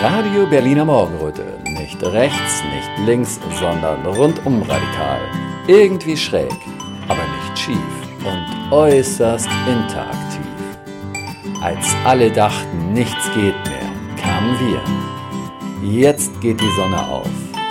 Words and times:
Radio 0.00 0.46
Berliner 0.46 0.84
Morgenröte. 0.84 1.42
Nicht 1.64 2.00
rechts, 2.04 2.62
nicht 2.72 3.08
links, 3.08 3.40
sondern 3.58 4.06
rundum 4.06 4.62
radikal. 4.62 5.18
Irgendwie 5.66 6.16
schräg, 6.16 6.52
aber 7.08 7.18
nicht 7.18 7.58
schief 7.58 7.76
und 8.24 8.72
äußerst 8.72 9.48
interaktiv. 9.66 10.46
Als 11.60 11.84
alle 12.04 12.30
dachten, 12.30 12.92
nichts 12.92 13.24
geht 13.34 13.56
mehr, 13.66 13.90
kamen 14.22 14.56
wir. 14.60 15.90
Jetzt 15.90 16.40
geht 16.40 16.60
die 16.60 16.76
Sonne 16.76 17.04
auf 17.04 17.26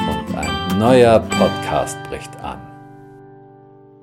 und 0.10 0.36
ein 0.36 0.80
neuer 0.80 1.20
Podcast 1.20 1.98
bricht 2.10 2.36
an. 2.44 2.60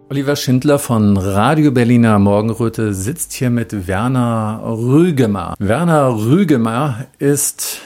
Oliver 0.09 0.37
Schindler 0.37 0.79
von 0.79 1.19
Radio 1.19 1.73
Berliner 1.73 2.19
Morgenröte 2.19 2.95
sitzt 2.95 3.35
hier 3.35 3.51
mit 3.51 3.87
Werner 3.87 4.63
Rügemer. 4.65 5.57
Werner 5.59 6.09
Rügemer 6.17 7.05
ist 7.19 7.83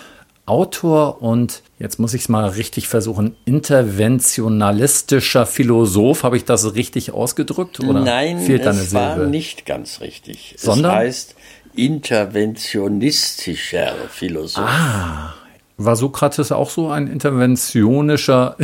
Autor 0.48 1.22
und 1.22 1.62
jetzt 1.78 1.98
muss 1.98 2.14
ich 2.14 2.22
es 2.22 2.28
mal 2.28 2.48
richtig 2.48 2.86
versuchen, 2.88 3.36
interventionalistischer 3.44 5.46
Philosoph. 5.46 6.22
Habe 6.24 6.36
ich 6.36 6.44
das 6.44 6.74
richtig 6.74 7.12
ausgedrückt? 7.12 7.78
Oder 7.80 8.00
Nein, 8.00 8.40
fehlt 8.40 8.66
da 8.66 8.70
eine 8.70 8.80
es 8.80 8.90
Silbe? 8.90 9.06
war 9.06 9.16
nicht 9.26 9.66
ganz 9.66 10.00
richtig. 10.00 10.56
Sondern? 10.58 10.92
Es 10.92 10.98
heißt 10.98 11.34
interventionistischer 11.74 13.92
Philosoph. 14.10 14.64
Ah, 14.66 15.34
war 15.76 15.96
Sokrates 15.96 16.50
auch 16.50 16.70
so 16.70 16.88
ein 16.90 17.06
interventionischer? 17.06 18.56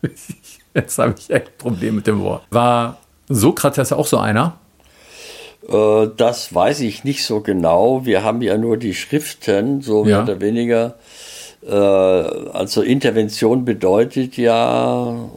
jetzt 0.74 0.98
habe 0.98 1.14
ich 1.18 1.30
echt 1.30 1.58
Probleme 1.58 1.96
mit 1.96 2.06
dem 2.06 2.20
Wort. 2.20 2.44
War 2.50 2.98
Sokrates 3.28 3.92
auch 3.92 4.06
so 4.06 4.18
einer? 4.18 4.58
Äh, 5.68 6.08
das 6.16 6.54
weiß 6.54 6.80
ich 6.80 7.04
nicht 7.04 7.24
so 7.24 7.40
genau. 7.40 8.04
Wir 8.04 8.22
haben 8.22 8.42
ja 8.42 8.56
nur 8.56 8.76
die 8.76 8.94
Schriften, 8.94 9.82
so 9.82 10.04
mehr 10.04 10.18
ja. 10.18 10.22
oder 10.22 10.40
weniger. 10.40 10.94
Äh, 11.66 11.72
also 11.72 12.82
Intervention 12.82 13.64
bedeutet 13.64 14.36
ja 14.36 15.28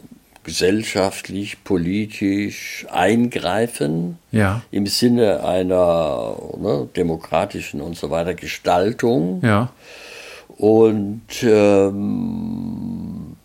gesellschaftlich, 0.42 1.64
politisch 1.64 2.86
eingreifen 2.90 4.18
ja. 4.32 4.62
im 4.70 4.86
Sinne 4.86 5.44
einer 5.44 6.36
ne, 6.58 6.88
demokratischen 6.96 7.80
und 7.80 7.96
so 7.96 8.10
weiter 8.10 8.34
Gestaltung. 8.34 9.42
Ja. 9.44 9.70
Und 10.56 11.22
ähm, 11.42 13.36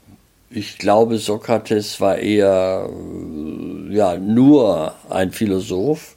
ich 0.49 0.77
glaube, 0.77 1.17
Sokrates 1.17 1.99
war 1.99 2.17
eher 2.17 2.89
ja 3.89 4.17
nur 4.17 4.93
ein 5.09 5.31
Philosoph 5.31 6.14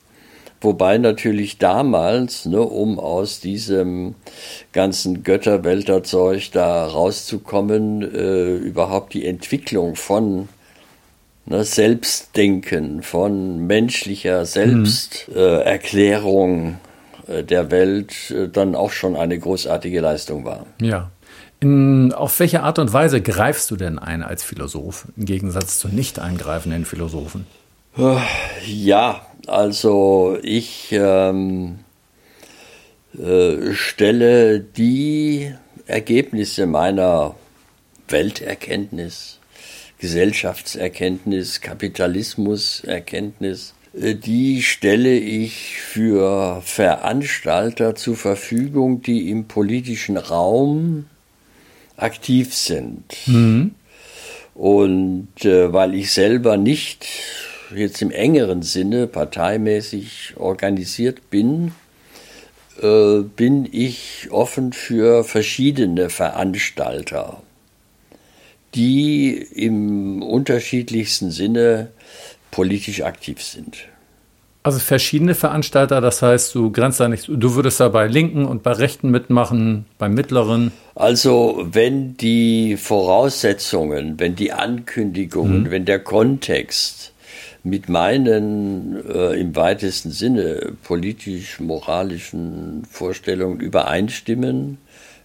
Wobei 0.61 0.99
natürlich 0.99 1.59
damals, 1.59 2.45
ne, 2.45 2.61
um 2.61 2.99
aus 2.99 3.39
diesem 3.39 4.17
ganzen 4.73 5.23
Götterwelterzeug 5.23 6.51
da 6.53 6.85
rauszukommen, 6.87 8.03
äh, 8.03 8.57
überhaupt 8.57 9.15
die 9.15 9.25
Entwicklung 9.25 9.95
von 9.95 10.49
ne, 11.47 11.63
Selbstdenken, 11.63 13.05
von 13.05 13.69
menschlicher 13.69 14.47
Selbsterklärung 14.47 16.65
mhm. 16.65 16.79
äh, 17.29 17.45
der 17.45 17.71
Welt 17.71 18.33
äh, 18.33 18.49
dann 18.49 18.75
auch 18.75 18.91
schon 18.91 19.15
eine 19.15 19.39
großartige 19.39 20.01
Leistung 20.01 20.45
war. 20.45 20.67
Ja. 20.81 21.13
In, 21.61 22.13
auf 22.13 22.41
welche 22.41 22.65
Art 22.65 22.81
und 22.81 22.93
Weise 22.93 23.21
greifst 23.21 23.71
du 23.71 23.77
denn 23.77 23.97
ein 23.99 24.25
als 24.25 24.43
Philosoph 24.43 25.07
im 25.17 25.25
Gegensatz 25.25 25.79
zu 25.79 25.87
nicht 25.89 26.19
eingreifenden 26.19 26.85
Philosophen? 26.85 27.47
Ja, 28.65 29.28
also 29.49 30.39
ich 30.43 30.93
ähm, 30.93 31.81
äh, 33.19 33.73
stelle 33.73 34.61
die 34.61 35.55
Ergebnisse 35.87 36.67
meiner 36.67 37.35
Welterkenntnis, 38.09 39.39
Gesellschaftserkenntnis, 39.99 41.61
Kapitalismuserkenntnis, 41.61 43.75
äh, 43.99 44.15
die 44.15 44.63
stelle 44.63 45.17
ich 45.17 45.81
für 45.81 46.61
Veranstalter 46.63 47.95
zur 47.95 48.17
Verfügung, 48.17 49.03
die 49.03 49.31
im 49.31 49.47
politischen 49.47 50.17
Raum 50.17 51.07
aktiv 51.97 52.55
sind. 52.55 53.05
Mhm. 53.27 53.75
Und 54.55 55.45
äh, 55.45 55.73
weil 55.73 55.95
ich 55.95 56.13
selber 56.13 56.57
nicht 56.57 57.07
jetzt 57.75 58.03
im 58.03 58.11
engeren 58.11 58.63
Sinne 58.63 59.07
parteimäßig 59.07 60.35
organisiert 60.37 61.31
bin, 61.31 61.73
äh, 62.83 63.21
bin 63.21 63.69
ich 63.71 64.29
offen 64.31 64.73
für 64.73 65.25
verschiedene 65.25 66.11
Veranstalter, 66.11 67.43
die 68.75 69.33
im 69.33 70.23
unterschiedlichsten 70.23 71.31
Sinne 71.31 71.89
politisch 72.51 73.03
aktiv 73.03 73.43
sind. 73.43 73.79
Also 74.63 74.81
verschiedene 74.81 75.35
Veranstalter, 75.35 76.01
das 76.01 76.21
heißt, 76.21 76.55
du 76.55 76.71
grenzt 76.71 77.01
da 77.01 77.09
nicht, 77.09 77.29
du 77.29 77.55
würdest 77.55 77.81
da 77.81 77.89
bei 77.89 78.07
Linken 78.07 78.45
und 78.45 78.63
bei 78.63 78.73
Rechten 78.73 79.11
mitmachen, 79.11 79.87
bei 79.99 80.09
Mittleren. 80.09 80.73
Also 80.95 81.67
wenn 81.71 82.17
die 82.17 82.77
Voraussetzungen, 82.77 84.21
wenn 84.21 84.35
die 84.35 84.53
Ankündigungen, 84.53 85.63
mhm. 85.63 85.71
wenn 85.71 85.85
der 85.85 86.01
Kontext 86.01 87.15
mit 87.69 87.89
meinen 87.89 89.05
äh, 89.09 89.41
im 89.41 89.57
weitesten 89.57 90.11
Sinne 90.11 90.73
politisch-moralischen 90.85 92.85
Vorstellungen 92.91 93.61
übereinstimmen, 93.61 94.79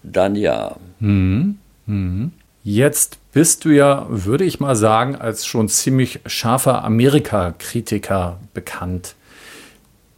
dann 0.03 0.35
ja. 0.35 0.77
Mhm. 0.99 1.57
Mhm. 1.85 2.31
Jetzt 2.63 3.17
bist 3.33 3.65
du 3.65 3.69
ja, 3.69 4.05
würde 4.09 4.45
ich 4.45 4.59
mal 4.59 4.75
sagen, 4.75 5.15
als 5.15 5.45
schon 5.45 5.67
ziemlich 5.67 6.21
scharfer 6.25 6.83
Amerika-Kritiker 6.85 8.39
bekannt. 8.53 9.15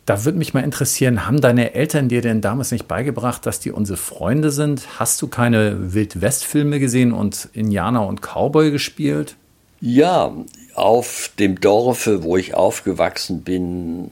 Da 0.06 0.24
würde 0.24 0.38
mich 0.38 0.54
mal 0.54 0.64
interessieren, 0.64 1.26
haben 1.26 1.42
deine 1.42 1.74
Eltern 1.74 2.10
dir 2.10 2.22
denn 2.22 2.42
damals 2.42 2.72
nicht 2.72 2.88
beigebracht, 2.88 3.48
dass 3.48 3.60
die 3.60 3.72
unsere 3.72 3.98
Freunde 3.98 4.52
sind? 4.52 5.00
Hast 5.00 5.20
du 5.24 5.28
keine 5.28 5.96
Wild-West-Filme 5.96 6.80
gesehen 6.80 7.12
und 7.12 7.50
Indianer 7.54 8.06
und 8.06 8.22
Cowboy 8.22 8.70
gespielt? 8.70 9.36
Ja, 9.82 10.32
auf 10.76 11.32
dem 11.40 11.60
Dorfe, 11.60 12.24
wo 12.24 12.38
ich 12.38 12.54
aufgewachsen 12.54 13.44
bin, 13.44 14.10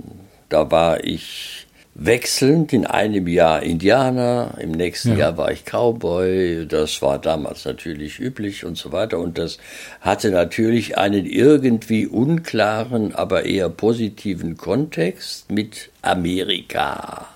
da 0.49 0.71
war 0.71 1.03
ich 1.03 1.67
wechselnd, 1.95 2.73
in 2.73 2.85
einem 2.87 3.27
Jahr 3.27 3.61
Indianer, 3.61 4.55
im 4.59 4.71
nächsten 4.71 5.11
ja. 5.11 5.17
Jahr 5.17 5.37
war 5.37 5.51
ich 5.51 5.63
Cowboy, 5.65 6.65
das 6.67 7.01
war 7.01 7.19
damals 7.19 7.65
natürlich 7.65 8.19
üblich 8.19 8.65
und 8.65 8.77
so 8.77 8.91
weiter 8.91 9.19
und 9.19 9.37
das 9.37 9.59
hatte 10.01 10.31
natürlich 10.31 10.97
einen 10.97 11.25
irgendwie 11.25 12.07
unklaren, 12.07 13.13
aber 13.13 13.45
eher 13.45 13.69
positiven 13.69 14.57
Kontext 14.57 15.51
mit 15.51 15.91
Amerika. 16.01 17.27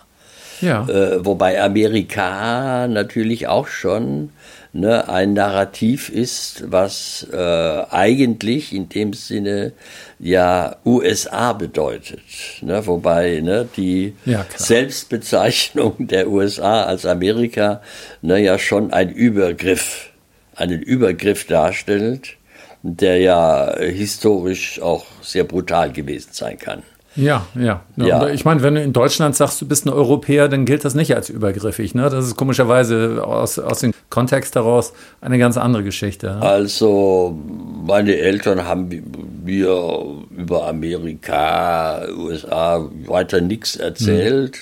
Ja. 0.62 0.88
Äh, 0.90 1.24
wobei 1.24 1.62
Amerika 1.62 2.88
natürlich 2.88 3.48
auch 3.48 3.68
schon 3.68 4.32
ne, 4.74 5.10
ein 5.10 5.34
Narrativ 5.34 6.10
ist, 6.10 6.72
was 6.72 7.28
äh, 7.32 7.38
eigentlich 7.38 8.74
in 8.74 8.90
dem 8.90 9.14
Sinne 9.14 9.74
ja 10.20 10.78
USA 10.86 11.54
bedeutet. 11.54 12.22
Ne, 12.62 12.86
wobei 12.86 13.40
ne, 13.42 13.68
die 13.78 14.16
ja, 14.26 14.46
Selbstbezeichnung 14.56 15.96
der 16.08 16.30
USA 16.30 16.84
als 16.84 17.06
Amerika 17.06 17.82
ne, 18.22 18.40
ja 18.40 18.60
schon 18.60 18.94
ein 18.94 19.10
Übergriff, 19.10 20.12
einen 20.56 20.82
Übergriff 20.82 21.46
darstellt, 21.46 22.38
der 22.84 23.18
ja 23.18 23.76
historisch 23.80 24.82
auch 24.82 25.06
sehr 25.22 25.44
brutal 25.44 25.92
gewesen 25.92 26.30
sein 26.32 26.58
kann. 26.58 26.84
Ja, 27.18 27.46
ja. 27.56 27.82
ja. 27.96 28.30
Ich 28.30 28.46
meine, 28.46 28.62
wenn 28.62 28.76
du 28.76 28.82
in 28.82 28.94
Deutschland 28.94 29.36
sagst, 29.36 29.60
du 29.60 29.68
bist 29.68 29.88
ein 29.88 29.90
Europäer, 29.90 30.48
dann 30.48 30.66
gilt 30.66 30.86
das 30.86 30.94
nicht 30.94 31.16
als 31.16 31.30
übergriffig. 31.30 31.96
Ne? 31.96 32.08
Das 32.10 32.26
ist 32.26 32.38
komischerweise 32.38 33.24
aus, 33.26 33.58
aus 33.58 33.80
dem 33.80 33.92
Kontext 34.10 34.54
heraus 34.56 34.94
eine 35.20 35.40
ganz 35.40 35.58
andere 35.58 35.84
Geschichte. 35.84 36.36
Also, 36.36 37.36
meine 37.86 38.16
Eltern 38.18 38.66
haben 38.66 38.88
mir 39.44 40.06
über 40.38 40.68
Amerika, 40.68 42.06
USA 42.16 42.88
weiter 43.08 43.42
nichts 43.42 43.76
erzählt. 43.76 44.58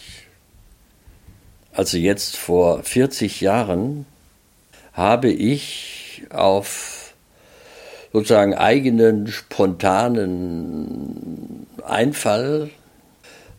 also 1.74 1.98
jetzt 1.98 2.38
vor 2.38 2.82
40 2.84 3.42
Jahren, 3.42 4.06
habe 4.94 5.30
ich 5.30 6.24
auf 6.30 7.14
sozusagen 8.14 8.54
eigenen 8.54 9.28
spontanen 9.28 10.48
Einfall 11.86 12.70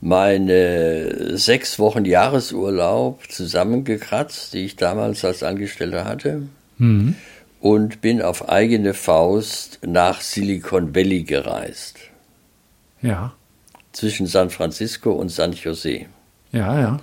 meine 0.00 1.38
sechs 1.38 1.78
Wochen 1.78 2.04
Jahresurlaub 2.04 3.30
zusammengekratzt, 3.30 4.52
die 4.52 4.64
ich 4.64 4.76
damals 4.76 5.24
als 5.24 5.42
Angestellter 5.42 6.04
hatte. 6.04 6.42
Mhm. 6.78 7.16
Und 7.62 8.00
bin 8.00 8.20
auf 8.20 8.48
eigene 8.48 8.92
Faust 8.92 9.78
nach 9.86 10.20
Silicon 10.20 10.96
Valley 10.96 11.22
gereist. 11.22 11.96
Ja. 13.00 13.34
Zwischen 13.92 14.26
San 14.26 14.50
Francisco 14.50 15.12
und 15.12 15.28
San 15.28 15.52
Jose. 15.52 16.06
Ja, 16.50 16.80
ja. 16.80 17.00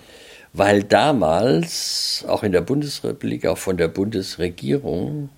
Weil 0.52 0.84
damals 0.84 2.26
auch 2.28 2.44
in 2.44 2.52
der 2.52 2.60
Bundesrepublik, 2.60 3.48
auch 3.48 3.58
von 3.58 3.78
der 3.78 3.88
Bundesregierung 3.88 5.30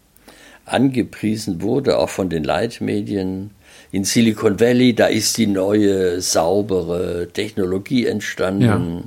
angepriesen 0.66 1.62
wurde, 1.62 2.00
auch 2.00 2.10
von 2.10 2.30
den 2.30 2.44
Leitmedien, 2.44 3.52
in 3.92 4.06
Silicon 4.06 4.60
Valley, 4.60 4.96
da 4.96 5.06
ist 5.06 5.38
die 5.38 5.46
neue, 5.46 6.20
saubere 6.22 7.28
Technologie 7.32 8.08
entstanden. 8.08 8.64
Ja. 8.64 9.04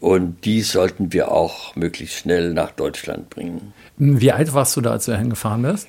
Und 0.00 0.44
die 0.44 0.62
sollten 0.62 1.12
wir 1.12 1.32
auch 1.32 1.74
möglichst 1.76 2.16
schnell 2.16 2.52
nach 2.52 2.72
Deutschland 2.72 3.30
bringen. 3.30 3.72
Wie 3.96 4.32
alt 4.32 4.52
warst 4.52 4.76
du 4.76 4.80
da, 4.80 4.92
als 4.92 5.06
du 5.06 5.12
dahin 5.12 5.30
gefahren 5.30 5.62
bist? 5.62 5.88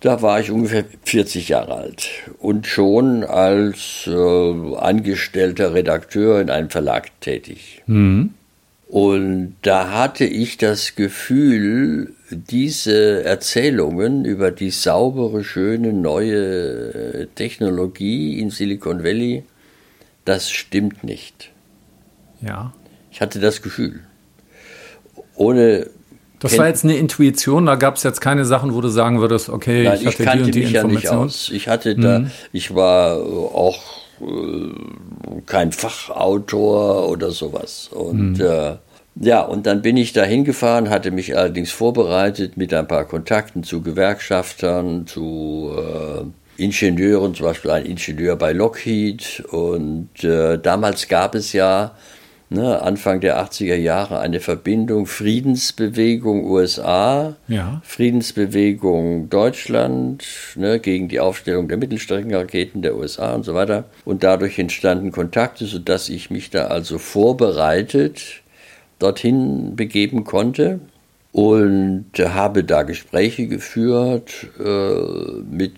Da 0.00 0.20
war 0.20 0.40
ich 0.40 0.50
ungefähr 0.50 0.84
40 1.04 1.48
Jahre 1.48 1.74
alt 1.74 2.08
und 2.38 2.66
schon 2.66 3.24
als 3.24 4.06
äh, 4.06 4.76
angestellter 4.76 5.72
Redakteur 5.72 6.40
in 6.40 6.50
einem 6.50 6.68
Verlag 6.68 7.18
tätig. 7.20 7.82
Mhm. 7.86 8.34
Und 8.88 9.56
da 9.62 9.90
hatte 9.90 10.24
ich 10.24 10.58
das 10.58 10.94
Gefühl, 10.94 12.14
diese 12.30 13.24
Erzählungen 13.24 14.24
über 14.24 14.50
die 14.50 14.70
saubere, 14.70 15.42
schöne, 15.44 15.92
neue 15.92 16.92
äh, 16.92 17.26
Technologie 17.34 18.38
in 18.38 18.50
Silicon 18.50 19.02
Valley, 19.02 19.44
das 20.24 20.50
stimmt 20.50 21.04
nicht. 21.04 21.50
Ja. 22.40 22.72
Ich 23.16 23.22
hatte 23.22 23.40
das 23.40 23.62
Gefühl. 23.62 24.00
Ohne. 25.36 25.86
Das 26.38 26.58
war 26.58 26.68
jetzt 26.68 26.84
eine 26.84 26.98
Intuition, 26.98 27.64
da 27.64 27.76
gab 27.76 27.96
es 27.96 28.02
jetzt 28.02 28.20
keine 28.20 28.44
Sachen, 28.44 28.74
wo 28.74 28.82
du 28.82 28.88
sagen 28.88 29.22
würdest, 29.22 29.48
okay, 29.48 29.84
Nein, 29.84 30.00
ich 30.02 30.06
hatte 30.18 30.20
ich 30.20 30.34
die 30.34 30.42
und 30.42 30.54
die 30.54 30.60
mich 30.60 30.74
Information. 30.74 31.02
Ja 31.02 31.24
nicht 31.24 31.34
aus. 31.34 31.50
Ich 31.50 31.66
hatte 31.66 31.96
da, 31.96 32.18
mhm. 32.18 32.30
ich 32.52 32.74
war 32.74 33.16
auch 33.16 33.82
äh, 34.20 35.40
kein 35.46 35.72
Fachautor 35.72 37.08
oder 37.08 37.30
sowas. 37.30 37.88
Und 37.90 38.34
mhm. 38.34 38.44
äh, 38.44 38.74
ja, 39.18 39.40
und 39.40 39.64
dann 39.64 39.80
bin 39.80 39.96
ich 39.96 40.12
da 40.12 40.22
hingefahren, 40.24 40.90
hatte 40.90 41.10
mich 41.10 41.34
allerdings 41.38 41.70
vorbereitet 41.70 42.58
mit 42.58 42.74
ein 42.74 42.86
paar 42.86 43.06
Kontakten 43.06 43.62
zu 43.62 43.80
Gewerkschaftern, 43.80 45.06
zu 45.06 45.70
äh, 45.74 46.62
Ingenieuren, 46.62 47.34
zum 47.34 47.46
Beispiel 47.46 47.70
ein 47.70 47.86
Ingenieur 47.86 48.36
bei 48.36 48.52
Lockheed. 48.52 49.42
Und 49.48 50.22
äh, 50.22 50.58
damals 50.58 51.08
gab 51.08 51.34
es 51.34 51.54
ja 51.54 51.92
ne, 52.48 52.82
Anfang 52.82 53.20
der 53.20 53.42
80er 53.42 53.74
Jahre 53.74 54.20
eine 54.20 54.40
Verbindung 54.40 55.06
Friedensbewegung 55.06 56.44
USA, 56.44 57.36
ja. 57.48 57.80
Friedensbewegung 57.84 59.28
Deutschland 59.30 60.24
ne, 60.54 60.78
gegen 60.78 61.08
die 61.08 61.20
Aufstellung 61.20 61.68
der 61.68 61.76
Mittelstreckenraketen 61.76 62.82
der 62.82 62.96
USA 62.96 63.34
und 63.34 63.44
so 63.44 63.54
weiter. 63.54 63.84
Und 64.04 64.22
dadurch 64.22 64.58
entstanden 64.58 65.12
Kontakte, 65.12 65.66
sodass 65.66 66.08
ich 66.08 66.30
mich 66.30 66.50
da 66.50 66.66
also 66.66 66.98
vorbereitet 66.98 68.42
dorthin 68.98 69.76
begeben 69.76 70.24
konnte 70.24 70.80
und 71.32 72.06
habe 72.18 72.64
da 72.64 72.82
Gespräche 72.82 73.46
geführt 73.46 74.46
äh, 74.58 75.42
mit 75.50 75.74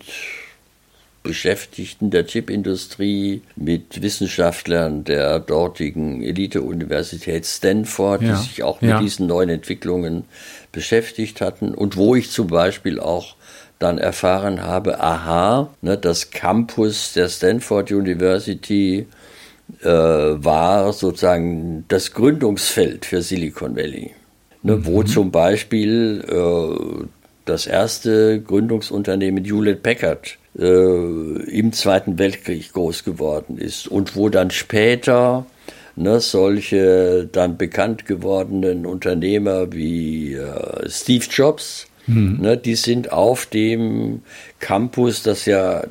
Beschäftigten 1.28 2.10
der 2.10 2.24
Chipindustrie, 2.24 3.42
mit 3.54 4.00
Wissenschaftlern 4.00 5.04
der 5.04 5.40
dortigen 5.40 6.22
Elite-Universität 6.22 7.44
Stanford, 7.44 8.22
ja. 8.22 8.28
die 8.30 8.42
sich 8.42 8.62
auch 8.62 8.80
mit 8.80 8.92
ja. 8.92 8.98
diesen 8.98 9.26
neuen 9.26 9.50
Entwicklungen 9.50 10.24
beschäftigt 10.72 11.42
hatten 11.42 11.74
und 11.74 11.98
wo 11.98 12.14
ich 12.14 12.30
zum 12.30 12.46
Beispiel 12.46 12.98
auch 12.98 13.36
dann 13.78 13.98
erfahren 13.98 14.62
habe, 14.62 15.00
aha, 15.00 15.68
ne, 15.82 15.98
das 15.98 16.30
Campus 16.30 17.12
der 17.12 17.28
Stanford 17.28 17.92
University 17.92 19.06
äh, 19.82 19.86
war 19.86 20.94
sozusagen 20.94 21.84
das 21.88 22.14
Gründungsfeld 22.14 23.04
für 23.04 23.20
Silicon 23.20 23.76
Valley, 23.76 24.14
ne, 24.62 24.76
mhm. 24.76 24.86
wo 24.86 25.02
zum 25.02 25.30
Beispiel 25.30 26.24
äh, 26.26 27.04
das 27.44 27.66
erste 27.66 28.40
Gründungsunternehmen 28.40 29.44
Hewlett 29.44 29.82
Packard 29.82 30.37
im 30.54 31.72
Zweiten 31.72 32.18
Weltkrieg 32.18 32.72
groß 32.72 33.04
geworden 33.04 33.58
ist 33.58 33.86
und 33.86 34.16
wo 34.16 34.28
dann 34.28 34.50
später 34.50 35.46
ne, 35.98 36.20
solche 36.20 37.28
dann 37.30 37.56
bekannt 37.56 38.06
gewordenen 38.06 38.86
Unternehmer 38.86 39.72
wie 39.72 40.34
äh, 40.34 40.88
Steve 40.88 41.24
Jobs, 41.30 41.86
mhm. 42.06 42.38
ne, 42.40 42.56
die 42.56 42.76
sind 42.76 43.12
auf 43.12 43.46
dem 43.46 44.22
Campus, 44.60 45.22
das 45.22 45.44
ja, 45.46 45.84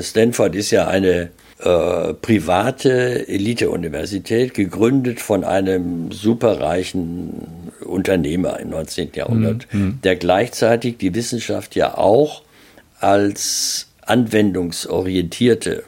Stanford 0.00 0.54
ist 0.54 0.70
ja 0.70 0.86
eine 0.86 1.30
äh, 1.58 2.14
private 2.14 3.26
Elite-Universität, 3.28 4.54
gegründet 4.54 5.20
von 5.20 5.44
einem 5.44 6.12
superreichen 6.12 7.32
Unternehmer 7.84 8.60
im 8.60 8.70
19. 8.70 9.10
Jahrhundert, 9.14 9.66
mhm. 9.72 9.98
der 10.04 10.16
gleichzeitig 10.16 10.98
die 10.98 11.14
Wissenschaft 11.14 11.74
ja 11.74 11.96
auch 11.96 12.42
als 13.00 13.86
anwendungsorientierte 14.02 15.84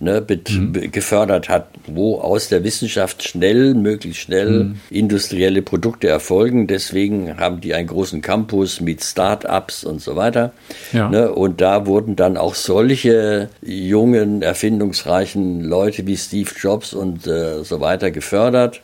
ne, 0.00 0.24
mhm. 0.50 0.90
gefördert 0.90 1.48
hat, 1.48 1.68
wo 1.86 2.20
aus 2.20 2.48
der 2.48 2.64
Wissenschaft 2.64 3.22
schnell, 3.22 3.74
möglichst 3.74 4.22
schnell 4.22 4.64
mhm. 4.64 4.80
industrielle 4.90 5.62
Produkte 5.62 6.08
erfolgen. 6.08 6.66
Deswegen 6.66 7.36
haben 7.38 7.60
die 7.60 7.74
einen 7.74 7.88
großen 7.88 8.22
Campus 8.22 8.80
mit 8.80 9.02
Start-ups 9.02 9.84
und 9.84 10.00
so 10.00 10.16
weiter. 10.16 10.52
Ja. 10.92 11.08
Ne, 11.08 11.32
und 11.32 11.60
da 11.60 11.86
wurden 11.86 12.16
dann 12.16 12.36
auch 12.36 12.54
solche 12.54 13.48
jungen, 13.62 14.42
erfindungsreichen 14.42 15.64
Leute 15.64 16.06
wie 16.06 16.16
Steve 16.16 16.50
Jobs 16.56 16.94
und 16.94 17.26
äh, 17.26 17.62
so 17.64 17.80
weiter 17.80 18.10
gefördert. 18.10 18.82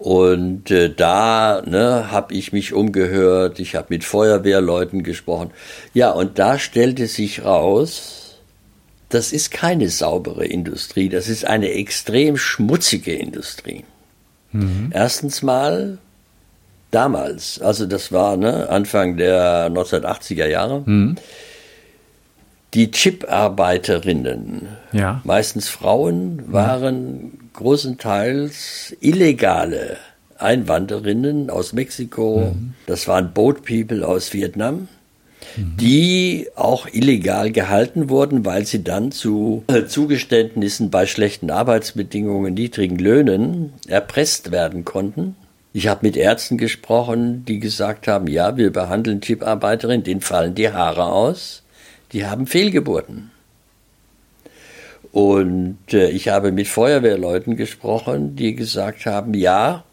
Und 0.00 0.70
äh, 0.70 0.88
da 0.88 1.62
ne, 1.66 2.10
habe 2.10 2.32
ich 2.32 2.54
mich 2.54 2.72
umgehört, 2.72 3.60
ich 3.60 3.74
habe 3.74 3.88
mit 3.90 4.02
Feuerwehrleuten 4.02 5.02
gesprochen. 5.02 5.50
Ja, 5.92 6.10
und 6.10 6.38
da 6.38 6.58
stellte 6.58 7.06
sich 7.06 7.44
raus, 7.44 8.36
das 9.10 9.30
ist 9.30 9.50
keine 9.50 9.90
saubere 9.90 10.46
Industrie, 10.46 11.10
das 11.10 11.28
ist 11.28 11.44
eine 11.44 11.72
extrem 11.72 12.38
schmutzige 12.38 13.12
Industrie. 13.12 13.84
Mhm. 14.52 14.90
Erstens 14.94 15.42
mal 15.42 15.98
damals, 16.90 17.60
also 17.60 17.84
das 17.84 18.10
war 18.10 18.38
ne, 18.38 18.70
Anfang 18.70 19.18
der 19.18 19.70
1980er 19.70 20.46
Jahre, 20.46 20.82
mhm. 20.86 21.16
die 22.72 22.90
Chip-Arbeiterinnen, 22.90 24.68
ja. 24.92 25.20
meistens 25.24 25.68
Frauen, 25.68 26.50
waren 26.50 27.39
großenteils 27.52 28.96
illegale 29.00 29.96
Einwanderinnen 30.38 31.50
aus 31.50 31.72
Mexiko, 31.72 32.52
mhm. 32.54 32.74
das 32.86 33.06
waren 33.08 33.32
Boat 33.32 33.64
People 33.64 34.06
aus 34.06 34.32
Vietnam 34.32 34.88
die 35.56 36.48
auch 36.54 36.86
illegal 36.92 37.50
gehalten 37.50 38.08
wurden, 38.08 38.44
weil 38.44 38.66
sie 38.66 38.84
dann 38.84 39.12
zu 39.12 39.64
Zugeständnissen 39.88 40.90
bei 40.90 41.06
schlechten 41.06 41.50
Arbeitsbedingungen, 41.50 42.54
niedrigen 42.54 42.98
Löhnen 42.98 43.72
erpresst 43.86 44.50
werden 44.50 44.84
konnten. 44.84 45.36
Ich 45.72 45.86
habe 45.86 46.04
mit 46.04 46.16
Ärzten 46.16 46.58
gesprochen, 46.58 47.44
die 47.44 47.60
gesagt 47.60 48.08
haben, 48.08 48.26
ja, 48.26 48.56
wir 48.56 48.72
behandeln 48.72 49.20
Chiparbeiterinnen, 49.20 50.02
denen 50.02 50.20
fallen 50.20 50.54
die 50.54 50.70
Haare 50.70 51.06
aus, 51.06 51.62
die 52.12 52.26
haben 52.26 52.46
Fehlgeburten. 52.46 53.30
Und 55.12 55.78
äh, 55.92 56.10
ich 56.10 56.28
habe 56.28 56.52
mit 56.52 56.68
Feuerwehrleuten 56.68 57.56
gesprochen, 57.56 58.36
die 58.36 58.54
gesagt 58.54 59.06
haben, 59.06 59.34
ja, 59.34 59.84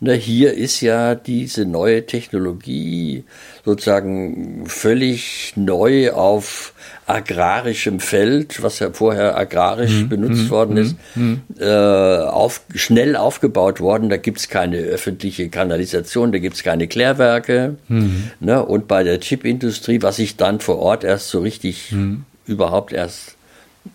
na, 0.00 0.12
hier 0.12 0.54
ist 0.54 0.80
ja 0.80 1.16
diese 1.16 1.64
neue 1.64 2.06
Technologie 2.06 3.24
sozusagen 3.64 4.64
völlig 4.66 5.54
neu 5.56 6.12
auf 6.12 6.72
agrarischem 7.06 7.98
Feld, 7.98 8.62
was 8.62 8.78
ja 8.78 8.92
vorher 8.92 9.36
agrarisch 9.36 10.02
mhm. 10.02 10.08
benutzt 10.08 10.44
mhm. 10.44 10.50
worden 10.50 10.76
ist, 10.76 10.96
mhm. 11.16 11.40
äh, 11.58 11.66
auf, 11.66 12.60
schnell 12.76 13.16
aufgebaut 13.16 13.80
worden. 13.80 14.08
Da 14.08 14.18
gibt 14.18 14.38
es 14.38 14.48
keine 14.48 14.76
öffentliche 14.76 15.48
Kanalisation, 15.48 16.30
da 16.30 16.38
gibt 16.38 16.54
es 16.54 16.62
keine 16.62 16.86
Klärwerke. 16.86 17.74
Mhm. 17.88 18.30
Ne? 18.38 18.64
Und 18.64 18.86
bei 18.86 19.02
der 19.02 19.18
Chipindustrie, 19.18 20.00
was 20.02 20.20
ich 20.20 20.36
dann 20.36 20.60
vor 20.60 20.78
Ort 20.78 21.02
erst 21.02 21.28
so 21.28 21.40
richtig 21.40 21.90
mhm. 21.90 22.24
überhaupt 22.46 22.92
erst 22.92 23.37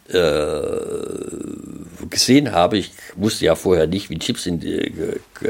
äh, 0.09 2.07
gesehen 2.09 2.51
habe, 2.51 2.77
ich 2.77 2.91
wusste 3.15 3.45
ja 3.45 3.55
vorher 3.55 3.88
nicht, 3.88 4.09
wie 4.09 4.19
Chips 4.19 4.45
in, 4.45 4.62
äh, 4.62 4.91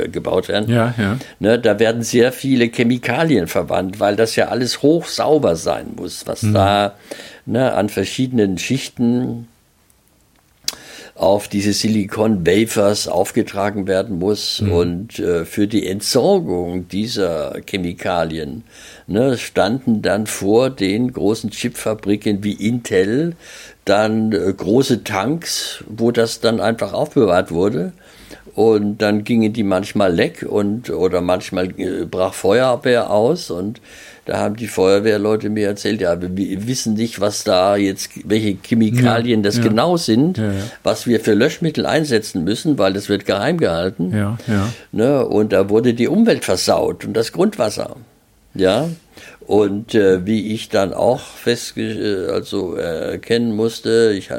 gebaut 0.10 0.48
werden, 0.48 0.70
ja, 0.70 0.94
ja. 0.98 1.18
Ne, 1.40 1.60
da 1.60 1.80
werden 1.80 2.04
sehr 2.04 2.32
viele 2.32 2.66
Chemikalien 2.66 3.48
verwandt, 3.48 4.00
weil 4.00 4.16
das 4.16 4.36
ja 4.36 4.48
alles 4.48 4.82
hochsauber 4.82 5.56
sein 5.56 5.94
muss, 5.96 6.26
was 6.26 6.44
mhm. 6.44 6.54
da 6.54 6.96
ne, 7.46 7.74
an 7.74 7.90
verschiedenen 7.90 8.58
Schichten 8.58 9.48
auf 11.16 11.48
diese 11.48 11.74
Silicon 11.74 12.46
Wafers 12.46 13.08
aufgetragen 13.08 13.88
werden 13.88 14.18
muss 14.18 14.62
mhm. 14.62 14.72
und 14.72 15.20
äh, 15.20 15.46
für 15.46 15.68
die 15.68 15.88
Entsorgung 15.88 16.88
dieser 16.88 17.62
Chemikalien 17.68 18.64
ne, 19.06 19.38
standen 19.38 20.02
dann 20.02 20.26
vor 20.26 20.72
den 20.72 21.14
großen 21.14 21.52
Chipfabriken 21.52 22.44
wie 22.44 22.54
Intel 22.54 23.36
dann 23.86 24.32
äh, 24.32 24.54
große 24.56 25.04
Tanks, 25.04 25.84
wo 25.88 26.12
das 26.12 26.40
dann 26.40 26.60
einfach 26.60 26.94
aufbewahrt 26.94 27.52
wurde. 27.52 27.94
Und 28.56 29.00
dann 29.02 29.24
gingen 29.24 29.52
die 29.52 29.64
manchmal 29.64 30.14
leck 30.14 30.46
und 30.48 30.92
oder 30.92 31.22
manchmal 31.22 31.70
äh, 31.80 32.06
brach 32.06 32.36
Feuerabwehr 32.36 33.10
aus 33.10 33.50
und 33.50 33.82
da 34.26 34.38
haben 34.38 34.56
die 34.56 34.68
Feuerwehrleute 34.68 35.50
mir 35.50 35.68
erzählt, 35.68 36.00
ja, 36.00 36.18
wir 36.22 36.68
wissen 36.68 36.94
nicht, 36.94 37.20
was 37.20 37.44
da 37.44 37.76
jetzt, 37.76 38.12
welche 38.24 38.56
Chemikalien 38.64 39.42
ja, 39.42 39.44
das 39.44 39.58
ja. 39.58 39.64
genau 39.64 39.98
sind, 39.98 40.38
ja, 40.38 40.52
was 40.82 41.08
wir 41.08 41.20
für 41.20 41.34
Löschmittel 41.34 41.86
einsetzen 41.86 42.46
müssen, 42.46 42.78
weil 42.78 42.94
das 42.94 43.10
wird 43.10 43.26
geheim 43.26 43.58
gehalten. 43.58 44.16
Ja, 44.16 44.38
ja. 44.48 44.70
Ne, 44.94 45.26
und 45.26 45.52
da 45.52 45.70
wurde 45.70 45.94
die 45.94 46.08
Umwelt 46.08 46.46
versaut 46.46 47.04
und 47.04 47.14
das 47.16 47.34
Grundwasser. 47.34 47.98
Ja. 48.54 48.88
Und 49.46 49.94
äh, 49.94 50.26
wie 50.26 50.54
ich 50.54 50.70
dann 50.70 50.94
auch 50.94 51.22
fest 51.22 51.78
äh, 51.78 52.28
also 52.28 52.78
äh, 52.78 53.12
erkennen 53.12 53.56
musste, 53.56 54.14
ich, 54.18 54.30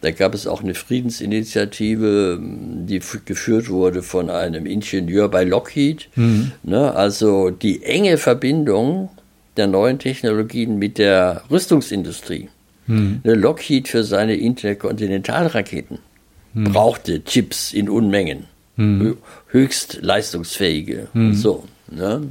da 0.00 0.10
gab 0.10 0.34
es 0.34 0.46
auch 0.46 0.62
eine 0.62 0.74
Friedensinitiative, 0.74 2.38
die 2.40 3.00
geführt 3.24 3.68
wurde 3.68 4.02
von 4.02 4.30
einem 4.30 4.66
Ingenieur 4.66 5.28
bei 5.28 5.44
Lockheed. 5.44 6.08
Mhm. 6.16 6.52
Ne, 6.62 6.94
also 6.94 7.50
die 7.50 7.82
enge 7.84 8.16
Verbindung 8.18 9.10
der 9.56 9.66
neuen 9.66 9.98
Technologien 9.98 10.78
mit 10.78 10.98
der 10.98 11.42
Rüstungsindustrie. 11.50 12.48
Hm. 12.86 13.20
Lockheed 13.24 13.88
für 13.88 14.04
seine 14.04 14.36
Interkontinentalraketen 14.36 15.98
hm. 16.54 16.64
brauchte 16.72 17.24
Chips 17.24 17.72
in 17.72 17.88
Unmengen, 17.88 18.44
hm. 18.76 19.16
höchst 19.48 19.98
leistungsfähige 20.02 21.08
und 21.12 21.30
hm. 21.30 21.34
so. 21.34 21.64
Ne? 21.90 22.28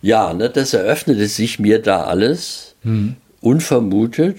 Ja, 0.00 0.32
ne, 0.32 0.48
das 0.50 0.74
eröffnete 0.74 1.26
sich 1.26 1.58
mir 1.58 1.80
da 1.82 2.04
alles 2.04 2.74
hm. 2.82 3.16
unvermutet 3.40 4.38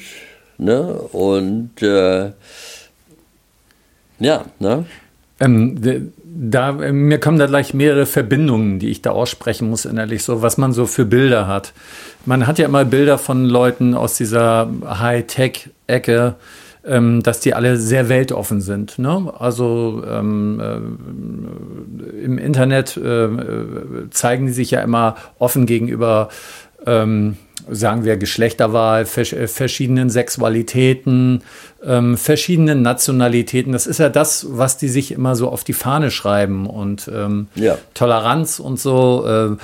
ne? 0.57 0.93
und 0.93 1.81
äh, 1.81 2.31
ja, 4.19 4.45
ne? 4.59 4.85
Ähm, 5.39 6.11
da, 6.25 6.73
mir 6.73 7.19
kommen 7.19 7.39
da 7.39 7.45
gleich 7.45 7.73
mehrere 7.73 8.05
Verbindungen, 8.05 8.79
die 8.79 8.89
ich 8.89 9.01
da 9.01 9.11
aussprechen 9.11 9.69
muss 9.69 9.85
innerlich, 9.85 10.23
so 10.23 10.41
was 10.41 10.57
man 10.57 10.73
so 10.73 10.85
für 10.85 11.05
Bilder 11.05 11.47
hat. 11.47 11.73
Man 12.25 12.45
hat 12.45 12.59
ja 12.59 12.65
immer 12.65 12.85
Bilder 12.85 13.17
von 13.17 13.45
Leuten 13.45 13.93
aus 13.93 14.15
dieser 14.15 14.69
High-Tech-Ecke, 14.85 16.35
ähm, 16.85 17.21
dass 17.23 17.39
die 17.39 17.53
alle 17.53 17.77
sehr 17.77 18.09
weltoffen 18.09 18.61
sind. 18.61 18.99
Ne? 18.99 19.31
Also 19.37 20.03
ähm, 20.07 20.59
äh, 20.59 22.23
im 22.23 22.37
Internet 22.37 22.97
äh, 22.97 23.29
zeigen 24.11 24.47
die 24.47 24.53
sich 24.53 24.71
ja 24.71 24.81
immer 24.81 25.15
offen 25.37 25.65
gegenüber 25.65 26.29
ähm, 26.85 27.37
sagen 27.69 28.03
wir, 28.03 28.17
Geschlechterwahl, 28.17 29.03
äh, 29.03 29.47
verschiedenen 29.47 30.09
Sexualitäten, 30.09 31.43
ähm, 31.83 32.17
verschiedenen 32.17 32.81
Nationalitäten. 32.81 33.73
Das 33.73 33.87
ist 33.87 33.99
ja 33.99 34.09
das, 34.09 34.47
was 34.49 34.77
die 34.77 34.87
sich 34.87 35.11
immer 35.11 35.35
so 35.35 35.49
auf 35.49 35.63
die 35.63 35.73
Fahne 35.73 36.11
schreiben. 36.11 36.67
Und 36.67 37.09
ähm, 37.13 37.47
ja. 37.55 37.77
Toleranz 37.93 38.59
und 38.59 38.79
so, 38.79 39.25
äh, 39.27 39.57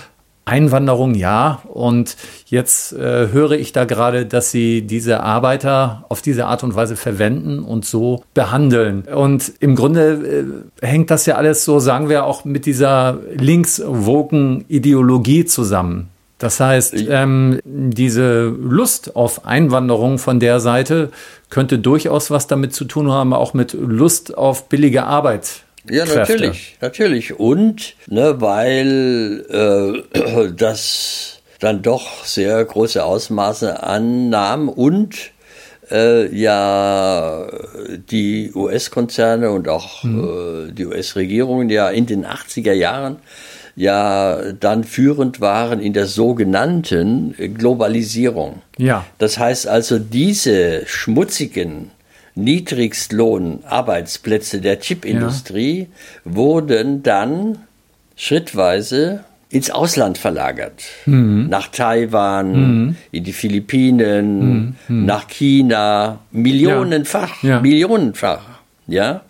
Einwanderung 0.46 1.16
ja. 1.16 1.62
Und 1.66 2.16
jetzt 2.46 2.94
äh, 2.94 3.30
höre 3.32 3.52
ich 3.52 3.74
da 3.74 3.86
gerade, 3.86 4.26
dass 4.26 4.52
sie 4.52 4.84
diese 4.84 5.22
Arbeiter 5.22 6.06
auf 6.10 6.22
diese 6.22 6.46
Art 6.46 6.64
und 6.64 6.76
Weise 6.76 6.96
verwenden 6.96 7.60
und 7.60 7.86
so 7.86 8.24
behandeln. 8.34 9.02
Und 9.02 9.52
im 9.60 9.76
Grunde 9.76 10.64
äh, 10.82 10.86
hängt 10.86 11.12
das 11.12 11.26
ja 11.26 11.36
alles 11.36 11.66
so, 11.66 11.80
sagen 11.80 12.10
wir, 12.10 12.26
auch 12.26 12.46
mit 12.46 12.66
dieser 12.66 13.18
linkswoken 13.36 14.66
Ideologie 14.68 15.46
zusammen. 15.46 16.10
Das 16.38 16.60
heißt, 16.60 16.96
ähm, 17.10 17.60
diese 17.64 18.46
Lust 18.48 19.16
auf 19.16 19.46
Einwanderung 19.46 20.20
von 20.20 20.40
der 20.40 20.60
Seite 20.60 21.10
könnte 21.50 21.80
durchaus 21.80 22.30
was 22.30 22.48
damit 22.48 22.74
zu 22.74 22.86
tun 22.86 23.10
haben, 23.10 23.34
auch 23.34 23.54
mit 23.54 23.74
Lust 23.74 24.38
auf 24.38 24.68
billige 24.68 25.06
Arbeit. 25.06 25.64
Ja, 25.90 26.06
natürlich, 26.06 26.78
natürlich. 26.82 27.40
Und 27.40 27.96
ne, 28.08 28.42
weil 28.42 29.46
äh, 30.14 30.52
das 30.58 31.42
dann 31.60 31.82
doch 31.82 32.26
sehr 32.26 32.64
große 32.64 33.04
Ausmaße 33.04 33.82
annahm 33.84 34.70
und 34.70 35.32
äh, 35.92 36.36
ja 36.36 37.48
die 38.12 38.52
US-Konzerne 38.54 39.52
und 39.52 39.68
auch 39.68 40.04
mhm. 40.04 40.70
äh, 40.70 40.72
die 40.72 40.86
US-Regierungen 40.86 41.70
ja 41.70 41.90
in 41.90 42.06
den 42.06 42.26
80er 42.26 42.74
Jahren 42.74 43.18
ja 43.76 44.54
dann 44.54 44.84
führend 44.84 45.42
waren 45.42 45.80
in 45.80 45.94
der 45.94 46.08
sogenannten 46.08 47.36
Globalisierung. 47.58 48.62
Ja. 48.78 49.06
Das 49.18 49.38
heißt 49.38 49.68
also, 49.68 50.00
diese 50.00 50.84
schmutzigen 50.86 51.92
Niedrigstlohnarbeitsplätze 52.36 54.62
der 54.62 54.80
Chipindustrie 54.80 55.80
ja. 55.80 55.88
wurden 56.26 57.04
dann 57.04 57.60
schrittweise 58.16 59.26
ins 59.50 59.70
Ausland 59.70 60.18
verlagert. 60.18 60.84
Mhm. 61.06 61.48
Nach 61.50 61.68
Taiwan, 61.70 62.52
mhm. 62.52 62.96
in 63.12 63.24
die 63.24 63.34
Philippinen, 63.34 64.40
mhm. 64.40 64.76
mhm. 64.88 65.06
nach 65.06 65.28
China, 65.28 66.20
millionenfach, 66.32 67.44
ja. 67.44 67.50
Ja. 67.50 67.60
millionenfach, 67.62 68.44
ja. 68.88 69.22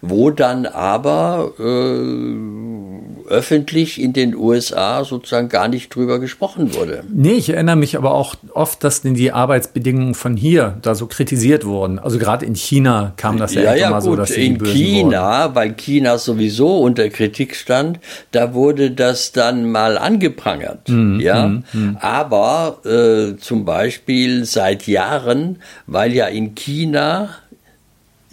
Wo 0.00 0.30
dann 0.30 0.66
aber 0.66 1.52
äh, 1.58 3.28
öffentlich 3.28 4.00
in 4.00 4.12
den 4.12 4.34
USA 4.34 5.04
sozusagen 5.04 5.48
gar 5.48 5.68
nicht 5.68 5.94
drüber 5.94 6.18
gesprochen 6.18 6.74
wurde. 6.74 7.04
Nee, 7.12 7.32
ich 7.32 7.50
erinnere 7.50 7.76
mich 7.76 7.96
aber 7.96 8.12
auch 8.12 8.34
oft, 8.52 8.84
dass 8.84 9.02
denn 9.02 9.14
die 9.14 9.32
Arbeitsbedingungen 9.32 10.14
von 10.14 10.36
hier 10.36 10.76
da 10.82 10.94
so 10.94 11.06
kritisiert 11.06 11.64
wurden. 11.64 11.98
Also 11.98 12.18
gerade 12.18 12.44
in 12.44 12.54
China 12.54 13.12
kam 13.16 13.38
das 13.38 13.54
ja, 13.54 13.62
ja, 13.62 13.74
ja 13.74 13.90
mal 13.90 14.00
gut, 14.00 14.04
so, 14.04 14.16
dass 14.16 14.30
in 14.30 14.62
China, 14.62 15.44
wurden. 15.44 15.54
weil 15.54 15.72
China 15.74 16.18
sowieso 16.18 16.80
unter 16.80 17.08
Kritik 17.08 17.54
stand, 17.54 17.98
da 18.32 18.54
wurde 18.54 18.90
das 18.90 19.32
dann 19.32 19.70
mal 19.70 19.96
angeprangert. 19.98 20.88
Mhm, 20.88 21.20
ja, 21.20 21.48
mhm. 21.48 21.96
aber 22.00 22.78
äh, 22.84 23.36
zum 23.38 23.64
Beispiel 23.64 24.44
seit 24.44 24.86
Jahren, 24.86 25.58
weil 25.86 26.12
ja 26.12 26.26
in 26.26 26.54
China 26.54 27.30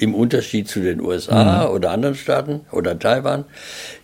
im 0.02 0.16
Unterschied 0.16 0.68
zu 0.68 0.82
den 0.82 1.00
USA 1.00 1.68
mhm. 1.68 1.76
oder 1.76 1.92
anderen 1.92 2.16
Staaten 2.16 2.62
oder 2.72 2.98
Taiwan 2.98 3.46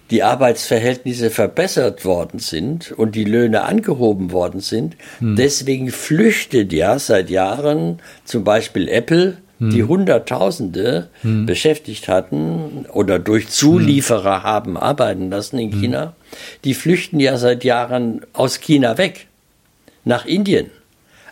die 0.09 0.23
Arbeitsverhältnisse 0.23 1.29
verbessert 1.29 2.05
worden 2.05 2.39
sind 2.39 2.91
und 2.91 3.15
die 3.15 3.25
Löhne 3.25 3.63
angehoben 3.63 4.31
worden 4.31 4.61
sind. 4.61 4.95
Hm. 5.19 5.35
Deswegen 5.35 5.91
flüchtet 5.91 6.71
ja 6.71 6.97
seit 6.97 7.29
Jahren 7.29 7.99
zum 8.23 8.45
Beispiel 8.45 8.87
Apple, 8.87 9.37
hm. 9.59 9.69
die 9.69 9.83
Hunderttausende 9.83 11.09
hm. 11.23 11.45
beschäftigt 11.45 12.07
hatten 12.07 12.85
oder 12.93 13.19
durch 13.19 13.49
Zulieferer 13.49 14.43
haben 14.43 14.77
arbeiten 14.77 15.29
lassen 15.29 15.59
in 15.59 15.73
hm. 15.73 15.81
China, 15.81 16.15
die 16.63 16.73
flüchten 16.73 17.19
ja 17.19 17.37
seit 17.37 17.65
Jahren 17.65 18.21
aus 18.31 18.61
China 18.61 18.97
weg 18.97 19.27
nach 20.05 20.25
Indien. 20.25 20.69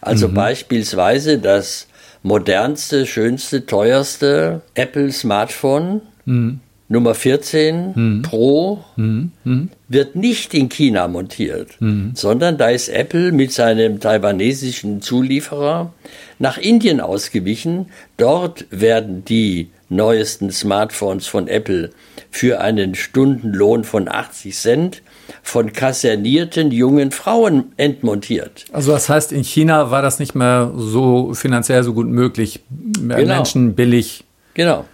Also 0.02 0.28
mhm. 0.28 0.36
beispielsweise 0.36 1.40
das 1.40 1.88
modernste, 2.25 3.05
schönste, 3.05 3.67
teuerste 3.67 4.62
Apple 4.74 5.12
Smartphone 5.12 6.01
mhm. 6.25 6.60
Nummer 6.88 7.13
14 7.13 7.94
mhm. 7.96 8.22
Pro 8.24 8.84
mhm. 8.96 9.70
wird 9.88 10.15
nicht 10.15 10.55
in 10.55 10.70
China 10.70 11.08
montiert, 11.08 11.79
mhm. 11.79 12.13
sondern 12.15 12.58
da 12.58 12.70
ist 12.70 12.89
Apple 12.89 13.32
mit 13.32 13.51
seinem 13.51 14.00
taiwanesischen 14.00 15.03
Zulieferer 15.03 15.94
nach 16.39 16.58
Indien 16.58 17.00
ausgewichen. 17.00 17.91
Dort 18.17 18.65
werden 18.72 19.24
die 19.24 19.70
neuesten 19.89 20.51
Smartphones 20.51 21.27
von 21.27 21.48
Apple 21.48 21.91
für 22.32 22.60
einen 22.60 22.96
Stundenlohn 22.96 23.84
von 23.84 24.08
80 24.08 24.55
Cent 24.55 25.01
von 25.44 25.74
kasernierten 25.74 26.72
jungen 26.72 27.12
Frauen 27.12 27.74
entmontiert. 27.77 28.65
Also 28.72 28.91
das 28.91 29.10
heißt, 29.10 29.32
in 29.32 29.44
China 29.44 29.91
war 29.91 30.01
das 30.01 30.20
nicht 30.20 30.36
mehr 30.36 30.72
so 30.75 31.34
finanziell 31.34 31.84
so 31.84 31.94
gut 31.94 32.08
möglich, 32.08 32.62
genau. 32.70 33.15
Menschen 33.17 33.75
billig. 33.75 34.24
Genau. 34.53 34.86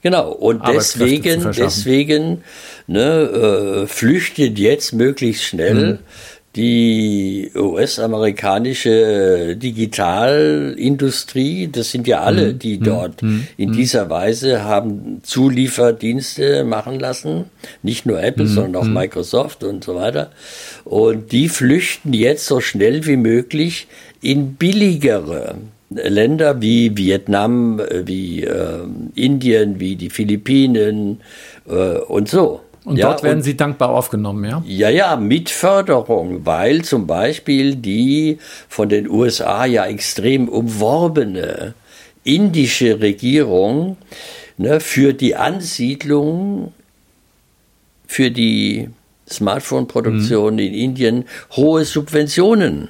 Genau, 0.00 0.30
und 0.30 0.62
deswegen, 0.66 1.50
deswegen 1.56 2.44
ne, 2.86 3.02
äh, 3.02 3.86
flüchtet 3.88 4.56
jetzt 4.58 4.92
möglichst 4.92 5.42
schnell 5.42 5.74
mhm. 5.74 5.98
Die 6.58 7.50
US-amerikanische 7.54 9.56
Digitalindustrie, 9.56 11.68
das 11.70 11.92
sind 11.92 12.08
ja 12.08 12.22
alle, 12.22 12.52
mhm. 12.52 12.58
die 12.58 12.78
mhm. 12.78 12.84
dort 12.84 13.22
mhm. 13.22 13.46
in 13.56 13.72
dieser 13.72 14.10
Weise 14.10 14.64
haben 14.64 15.20
Zulieferdienste 15.22 16.64
machen 16.64 16.98
lassen, 16.98 17.44
nicht 17.84 18.06
nur 18.06 18.20
Apple, 18.20 18.48
sondern 18.48 18.82
auch. 18.82 18.88
Microsoft 18.88 19.62
und 19.62 19.84
so 19.84 19.94
weiter. 19.94 20.32
Und 20.84 21.30
die 21.30 21.48
flüchten 21.48 22.12
jetzt 22.12 22.46
so 22.46 22.60
schnell 22.60 23.06
wie 23.06 23.16
möglich 23.16 23.86
in 24.20 24.54
billigere 24.54 25.54
Länder 25.90 26.60
wie 26.60 26.96
Vietnam, 26.96 27.80
wie 28.04 28.42
äh, 28.42 28.80
Indien, 29.14 29.78
wie 29.78 29.94
die 29.94 30.10
Philippinen 30.10 31.20
äh, 31.68 31.98
und 31.98 32.28
so. 32.28 32.62
Und 32.88 32.96
ja, 32.96 33.08
dort 33.08 33.22
werden 33.22 33.38
und, 33.38 33.42
Sie 33.42 33.56
dankbar 33.56 33.90
aufgenommen, 33.90 34.44
ja? 34.44 34.62
Ja, 34.66 34.88
ja, 34.88 35.16
mit 35.16 35.50
Förderung, 35.50 36.46
weil 36.46 36.82
zum 36.82 37.06
Beispiel 37.06 37.76
die 37.76 38.38
von 38.68 38.88
den 38.88 39.10
USA 39.10 39.66
ja 39.66 39.84
extrem 39.84 40.48
umworbene 40.48 41.74
indische 42.24 43.00
Regierung 43.00 43.98
ne, 44.56 44.80
für 44.80 45.12
die 45.12 45.36
Ansiedlung, 45.36 46.72
für 48.06 48.30
die 48.30 48.88
Smartphone-Produktion 49.28 50.54
mhm. 50.54 50.60
in 50.60 50.74
Indien 50.74 51.24
hohe 51.52 51.84
Subventionen 51.84 52.88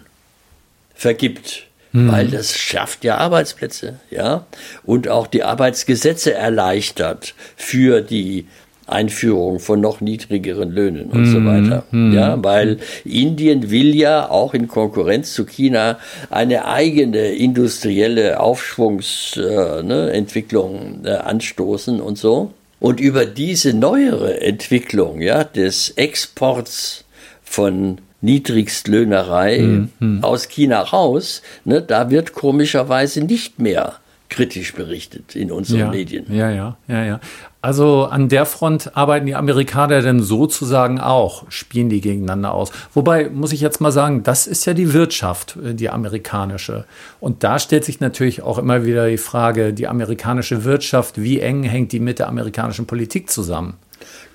vergibt. 0.94 1.64
Mhm. 1.92 2.12
Weil 2.12 2.28
das 2.28 2.56
schafft 2.56 3.02
ja 3.02 3.16
Arbeitsplätze, 3.16 3.98
ja, 4.10 4.46
und 4.84 5.08
auch 5.08 5.26
die 5.26 5.42
Arbeitsgesetze 5.42 6.34
erleichtert 6.34 7.34
für 7.56 8.02
die 8.02 8.46
Einführung 8.88 9.60
von 9.60 9.80
noch 9.80 10.00
niedrigeren 10.00 10.70
Löhnen 10.70 11.10
und 11.10 11.22
mm, 11.22 11.32
so 11.32 11.40
mhm. 11.40 11.46
weiter. 11.46 11.82
Mm, 11.90 12.12
ja, 12.12 12.38
weil 12.42 12.78
Indien 13.04 13.70
will 13.70 13.94
ja 13.94 14.30
auch 14.30 14.54
in 14.54 14.68
Konkurrenz 14.68 15.34
zu 15.34 15.44
China 15.44 15.98
eine 16.30 16.64
eigene 16.66 17.32
industrielle 17.32 18.40
Aufschwungsentwicklung 18.40 21.00
äh, 21.04 21.08
ne, 21.08 21.10
äh, 21.10 21.18
anstoßen 21.18 22.00
und 22.00 22.16
so. 22.18 22.52
Und 22.80 23.00
über 23.00 23.26
diese 23.26 23.74
neuere 23.74 24.40
Entwicklung 24.40 25.20
ja, 25.20 25.42
des 25.44 25.90
Exports 25.90 27.04
von 27.42 27.98
Niedrigstlöhnerei 28.20 29.86
mm, 29.98 30.22
aus 30.22 30.48
China 30.48 30.80
raus, 30.80 31.42
ne, 31.64 31.82
da 31.82 32.10
wird 32.10 32.32
komischerweise 32.32 33.22
nicht 33.22 33.58
mehr 33.58 33.96
kritisch 34.28 34.74
berichtet 34.74 35.34
in 35.34 35.50
unseren 35.50 35.78
ja, 35.80 35.90
Medien. 35.90 36.26
Ja, 36.28 36.50
ja, 36.50 36.76
ja, 36.86 37.04
ja. 37.04 37.20
Also 37.60 38.04
an 38.04 38.28
der 38.28 38.46
Front 38.46 38.96
arbeiten 38.96 39.26
die 39.26 39.34
Amerikaner 39.34 40.00
denn 40.00 40.20
sozusagen 40.20 41.00
auch, 41.00 41.50
spielen 41.50 41.88
die 41.88 42.00
gegeneinander 42.00 42.54
aus. 42.54 42.70
Wobei, 42.94 43.30
muss 43.30 43.52
ich 43.52 43.60
jetzt 43.60 43.80
mal 43.80 43.90
sagen, 43.90 44.22
das 44.22 44.46
ist 44.46 44.64
ja 44.64 44.74
die 44.74 44.92
Wirtschaft, 44.92 45.56
äh, 45.64 45.74
die 45.74 45.90
amerikanische. 45.90 46.84
Und 47.20 47.42
da 47.42 47.58
stellt 47.58 47.84
sich 47.84 48.00
natürlich 48.00 48.42
auch 48.42 48.58
immer 48.58 48.84
wieder 48.84 49.08
die 49.08 49.18
Frage, 49.18 49.72
die 49.72 49.88
amerikanische 49.88 50.64
Wirtschaft, 50.64 51.20
wie 51.20 51.40
eng 51.40 51.64
hängt 51.64 51.92
die 51.92 52.00
mit 52.00 52.18
der 52.18 52.28
amerikanischen 52.28 52.86
Politik 52.86 53.30
zusammen? 53.30 53.74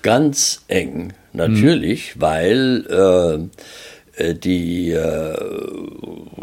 Ganz 0.02 0.62
eng, 0.68 1.14
natürlich, 1.32 2.14
hm. 2.14 2.20
weil 2.20 2.86
äh, 2.90 3.34
äh, 3.34 3.48
die 4.18 4.92
äh, 4.92 5.36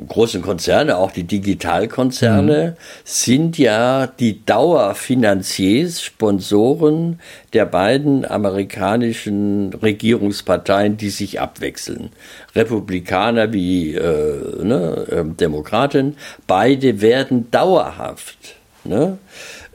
großen 0.07 0.41
Konzerne, 0.41 0.97
auch 0.97 1.11
die 1.11 1.23
Digitalkonzerne, 1.23 2.75
mhm. 2.75 2.81
sind 3.03 3.57
ja 3.57 4.07
die 4.07 4.45
Dauerfinanziers, 4.45 6.01
Sponsoren 6.01 7.19
der 7.53 7.65
beiden 7.65 8.25
amerikanischen 8.25 9.73
Regierungsparteien, 9.73 10.97
die 10.97 11.09
sich 11.09 11.39
abwechseln. 11.39 12.09
Republikaner 12.55 13.53
wie 13.53 13.95
äh, 13.95 14.63
ne, 14.63 15.07
ähm, 15.09 15.37
Demokraten, 15.37 16.17
beide 16.47 17.01
werden 17.01 17.49
dauerhaft. 17.51 18.55
Ne? 18.83 19.17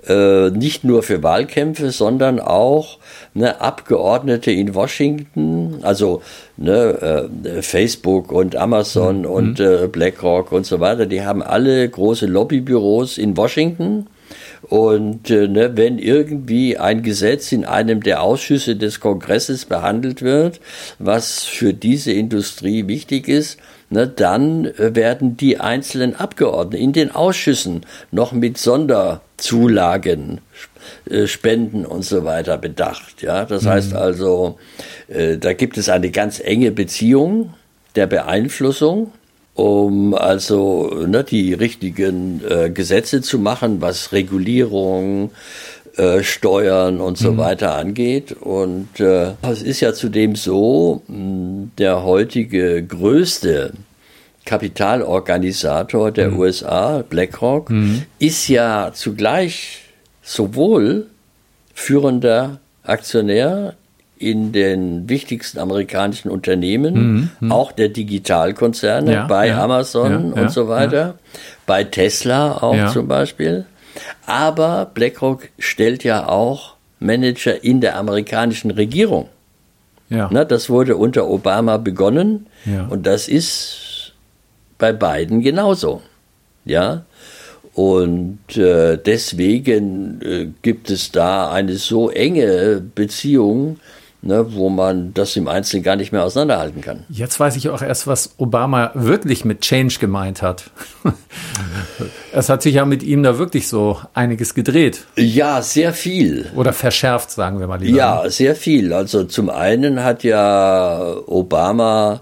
Äh, 0.08 0.50
nicht 0.50 0.84
nur 0.84 1.02
für 1.02 1.22
Wahlkämpfe, 1.24 1.90
sondern 1.90 2.38
auch 2.38 2.98
ne, 3.34 3.60
Abgeordnete 3.60 4.52
in 4.52 4.74
Washington, 4.74 5.80
also 5.82 6.22
ne, 6.56 7.28
äh, 7.44 7.62
Facebook 7.62 8.30
und 8.30 8.54
Amazon 8.54 9.20
mhm. 9.20 9.26
und 9.26 9.60
äh, 9.60 9.88
BlackRock 9.90 10.52
und 10.52 10.64
so 10.64 10.78
weiter, 10.78 11.06
die 11.06 11.22
haben 11.22 11.42
alle 11.42 11.88
große 11.88 12.26
Lobbybüros 12.26 13.18
in 13.18 13.36
Washington. 13.36 14.06
Und 14.62 15.30
äh, 15.30 15.48
ne, 15.48 15.76
wenn 15.76 15.98
irgendwie 15.98 16.78
ein 16.78 17.02
Gesetz 17.02 17.50
in 17.50 17.64
einem 17.64 18.02
der 18.02 18.22
Ausschüsse 18.22 18.76
des 18.76 19.00
Kongresses 19.00 19.64
behandelt 19.64 20.22
wird, 20.22 20.60
was 21.00 21.44
für 21.44 21.74
diese 21.74 22.12
Industrie 22.12 22.86
wichtig 22.86 23.28
ist, 23.28 23.58
ne, 23.90 24.06
dann 24.06 24.64
äh, 24.64 24.94
werden 24.94 25.36
die 25.36 25.58
einzelnen 25.58 26.14
Abgeordneten 26.16 26.82
in 26.82 26.92
den 26.92 27.14
Ausschüssen 27.14 27.86
noch 28.10 28.32
mit 28.32 28.58
Sonderzulagen 28.58 30.40
äh, 31.10 31.26
Spenden 31.26 31.86
und 31.86 32.04
so 32.04 32.24
weiter 32.24 32.58
bedacht. 32.58 33.22
Ja, 33.22 33.44
das 33.44 33.64
mhm. 33.64 33.68
heißt 33.68 33.94
also, 33.94 34.58
äh, 35.08 35.38
da 35.38 35.52
gibt 35.52 35.78
es 35.78 35.88
eine 35.88 36.10
ganz 36.10 36.40
enge 36.40 36.70
Beziehung 36.70 37.54
der 37.94 38.06
Beeinflussung, 38.06 39.12
um 39.54 40.14
also 40.14 41.04
ne, 41.06 41.24
die 41.24 41.54
richtigen 41.54 42.42
äh, 42.48 42.70
Gesetze 42.70 43.22
zu 43.22 43.38
machen, 43.38 43.80
was 43.80 44.12
Regulierung, 44.12 45.30
äh, 45.96 46.22
Steuern 46.22 47.00
und 47.00 47.16
so 47.16 47.32
mhm. 47.32 47.38
weiter 47.38 47.74
angeht. 47.74 48.32
Und 48.32 49.00
äh, 49.00 49.32
es 49.42 49.62
ist 49.62 49.80
ja 49.80 49.94
zudem 49.94 50.36
so, 50.36 51.02
mh, 51.08 51.68
der 51.78 52.02
heutige 52.02 52.82
größte 52.84 53.72
Kapitalorganisator 54.44 56.12
der 56.12 56.30
mhm. 56.30 56.38
USA, 56.38 57.02
BlackRock, 57.08 57.70
mhm. 57.70 58.02
ist 58.18 58.48
ja 58.48 58.92
zugleich 58.94 59.80
sowohl 60.22 61.06
führender 61.74 62.60
Aktionär 62.82 63.74
in 64.18 64.52
den 64.52 65.08
wichtigsten 65.08 65.58
amerikanischen 65.58 66.30
Unternehmen, 66.30 66.94
mhm, 66.94 67.30
mhm. 67.40 67.52
auch 67.52 67.72
der 67.72 67.90
Digitalkonzerne, 67.90 69.12
ja, 69.12 69.26
bei 69.26 69.48
ja, 69.48 69.62
Amazon 69.62 70.32
ja, 70.34 70.42
und 70.42 70.50
so 70.50 70.68
weiter, 70.68 71.18
bei 71.66 71.84
Tesla 71.84 72.62
auch 72.62 72.92
zum 72.92 73.08
Beispiel. 73.08 73.66
Aber 74.26 74.90
BlackRock 74.92 75.48
stellt 75.58 76.04
ja 76.04 76.28
auch 76.28 76.74
Manager 76.98 77.62
in 77.62 77.80
der 77.80 77.96
amerikanischen 77.96 78.70
Regierung. 78.70 79.28
Ja. 80.08 80.28
Na, 80.32 80.44
das 80.44 80.70
wurde 80.70 80.96
unter 80.96 81.28
Obama 81.28 81.78
begonnen 81.78 82.46
und 82.88 83.06
das 83.06 83.28
ist 83.28 84.12
bei 84.78 84.92
beiden 84.92 85.40
genauso. 85.40 86.00
Ja, 86.64 87.04
und 87.76 88.56
äh, 88.56 88.96
deswegen 88.96 90.20
äh, 90.22 90.48
gibt 90.62 90.88
es 90.90 91.12
da 91.12 91.50
eine 91.50 91.76
so 91.76 92.08
enge 92.08 92.82
Beziehung, 92.94 93.78
ne, 94.22 94.54
wo 94.54 94.68
man 94.68 95.14
das 95.14 95.36
im 95.36 95.48
Einzelnen 95.48 95.82
gar 95.82 95.96
nicht 95.96 96.12
mehr 96.12 96.24
auseinanderhalten 96.24 96.80
kann. 96.80 97.04
Jetzt 97.08 97.38
weiß 97.38 97.56
ich 97.56 97.68
auch 97.68 97.82
erst, 97.82 98.06
was 98.06 98.34
Obama 98.38 98.90
wirklich 98.94 99.44
mit 99.44 99.60
Change 99.60 99.96
gemeint 100.00 100.42
hat. 100.42 100.70
es 102.32 102.48
hat 102.48 102.62
sich 102.62 102.74
ja 102.74 102.84
mit 102.84 103.02
ihm 103.02 103.22
da 103.22 103.38
wirklich 103.38 103.68
so 103.68 104.00
einiges 104.14 104.54
gedreht. 104.54 105.06
Ja, 105.16 105.62
sehr 105.62 105.92
viel. 105.92 106.50
Oder 106.54 106.72
verschärft, 106.72 107.30
sagen 107.30 107.60
wir 107.60 107.66
mal 107.66 107.80
lieber. 107.80 107.96
Ja, 107.96 108.30
sehr 108.30 108.56
viel. 108.56 108.92
Also 108.92 109.24
zum 109.24 109.50
einen 109.50 110.02
hat 110.02 110.24
ja 110.24 111.16
Obama 111.26 112.20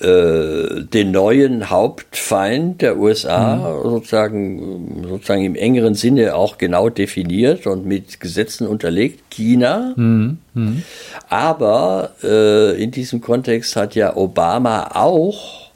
äh, 0.00 0.82
den 0.82 1.10
neuen 1.10 1.70
Hauptfeind 1.70 2.82
der 2.82 2.98
USA 2.98 3.56
mhm. 3.56 3.90
sozusagen, 3.90 5.04
sozusagen 5.08 5.44
im 5.44 5.54
engeren 5.54 5.94
Sinne 5.94 6.34
auch 6.34 6.58
genau 6.58 6.90
definiert 6.90 7.66
und 7.66 7.86
mit 7.86 8.20
Gesetzen 8.20 8.66
unterlegt, 8.66 9.30
China. 9.30 9.94
Mhm. 9.96 10.38
Mhm. 10.52 10.82
Aber 11.30 12.10
äh, 12.22 12.82
in 12.82 12.90
diesem 12.90 13.22
Kontext 13.22 13.74
hat 13.76 13.94
ja 13.94 14.16
Obama 14.16 14.90
auch 14.94 15.70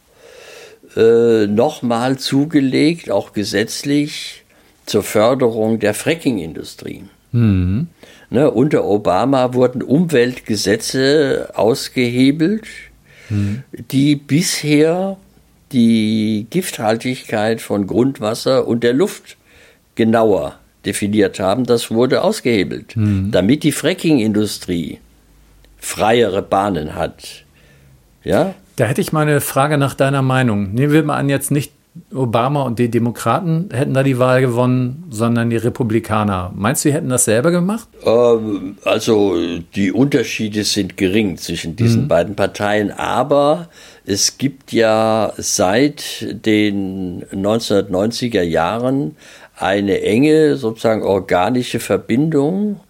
äh, 0.96 1.46
nochmal 1.46 2.18
zugelegt, 2.18 3.10
auch 3.10 3.32
gesetzlich, 3.32 4.44
zur 4.84 5.02
Förderung 5.02 5.78
der 5.78 5.94
Fracking-Industrie. 5.94 7.04
Mhm. 7.32 7.88
Ne, 8.28 8.50
unter 8.50 8.84
Obama 8.84 9.54
wurden 9.54 9.82
Umweltgesetze 9.82 11.50
ausgehebelt, 11.54 12.64
die 13.90 14.16
bisher 14.16 15.16
die 15.72 16.46
Gifthaltigkeit 16.50 17.60
von 17.60 17.86
Grundwasser 17.86 18.66
und 18.66 18.82
der 18.82 18.92
Luft 18.92 19.36
genauer 19.94 20.56
definiert 20.84 21.38
haben, 21.38 21.64
das 21.64 21.90
wurde 21.90 22.22
ausgehebelt, 22.22 22.96
mhm. 22.96 23.30
damit 23.30 23.62
die 23.62 23.72
Fracking-Industrie 23.72 24.98
freiere 25.78 26.42
Bahnen 26.42 26.94
hat. 26.94 27.44
Ja? 28.24 28.54
Da 28.76 28.86
hätte 28.86 29.00
ich 29.00 29.12
mal 29.12 29.22
eine 29.22 29.40
Frage 29.40 29.78
nach 29.78 29.94
deiner 29.94 30.22
Meinung. 30.22 30.72
Nehmen 30.72 30.92
wir 30.92 31.02
mal 31.02 31.16
an, 31.16 31.28
jetzt 31.28 31.50
nicht 31.50 31.72
Obama 32.14 32.62
und 32.62 32.78
die 32.78 32.88
Demokraten 32.88 33.68
hätten 33.72 33.94
da 33.94 34.02
die 34.02 34.18
Wahl 34.18 34.40
gewonnen, 34.40 35.04
sondern 35.10 35.50
die 35.50 35.56
Republikaner. 35.56 36.52
Meinst 36.54 36.84
du, 36.84 36.88
sie 36.88 36.94
hätten 36.94 37.08
das 37.08 37.24
selber 37.24 37.50
gemacht? 37.50 37.88
Ähm, 38.04 38.78
also 38.84 39.36
die 39.74 39.92
Unterschiede 39.92 40.64
sind 40.64 40.96
gering 40.96 41.36
zwischen 41.36 41.74
diesen 41.74 42.02
mhm. 42.02 42.08
beiden 42.08 42.36
Parteien, 42.36 42.92
aber 42.92 43.68
es 44.06 44.38
gibt 44.38 44.72
ja 44.72 45.32
seit 45.36 46.26
den 46.46 47.24
1990er 47.26 48.42
Jahren 48.42 49.16
eine 49.56 50.00
enge, 50.00 50.56
sozusagen 50.56 51.02
organische 51.02 51.80
Verbindung 51.80 52.80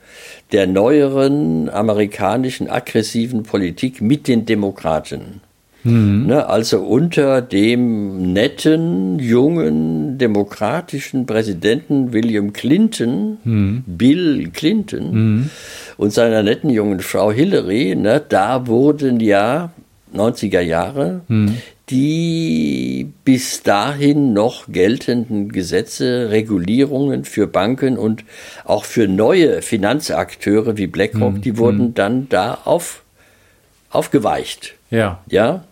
der 0.53 0.67
neueren 0.67 1.69
amerikanischen 1.69 2.69
aggressiven 2.69 3.45
Politik 3.45 4.01
mit 4.03 4.29
den 4.29 4.47
Demokraten. 4.47 5.41
Mhm. 5.85 6.27
Ne, 6.27 6.47
also 6.47 6.81
unter 6.81 7.41
dem 7.41 8.33
netten, 8.33 9.19
jungen, 9.19 10.19
demokratischen 10.19 11.27
Präsidenten 11.27 12.13
William 12.13 12.53
Clinton, 12.53 13.39
mhm. 13.45 13.85
Bill 13.87 14.51
Clinton 14.53 15.13
mhm. 15.13 15.51
und 15.97 16.13
seiner 16.13 16.43
netten 16.43 16.71
jungen 16.71 17.01
Frau 17.01 17.33
Hillary, 17.33 17.97
ne, 17.97 18.23
da 18.29 18.67
wurden 18.67 19.21
ja 19.21 19.73
90er 20.15 20.61
Jahre 20.61 21.23
mhm. 21.29 21.57
die 21.89 23.09
bis 23.25 23.63
dahin 23.63 24.33
noch 24.33 24.65
geltenden 24.69 25.51
Gesetze, 25.51 26.31
Regulierungen 26.31 27.25
für 27.25 27.47
Banken 27.47 27.97
und 27.97 28.25
auch 28.65 28.85
für 28.85 29.09
neue 29.09 29.63
Finanzakteure 29.63 30.77
wie 30.77 30.87
BlackRock, 30.87 31.35
mhm. 31.35 31.41
die 31.43 31.59
wurden 31.59 31.87
mhm. 31.89 31.95
dann 31.95 32.29
da 32.29 32.59
auf, 32.65 33.03
aufgeweicht. 33.91 34.75
Ja. 34.91 35.21
Ja. 35.29 35.65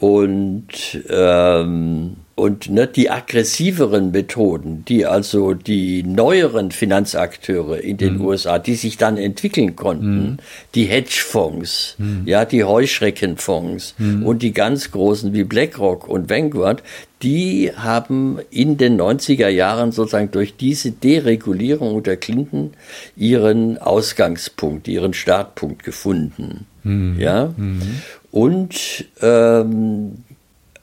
Und, 0.00 0.68
ähm, 1.10 2.16
und 2.34 2.70
ne, 2.70 2.86
die 2.86 3.10
aggressiveren 3.10 4.12
Methoden, 4.12 4.82
die 4.88 5.04
also 5.04 5.52
die 5.52 6.02
neueren 6.02 6.70
Finanzakteure 6.70 7.80
in 7.80 7.98
den 7.98 8.14
mhm. 8.14 8.24
USA, 8.24 8.58
die 8.58 8.76
sich 8.76 8.96
dann 8.96 9.18
entwickeln 9.18 9.76
konnten, 9.76 10.22
mhm. 10.22 10.36
die 10.74 10.86
Hedgefonds, 10.86 11.96
mhm. 11.98 12.22
ja, 12.24 12.46
die 12.46 12.64
Heuschreckenfonds 12.64 13.94
mhm. 13.98 14.24
und 14.24 14.40
die 14.40 14.52
ganz 14.52 14.90
großen 14.90 15.34
wie 15.34 15.44
BlackRock 15.44 16.08
und 16.08 16.30
Vanguard, 16.30 16.82
die 17.22 17.70
haben 17.76 18.38
in 18.50 18.78
den 18.78 18.98
90er 18.98 19.48
Jahren 19.48 19.92
sozusagen 19.92 20.30
durch 20.30 20.56
diese 20.56 20.92
Deregulierung 20.92 21.94
unter 21.94 22.16
Clinton 22.16 22.72
ihren 23.18 23.76
Ausgangspunkt, 23.76 24.88
ihren 24.88 25.12
Startpunkt 25.12 25.84
gefunden. 25.84 26.64
Mhm. 26.82 27.18
Ja. 27.18 27.52
Mhm. 27.56 28.02
Und 28.30 29.04
ähm, 29.22 30.24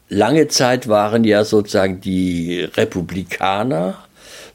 lange 0.09 0.47
Zeit 0.47 0.87
waren 0.87 1.23
ja 1.23 1.43
sozusagen 1.43 2.01
die 2.01 2.61
Republikaner 2.61 3.95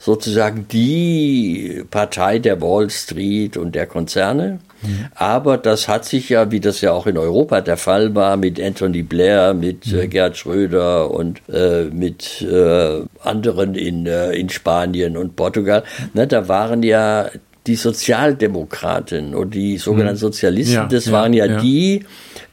sozusagen 0.02 0.66
die 0.66 1.85
Partei 1.88 2.40
der 2.40 2.61
Wall 2.61 2.90
Street 2.90 3.57
und 3.57 3.76
der 3.76 3.87
Konzerne. 3.87 4.59
Mhm. 4.83 5.07
Aber 5.14 5.59
das 5.59 5.87
hat 5.87 6.05
sich 6.05 6.28
ja, 6.28 6.50
wie 6.50 6.59
das 6.59 6.81
ja 6.81 6.90
auch 6.90 7.07
in 7.07 7.16
Europa 7.16 7.61
der 7.61 7.76
Fall 7.76 8.12
war, 8.16 8.37
mit 8.37 8.61
Anthony 8.61 9.02
Blair, 9.02 9.55
mit 9.55 9.87
äh, 9.92 10.07
mhm. 10.07 10.11
Gerhard 10.11 10.37
Schröder 10.37 11.09
und 11.12 11.40
äh, 11.48 11.85
mit 11.85 12.42
äh, 12.42 13.02
anderen 13.22 13.76
in, 13.76 14.07
äh, 14.07 14.33
in 14.33 14.48
Spanien 14.48 15.16
und 15.16 15.37
Portugal, 15.37 15.85
ne, 16.14 16.26
da 16.26 16.48
waren 16.48 16.83
ja 16.83 17.28
die 17.66 17.77
Sozialdemokraten 17.77 19.35
und 19.35 19.55
die 19.55 19.79
sogenannten 19.79 20.16
mhm. 20.16 20.20
Sozialisten, 20.20 20.75
ja, 20.75 20.87
das 20.87 21.12
waren 21.12 21.33
ja, 21.33 21.46
ja, 21.46 21.61
die, 21.61 22.05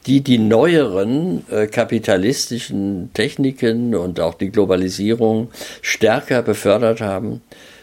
die 0.06 0.22
die 0.22 0.38
neueren 0.38 1.44
äh, 1.50 1.68
kapitalistischen 1.68 3.10
Techniken 3.14 3.96
und 3.96 4.20
auch 4.20 4.36
die 4.36 4.50
Globalisierung 4.50 5.50
stärker 5.82 6.42
befördert 6.44 7.02
haben. 7.02 7.42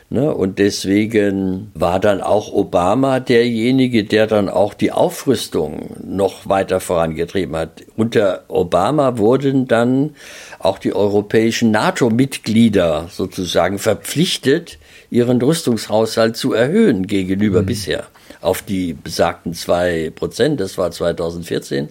Ne? 0.09 0.33
Und 0.33 0.61
deswegen 0.61 1.73
war 1.75 1.99
dann 1.99 2.21
auch 2.21 2.53
Obama 2.53 3.19
derjenige, 3.19 4.05
der 4.05 4.29
dann 4.29 4.49
auch 4.49 4.73
die 4.73 4.93
Aufrüstung 4.93 5.97
noch 6.05 6.49
weiter 6.49 6.79
vorangetrieben 6.79 7.57
hat. 7.57 7.83
Unter 7.97 8.45
Obama 8.47 9.19
wurden 9.19 9.67
dann 9.67 10.15
auch 10.61 10.79
die 10.79 10.95
europäischen 10.95 11.73
NATO-Mitglieder 11.73 13.09
sozusagen 13.11 13.81
verpflichtet, 13.81 14.79
ihren 15.17 15.41
Rüstungshaushalt 15.41 16.37
zu 16.37 16.53
erhöhen 16.53 17.07
gegenüber 17.07 17.63
mhm. 17.63 17.67
bisher 17.67 18.05
auf 18.43 18.61
die 18.61 18.93
besagten 18.93 19.55
zwei 19.55 20.13
Prozent. 20.15 20.61
Das 20.61 20.77
war 20.77 20.91
2014. 20.91 21.89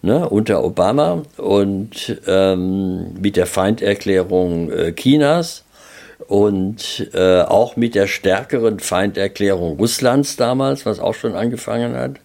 Ne, 0.00 0.28
unter 0.28 0.62
Obama 0.62 1.22
und 1.38 2.20
ähm, 2.28 3.14
mit 3.20 3.34
der 3.36 3.46
Feinderklärung 3.46 4.70
äh, 4.70 4.92
Chinas 4.92 5.64
und 6.28 7.10
äh, 7.14 7.40
auch 7.40 7.74
mit 7.74 7.96
der 7.96 8.06
stärkeren 8.06 8.78
Feinderklärung 8.78 9.76
Russlands 9.76 10.36
damals, 10.36 10.86
was 10.86 11.00
auch 11.00 11.14
schon 11.14 11.34
angefangen 11.34 11.96
hat, 11.96 12.20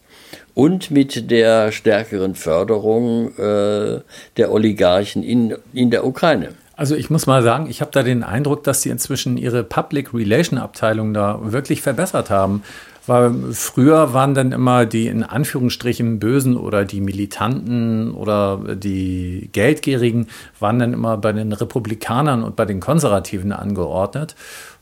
und 0.54 0.92
mit 0.92 1.32
der 1.32 1.72
stärkeren 1.72 2.36
Förderung 2.36 3.36
äh, 3.40 4.02
der 4.38 4.52
Oligarchen 4.52 5.24
in, 5.24 5.56
in 5.74 5.90
der 5.90 6.06
Ukraine. 6.06 6.50
Also 6.76 6.96
ich 6.96 7.10
muss 7.10 7.28
mal 7.28 7.44
sagen, 7.44 7.68
ich 7.70 7.82
habe 7.82 7.92
da 7.92 8.02
den 8.02 8.24
Eindruck, 8.24 8.64
dass 8.64 8.82
sie 8.82 8.90
inzwischen 8.90 9.38
ihre 9.38 9.64
Public 9.64 10.14
Relation 10.14 10.58
Abteilung 10.58 11.14
da 11.14 11.40
wirklich 11.44 11.82
verbessert 11.82 12.30
haben. 12.30 12.64
Weil 13.06 13.34
früher 13.52 14.14
waren 14.14 14.34
dann 14.34 14.54
immer 14.54 14.86
die 14.86 15.08
in 15.08 15.24
Anführungsstrichen 15.24 16.20
Bösen 16.20 16.56
oder 16.56 16.86
die 16.86 17.02
Militanten 17.02 18.14
oder 18.14 18.76
die 18.76 19.50
Geldgierigen 19.52 20.28
waren 20.60 20.80
dann 20.80 20.94
immer 20.94 21.18
bei 21.18 21.34
den 21.34 21.52
Republikanern 21.52 22.44
und 22.44 22.56
bei 22.56 22.66
den 22.66 22.80
Konservativen 22.80 23.52
angeordnet. 23.52 24.36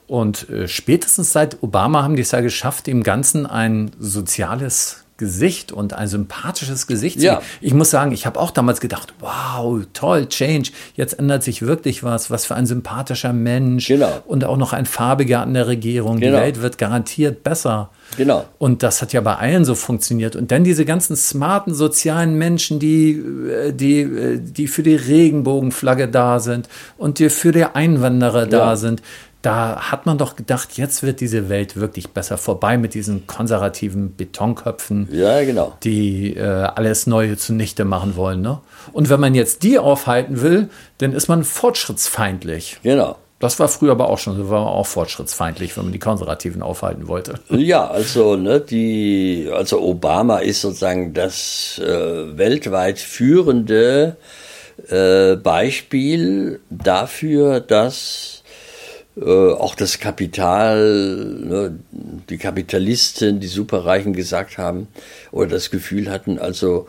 Und 0.08 0.50
äh, 0.50 0.68
spätestens 0.68 1.34
seit 1.34 1.64
Obama 1.64 2.04
haben 2.04 2.16
die 2.16 2.22
es 2.22 2.32
ja 2.32 2.42
geschafft, 2.42 2.88
dem 2.88 3.02
Ganzen 3.02 3.46
ein 3.48 3.92
soziales 3.98 5.04
Gesicht 5.22 5.72
und 5.72 5.94
ein 5.94 6.08
sympathisches 6.08 6.88
Gesicht. 6.88 7.22
Ja. 7.22 7.44
Ich 7.62 7.76
muss 7.76 7.92
sagen, 7.92 8.12
ich 8.12 8.26
habe 8.26 8.40
auch 8.40 8.50
damals 8.50 8.82
gedacht, 8.82 9.14
wow, 9.20 9.80
toll, 9.94 10.28
Change. 10.28 10.72
Jetzt 10.96 11.20
ändert 11.20 11.44
sich 11.44 11.62
wirklich 11.62 12.04
was. 12.04 12.32
Was 12.32 12.48
für 12.48 12.56
ein 12.56 12.66
sympathischer 12.66 13.32
Mensch. 13.32 13.88
Genau. 13.88 14.24
Und 14.26 14.46
auch 14.46 14.58
noch 14.58 14.74
ein 14.74 14.88
farbiger 14.88 15.42
an 15.42 15.54
der 15.54 15.68
Regierung. 15.68 16.20
Genau. 16.20 16.38
Die 16.38 16.42
Welt 16.42 16.62
wird 16.64 16.80
garantiert 16.80 17.44
besser. 17.44 17.92
Genau. 18.18 18.46
Und 18.58 18.82
das 18.82 19.04
hat 19.04 19.14
ja 19.14 19.22
bei 19.22 19.36
allen 19.36 19.64
so 19.64 19.76
funktioniert. 19.76 20.36
Und 20.36 20.52
dann 20.52 20.64
diese 20.64 20.86
ganzen 20.86 21.16
smarten 21.16 21.76
sozialen 21.76 22.36
Menschen, 22.40 22.80
die, 22.80 23.12
äh, 23.12 23.74
die, 23.74 24.02
äh, 24.02 24.40
die 24.40 24.66
für 24.66 24.82
die 24.82 24.96
Regenbogenflagge 24.96 26.08
da 26.08 26.40
sind 26.40 26.68
und 26.98 27.20
die 27.20 27.30
für 27.30 27.52
die 27.52 27.66
Einwanderer 27.66 28.46
ja. 28.46 28.48
da 28.48 28.76
sind 28.76 29.04
da 29.42 29.92
hat 29.92 30.06
man 30.06 30.18
doch 30.18 30.36
gedacht, 30.36 30.78
jetzt 30.78 31.04
wird 31.04 31.20
diese 31.20 31.50
Welt 31.50 31.76
wirklich 31.76 32.10
besser 32.10 32.38
vorbei 32.38 32.78
mit 32.78 32.94
diesen 32.94 33.26
konservativen 33.28 34.16
Betonköpfen, 34.16 35.08
ja, 35.12 35.44
genau. 35.44 35.76
die 35.84 36.36
äh, 36.36 36.42
alles 36.42 37.08
Neue 37.08 37.38
zunichte 37.38 37.84
machen 37.84 38.16
wollen. 38.16 38.42
Ne? 38.42 38.60
Und 38.94 39.10
wenn 39.10 39.20
man 39.20 39.34
jetzt 39.34 39.64
die 39.64 39.80
aufhalten 39.80 40.42
will, 40.42 40.70
dann 41.00 41.14
ist 41.14 41.28
man 41.28 41.44
fortschrittsfeindlich. 41.44 42.78
Genau. 42.84 43.18
Das 43.40 43.60
war 43.60 43.68
früher 43.68 43.94
aber 43.94 44.12
auch 44.12 44.20
schon 44.20 44.38
so, 44.38 44.50
war 44.52 44.64
man 44.64 44.74
auch 44.74 44.86
fortschrittsfeindlich, 44.86 45.76
wenn 45.76 45.86
man 45.86 45.94
die 45.94 46.00
Konservativen 46.00 46.62
aufhalten 46.62 47.08
wollte. 47.08 47.40
Ja, 47.50 47.88
also 47.88 48.36
ne, 48.36 48.60
die, 48.62 49.50
also 49.52 49.82
Obama 49.82 50.38
ist 50.38 50.62
sozusagen 50.62 51.14
das 51.14 51.82
äh, 51.84 52.38
weltweit 52.38 53.00
führende 53.00 54.18
äh, 54.90 55.36
Beispiel 55.38 56.60
dafür, 56.70 57.60
dass 57.60 58.41
äh, 59.18 59.52
auch 59.52 59.76
das 59.76 60.00
Kapital, 60.00 61.36
ne, 61.44 61.80
die 62.30 62.38
Kapitalisten, 62.38 63.40
die 63.40 63.48
Superreichen 63.48 64.14
gesagt 64.14 64.58
haben 64.58 64.88
oder 65.32 65.50
das 65.50 65.70
Gefühl 65.70 66.10
hatten, 66.10 66.40
also 66.40 66.88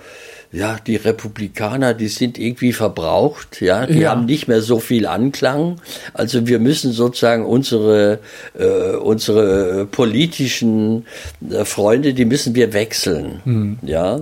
ja, 0.53 0.79
die 0.87 0.97
Republikaner, 0.97 1.95
die 1.95 2.09
sind 2.09 2.39
irgendwie 2.39 2.75
verbraucht, 2.75 3.63
ja, 3.63 3.87
die 3.87 4.01
ja. 4.01 4.11
haben 4.11 4.27
nicht 4.27 4.49
mehr 4.49 4.61
so 4.61 4.81
viel 4.81 5.07
Anklang. 5.07 5.81
Also 6.13 6.47
wir 6.47 6.59
müssen 6.59 6.93
sozusagen 6.93 7.47
unsere 7.47 8.19
äh, 8.59 8.97
unsere 8.97 9.87
politischen 9.87 11.07
äh, 11.51 11.65
Freunde, 11.65 12.13
die 12.13 12.27
müssen 12.27 12.55
wir 12.55 12.75
wechseln, 12.75 13.41
mhm. 13.45 13.79
ja. 13.83 14.21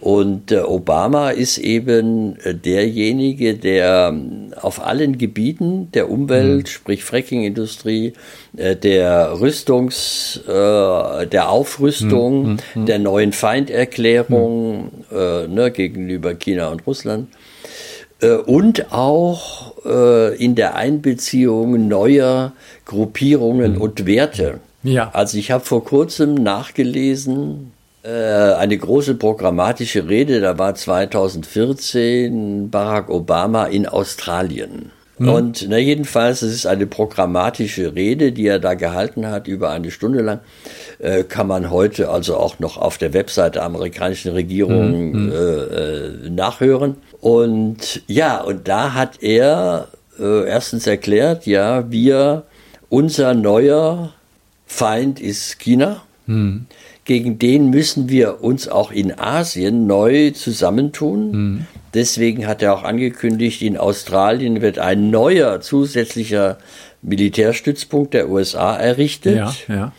Und 0.00 0.52
äh, 0.52 0.60
Obama 0.60 1.30
ist 1.30 1.58
eben 1.58 2.38
äh, 2.44 2.54
derjenige, 2.54 3.54
der 3.54 4.10
ähm, 4.12 4.54
auf 4.60 4.84
allen 4.84 5.18
Gebieten 5.18 5.90
der 5.92 6.08
Umwelt, 6.08 6.64
mhm. 6.64 6.66
sprich 6.66 7.04
Frackingindustrie, 7.04 8.12
äh, 8.56 8.76
der 8.76 9.40
Rüstungs, 9.40 10.40
der 10.46 11.48
Aufrüstung, 11.50 12.52
mhm. 12.52 12.58
mhm. 12.74 12.86
der 12.86 12.98
neuen 12.98 13.32
Feinderklärung 13.32 14.90
mhm. 15.10 15.54
ne, 15.54 15.70
gegenüber 15.70 16.34
China 16.34 16.68
und 16.68 16.86
Russland 16.86 17.28
und 18.46 18.92
auch 18.92 19.74
in 20.38 20.54
der 20.54 20.74
Einbeziehung 20.74 21.86
neuer 21.86 22.52
Gruppierungen 22.84 23.74
mhm. 23.74 23.80
und 23.80 24.06
Werte. 24.06 24.60
Ja. 24.82 25.10
Also 25.12 25.38
ich 25.38 25.50
habe 25.50 25.64
vor 25.64 25.84
kurzem 25.84 26.34
nachgelesen, 26.34 27.72
eine 28.10 28.78
große 28.78 29.16
programmatische 29.16 30.08
Rede, 30.08 30.40
da 30.40 30.56
war 30.58 30.74
2014 30.74 32.70
Barack 32.70 33.10
Obama 33.10 33.66
in 33.66 33.86
Australien. 33.86 34.92
Mhm. 35.18 35.28
Und 35.28 35.66
na, 35.68 35.78
jedenfalls, 35.78 36.42
es 36.42 36.54
ist 36.54 36.66
eine 36.66 36.86
programmatische 36.86 37.94
Rede, 37.94 38.32
die 38.32 38.46
er 38.46 38.58
da 38.58 38.74
gehalten 38.74 39.26
hat, 39.26 39.48
über 39.48 39.70
eine 39.70 39.90
Stunde 39.90 40.22
lang. 40.22 40.40
Äh, 40.98 41.24
kann 41.24 41.46
man 41.46 41.70
heute 41.70 42.08
also 42.08 42.36
auch 42.36 42.58
noch 42.58 42.76
auf 42.78 42.98
der 42.98 43.12
Webseite 43.12 43.52
der 43.52 43.64
amerikanischen 43.64 44.32
Regierung 44.32 45.10
mhm. 45.10 45.32
äh, 45.32 45.36
äh, 45.36 46.30
nachhören. 46.30 46.96
Und 47.20 48.02
ja, 48.06 48.40
und 48.40 48.68
da 48.68 48.94
hat 48.94 49.22
er 49.22 49.88
äh, 50.18 50.46
erstens 50.46 50.86
erklärt, 50.86 51.46
ja, 51.46 51.90
wir, 51.90 52.44
unser 52.88 53.34
neuer 53.34 54.12
Feind 54.66 55.20
ist 55.20 55.58
China. 55.58 56.02
Mhm 56.26 56.66
gegen 57.08 57.38
den 57.38 57.70
müssen 57.70 58.10
wir 58.10 58.44
uns 58.44 58.68
auch 58.68 58.92
in 58.92 59.18
Asien 59.18 59.86
neu 59.86 60.30
zusammentun. 60.32 61.30
Mhm. 61.30 61.66
Deswegen 61.94 62.46
hat 62.46 62.62
er 62.62 62.74
auch 62.74 62.84
angekündigt, 62.84 63.62
in 63.62 63.78
Australien 63.78 64.60
wird 64.60 64.78
ein 64.78 65.08
neuer 65.08 65.62
zusätzlicher 65.62 66.58
Militärstützpunkt 67.00 68.12
der 68.12 68.28
USA 68.28 68.76
errichtet. 68.76 69.36
Ja, 69.36 69.54
ja. 69.68 69.92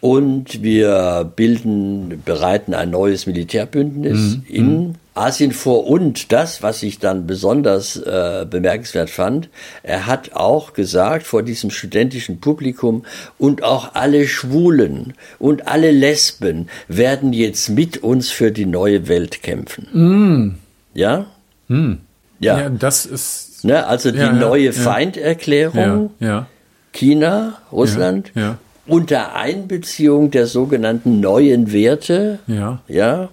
Und 0.00 0.62
wir 0.62 1.32
bilden, 1.34 2.20
bereiten 2.22 2.74
ein 2.74 2.90
neues 2.90 3.26
Militärbündnis 3.26 4.36
Mhm. 4.36 4.44
in 4.46 4.94
Asien 5.14 5.52
vor. 5.52 5.86
Und 5.86 6.32
das, 6.32 6.62
was 6.62 6.82
ich 6.82 6.98
dann 6.98 7.26
besonders 7.26 7.96
äh, 7.96 8.46
bemerkenswert 8.48 9.10
fand, 9.10 9.48
er 9.82 10.06
hat 10.06 10.32
auch 10.34 10.72
gesagt 10.72 11.26
vor 11.26 11.42
diesem 11.42 11.70
studentischen 11.70 12.40
Publikum, 12.40 13.04
und 13.38 13.62
auch 13.62 13.94
alle 13.94 14.26
Schwulen 14.26 15.14
und 15.38 15.68
alle 15.68 15.90
Lesben 15.90 16.68
werden 16.88 17.32
jetzt 17.32 17.68
mit 17.68 18.02
uns 18.02 18.30
für 18.30 18.50
die 18.52 18.66
neue 18.66 19.08
Welt 19.08 19.42
kämpfen. 19.42 20.58
Ja? 20.94 21.10
Ja. 21.18 21.26
Mhm. 21.68 21.98
Ja, 22.40 22.68
das 22.70 23.06
ist. 23.06 23.64
Ne, 23.64 23.86
also 23.86 24.10
die 24.10 24.18
Ja, 24.18 24.26
ja, 24.26 24.32
neue 24.32 24.66
ja. 24.66 24.72
Feinderklärung. 24.72 26.10
Ja, 26.18 26.26
ja. 26.26 26.46
China, 26.92 27.58
Russland, 27.70 28.32
Ja, 28.34 28.42
ja. 28.42 28.58
unter 28.86 29.34
Einbeziehung 29.36 30.30
der 30.32 30.46
sogenannten 30.46 31.20
neuen 31.20 31.72
Werte, 31.72 32.40
Ja. 32.48 32.80
ja, 32.88 33.28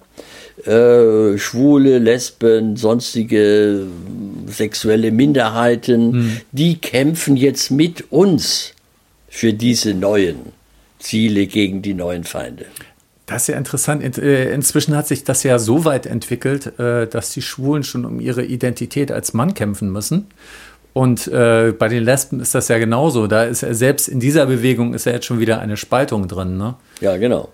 äh, 0.65 1.37
Schwule, 1.37 1.99
Lesben, 1.99 2.75
sonstige 2.75 3.83
sexuelle 4.47 5.11
Minderheiten, 5.11 6.13
Hm. 6.13 6.37
die 6.51 6.77
kämpfen 6.77 7.35
jetzt 7.37 7.71
mit 7.71 8.11
uns 8.11 8.73
für 9.29 9.53
diese 9.53 9.93
neuen 9.93 10.37
Ziele 10.99 11.47
gegen 11.47 11.81
die 11.81 11.93
neuen 11.93 12.23
Feinde. 12.23 12.65
Das 13.25 13.43
ist 13.43 13.47
ja 13.49 13.57
interessant. 13.57 14.03
In, 14.03 14.13
äh, 14.23 14.51
inzwischen 14.51 14.95
hat 14.95 15.07
sich 15.07 15.23
das 15.23 15.43
ja 15.43 15.59
so 15.59 15.85
weit 15.85 16.07
entwickelt, 16.07 16.79
äh, 16.79 17.07
dass 17.07 17.31
die 17.31 17.43
Schwulen 17.43 17.83
schon 17.83 18.05
um 18.05 18.19
ihre 18.19 18.43
Identität 18.43 19.11
als 19.11 19.33
Mann 19.33 19.53
kämpfen 19.53 19.91
müssen. 19.91 20.27
Und 20.93 21.27
äh, 21.27 21.71
bei 21.77 21.87
den 21.87 22.03
Lesben 22.03 22.39
ist 22.39 22.55
das 22.55 22.67
ja 22.67 22.79
genauso. 22.79 23.27
Da 23.27 23.43
ist 23.43 23.61
er 23.61 23.75
selbst 23.75 24.07
in 24.09 24.19
dieser 24.19 24.47
Bewegung 24.47 24.95
ist 24.95 25.05
ja 25.05 25.11
jetzt 25.11 25.25
schon 25.25 25.39
wieder 25.39 25.59
eine 25.59 25.77
Spaltung 25.77 26.27
drin. 26.27 26.57
Ne? 26.57 26.73
Ja, 27.01 27.17
genau. 27.17 27.49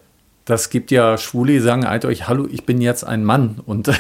Das 0.46 0.70
gibt 0.70 0.92
ja 0.92 1.18
Schwule, 1.18 1.54
die 1.54 1.60
sagen 1.60 1.88
halt 1.88 2.06
euch, 2.06 2.28
hallo, 2.28 2.48
ich 2.52 2.68
bin 2.68 2.80
jetzt 2.80 3.04
ein 3.04 3.24
Mann 3.24 3.62
und 3.66 3.92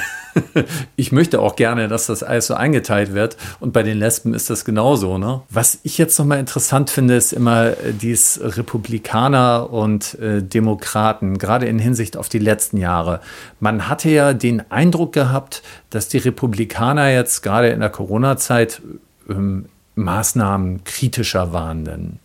ich 0.95 1.11
möchte 1.11 1.41
auch 1.41 1.55
gerne, 1.55 1.87
dass 1.87 2.05
das 2.05 2.21
alles 2.21 2.45
so 2.45 2.53
eingeteilt 2.53 3.15
wird. 3.15 3.35
Und 3.59 3.73
bei 3.73 3.81
den 3.81 3.97
Lesben 3.97 4.35
ist 4.35 4.51
das 4.51 4.63
genauso. 4.63 5.17
Ne? 5.17 5.41
Was 5.49 5.79
ich 5.81 5.97
jetzt 5.97 6.19
nochmal 6.19 6.39
interessant 6.39 6.91
finde, 6.91 7.15
ist 7.15 7.33
immer 7.33 7.69
äh, 7.69 7.93
dies 7.99 8.39
Republikaner 8.43 9.71
und 9.71 10.19
äh, 10.19 10.43
Demokraten, 10.43 11.39
gerade 11.39 11.65
in 11.65 11.79
Hinsicht 11.79 12.15
auf 12.15 12.29
die 12.29 12.37
letzten 12.37 12.77
Jahre. 12.77 13.21
Man 13.59 13.89
hatte 13.89 14.09
ja 14.09 14.33
den 14.33 14.69
Eindruck 14.69 15.13
gehabt, 15.13 15.63
dass 15.89 16.09
die 16.09 16.19
Republikaner 16.19 17.09
jetzt 17.09 17.41
gerade 17.41 17.69
in 17.69 17.79
der 17.79 17.89
Corona-Zeit 17.89 18.83
ähm, 19.27 19.65
Maßnahmen 19.95 20.83
kritischer 20.83 21.53
waren. 21.53 21.85
Denn 21.85 22.19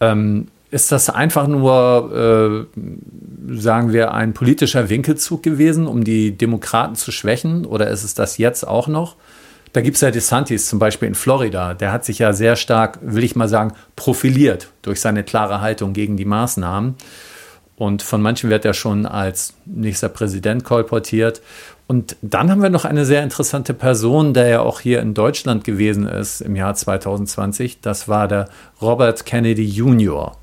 ähm, 0.00 0.48
ist 0.70 0.92
das 0.92 1.10
einfach 1.10 1.48
nur, 1.48 2.66
äh, 2.76 3.56
sagen 3.58 3.92
wir, 3.92 4.14
ein 4.14 4.34
politischer 4.34 4.88
Winkelzug 4.88 5.42
gewesen, 5.42 5.86
um 5.86 6.04
die 6.04 6.36
Demokraten 6.36 6.94
zu 6.94 7.10
schwächen? 7.10 7.66
Oder 7.66 7.88
ist 7.88 8.04
es 8.04 8.14
das 8.14 8.38
jetzt 8.38 8.66
auch 8.66 8.86
noch? 8.86 9.16
Da 9.72 9.80
gibt 9.80 9.96
es 9.96 10.00
ja 10.00 10.10
DeSantis 10.10 10.68
zum 10.68 10.78
Beispiel 10.78 11.08
in 11.08 11.14
Florida. 11.14 11.74
Der 11.74 11.92
hat 11.92 12.04
sich 12.04 12.18
ja 12.18 12.32
sehr 12.32 12.56
stark, 12.56 12.98
will 13.02 13.24
ich 13.24 13.36
mal 13.36 13.48
sagen, 13.48 13.72
profiliert 13.96 14.68
durch 14.82 15.00
seine 15.00 15.22
klare 15.22 15.60
Haltung 15.60 15.92
gegen 15.92 16.16
die 16.16 16.24
Maßnahmen. 16.24 16.96
Und 17.76 18.02
von 18.02 18.20
manchen 18.20 18.50
wird 18.50 18.64
er 18.64 18.74
schon 18.74 19.06
als 19.06 19.54
nächster 19.64 20.08
Präsident 20.08 20.64
kolportiert. 20.64 21.40
Und 21.86 22.16
dann 22.20 22.50
haben 22.50 22.62
wir 22.62 22.70
noch 22.70 22.84
eine 22.84 23.04
sehr 23.04 23.22
interessante 23.22 23.74
Person, 23.74 24.34
der 24.34 24.48
ja 24.48 24.60
auch 24.60 24.80
hier 24.80 25.00
in 25.00 25.14
Deutschland 25.14 25.64
gewesen 25.64 26.06
ist 26.06 26.40
im 26.40 26.56
Jahr 26.56 26.74
2020. 26.74 27.80
Das 27.80 28.06
war 28.06 28.28
der 28.28 28.48
Robert 28.80 29.24
Kennedy 29.24 29.64
Jr., 29.64 30.36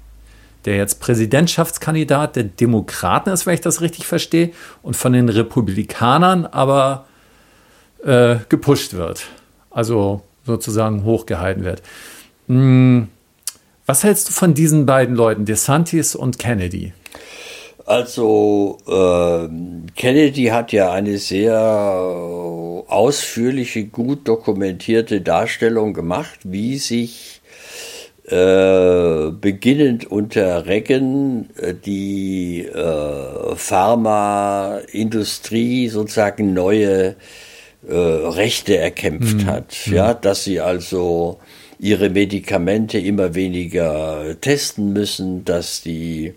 der 0.67 0.75
jetzt 0.75 0.99
Präsidentschaftskandidat 0.99 2.35
der 2.35 2.43
Demokraten 2.43 3.29
ist, 3.29 3.45
wenn 3.45 3.53
ich 3.53 3.61
das 3.61 3.81
richtig 3.81 4.05
verstehe, 4.05 4.51
und 4.83 4.97
von 4.97 5.13
den 5.13 5.29
Republikanern 5.29 6.45
aber 6.45 7.05
äh, 8.03 8.35
gepusht 8.49 8.93
wird. 8.93 9.23
Also 9.71 10.21
sozusagen 10.45 11.05
hochgehalten 11.05 11.63
wird. 11.63 11.81
Hm, 12.47 13.07
was 13.85 14.03
hältst 14.03 14.27
du 14.27 14.33
von 14.33 14.53
diesen 14.53 14.85
beiden 14.85 15.15
Leuten, 15.15 15.45
DeSantis 15.45 16.15
und 16.15 16.37
Kennedy? 16.37 16.91
Also 17.85 18.77
äh, 18.85 19.47
Kennedy 19.95 20.47
hat 20.47 20.73
ja 20.73 20.91
eine 20.91 21.17
sehr 21.17 21.57
ausführliche, 21.57 23.85
gut 23.85 24.27
dokumentierte 24.27 25.21
Darstellung 25.21 25.93
gemacht, 25.93 26.39
wie 26.43 26.77
sich 26.77 27.36
äh, 28.27 29.31
beginnend 29.31 30.11
unter 30.11 30.65
Reagan 30.65 31.49
äh, 31.55 31.73
die 31.73 32.65
äh, 32.65 33.55
Pharmaindustrie 33.55 35.87
sozusagen 35.87 36.53
neue 36.53 37.15
äh, 37.87 37.95
Rechte 37.95 38.77
erkämpft 38.77 39.45
hat. 39.45 39.87
Ja, 39.87 40.13
dass 40.13 40.43
sie 40.43 40.59
also 40.59 41.39
ihre 41.79 42.09
Medikamente 42.09 42.99
immer 42.99 43.33
weniger 43.33 44.35
testen 44.41 44.91
müssen, 44.91 45.45
dass 45.45 45.81
die 45.81 46.33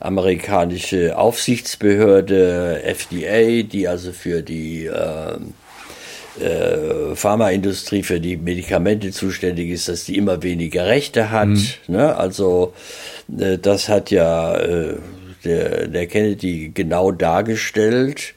amerikanische 0.00 1.18
Aufsichtsbehörde 1.18 2.82
FDA, 2.84 3.62
die 3.62 3.86
also 3.86 4.12
für 4.12 4.42
die 4.42 4.86
äh, 4.86 5.36
äh, 6.40 7.14
Pharmaindustrie, 7.14 8.02
für 8.02 8.20
die 8.20 8.36
Medikamente 8.36 9.10
zuständig 9.12 9.70
ist, 9.70 9.88
dass 9.88 10.04
die 10.04 10.16
immer 10.16 10.42
weniger 10.42 10.86
Rechte 10.86 11.30
hat. 11.30 11.48
Ne? 11.86 12.16
Also 12.16 12.72
äh, 13.38 13.58
das 13.58 13.88
hat 13.88 14.10
ja 14.10 14.56
äh, 14.56 14.96
der, 15.44 15.88
der 15.88 16.06
Kennedy 16.06 16.70
genau 16.74 17.12
dargestellt, 17.12 18.34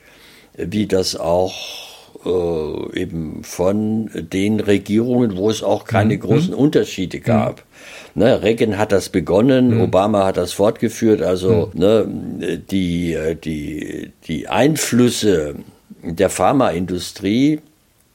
wie 0.57 0.87
das 0.87 1.15
auch 1.15 1.53
äh, 2.25 2.99
eben 2.99 3.43
von 3.43 4.09
den 4.13 4.59
Regierungen, 4.59 5.37
wo 5.37 5.49
es 5.49 5.63
auch 5.63 5.85
keine 5.85 6.17
großen 6.17 6.53
Unterschiede 6.53 7.19
gab. 7.19 7.63
Ne, 8.15 8.41
Reagan 8.41 8.77
hat 8.79 8.91
das 8.91 9.09
begonnen, 9.09 9.79
Obama 9.79 10.25
hat 10.25 10.37
das 10.37 10.51
fortgeführt. 10.51 11.21
Also 11.21 11.71
ne, 11.75 12.07
die, 12.71 13.15
die, 13.43 14.11
die 14.27 14.47
Einflüsse 14.47 15.55
der 16.01 16.29
Pharmaindustrie, 16.29 17.59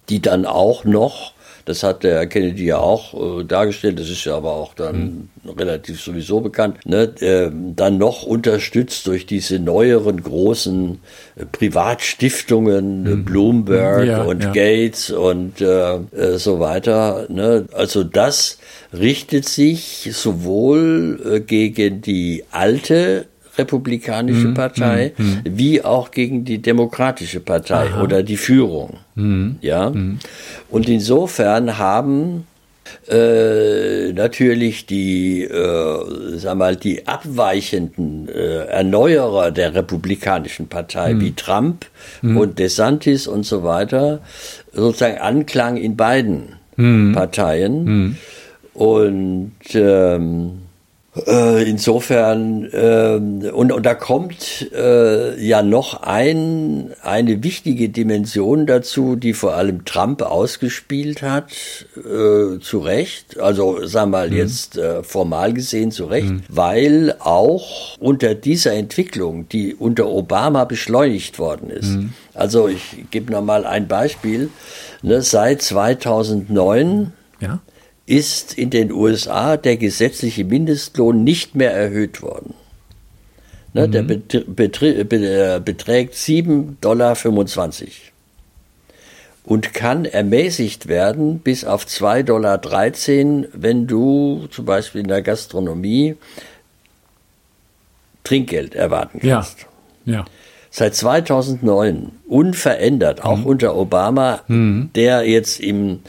die 0.08 0.20
dann 0.20 0.46
auch 0.46 0.84
noch, 0.84 1.32
das 1.64 1.84
hat 1.84 2.02
der 2.02 2.26
Kennedy 2.26 2.66
ja 2.66 2.78
auch 2.78 3.40
äh, 3.40 3.44
dargestellt, 3.44 4.00
das 4.00 4.10
ist 4.10 4.24
ja 4.24 4.36
aber 4.36 4.52
auch 4.52 4.74
dann 4.74 5.28
relativ 5.46 6.00
sowieso 6.00 6.40
bekannt, 6.40 6.78
ne, 6.84 7.02
äh, 7.20 7.50
dann 7.52 7.98
noch 7.98 8.24
unterstützt 8.24 9.06
durch 9.06 9.26
diese 9.26 9.58
neueren 9.58 10.22
großen 10.22 10.98
äh, 11.36 11.46
Privatstiftungen, 11.46 13.06
äh, 13.06 13.16
Bloomberg 13.16 14.06
Ja, 14.06 14.22
und 14.22 14.42
ja. 14.42 14.52
Gates 14.52 15.10
und 15.10 15.60
äh, 15.60 15.94
äh, 15.94 16.38
so 16.38 16.58
weiter. 16.58 17.26
Ne? 17.28 17.66
Also 17.72 18.02
das 18.02 18.58
richtet 18.92 19.48
sich 19.48 20.10
sowohl 20.12 21.44
gegen 21.46 22.02
die 22.02 22.44
alte 22.50 23.26
Republikanische 23.58 24.48
Mhm, 24.48 24.54
Partei 24.54 25.12
wie 25.44 25.82
auch 25.82 26.10
gegen 26.10 26.44
die 26.44 26.60
Demokratische 26.62 27.40
Partei 27.40 27.88
oder 28.02 28.22
die 28.22 28.36
Führung. 28.36 28.98
Mhm, 29.14 29.56
Ja. 29.60 29.92
Und 30.70 30.88
insofern 30.88 31.78
haben 31.78 32.46
äh, 33.08 34.12
natürlich 34.12 34.86
die, 34.86 35.42
äh, 35.44 36.38
sag 36.38 36.56
mal, 36.56 36.76
die 36.76 37.06
abweichenden 37.06 38.28
äh, 38.28 38.64
Erneuerer 38.66 39.50
der 39.50 39.74
Republikanischen 39.74 40.66
Partei 40.68 41.18
wie 41.18 41.32
Trump 41.32 41.86
und 42.22 42.58
DeSantis 42.58 43.26
und 43.26 43.44
so 43.44 43.62
weiter 43.62 44.20
sozusagen 44.72 45.18
Anklang 45.18 45.76
in 45.76 45.96
beiden 45.96 46.54
Parteien. 47.12 48.16
Und 48.74 49.52
ähm, 49.74 50.52
äh, 51.14 51.68
insofern, 51.68 52.70
ähm, 52.72 53.42
und, 53.52 53.70
und 53.70 53.84
da 53.84 53.94
kommt 53.94 54.72
äh, 54.72 55.38
ja 55.44 55.62
noch 55.62 56.02
ein, 56.02 56.92
eine 57.02 57.42
wichtige 57.42 57.90
Dimension 57.90 58.66
dazu, 58.66 59.16
die 59.16 59.34
vor 59.34 59.54
allem 59.54 59.84
Trump 59.84 60.22
ausgespielt 60.22 61.20
hat, 61.20 61.52
äh, 61.96 62.60
zu 62.60 62.78
Recht, 62.78 63.38
also 63.38 63.84
sagen 63.86 64.10
wir 64.10 64.18
mal 64.18 64.32
jetzt 64.32 64.78
äh, 64.78 65.02
formal 65.02 65.52
gesehen 65.52 65.90
zu 65.90 66.06
Recht, 66.06 66.32
weil 66.48 67.14
auch 67.18 67.98
unter 67.98 68.34
dieser 68.34 68.72
Entwicklung, 68.72 69.48
die 69.50 69.74
unter 69.74 70.08
Obama 70.08 70.64
beschleunigt 70.64 71.38
worden 71.38 71.68
ist, 71.68 71.98
also 72.32 72.68
ich 72.68 73.04
gebe 73.10 73.30
noch 73.32 73.42
mal 73.42 73.66
ein 73.66 73.86
Beispiel, 73.86 74.48
ne, 75.02 75.20
seit 75.20 75.60
2009 75.60 77.12
Ja? 77.40 77.60
Ist 78.12 78.52
in 78.58 78.68
den 78.68 78.92
USA 78.92 79.56
der 79.56 79.78
gesetzliche 79.78 80.44
Mindestlohn 80.44 81.24
nicht 81.24 81.54
mehr 81.54 81.72
erhöht 81.72 82.20
worden. 82.20 82.52
Ne, 83.72 83.88
Der 83.88 84.02
betr- 84.04 84.44
betr- 84.44 85.04
be- 85.04 85.16
äh, 85.56 85.60
beträgt 85.60 86.14
7,25 86.14 86.76
Dollar. 86.82 87.16
und 89.44 89.72
kann 89.72 90.04
ermäßigt 90.04 90.88
werden 90.88 91.38
bis 91.38 91.64
auf 91.64 91.86
2,13 91.86 92.22
Dollar, 92.24 93.48
wenn 93.54 93.86
du 93.86 94.46
zum 94.50 94.66
Beispiel 94.66 95.00
in 95.00 95.08
der 95.08 95.22
Gastronomie 95.22 96.16
Trinkgeld 98.24 98.74
erwarten 98.74 99.20
kannst. 99.20 99.66
Ja. 100.04 100.14
ja. 100.14 100.24
Seit 100.74 100.94
2009 100.94 102.12
unverändert, 102.26 103.22
auch 103.22 103.36
mhm. 103.36 103.44
unter 103.44 103.76
Obama, 103.76 104.40
mhm. 104.48 104.88
der 104.94 105.28
jetzt 105.28 105.60
im 105.60 106.00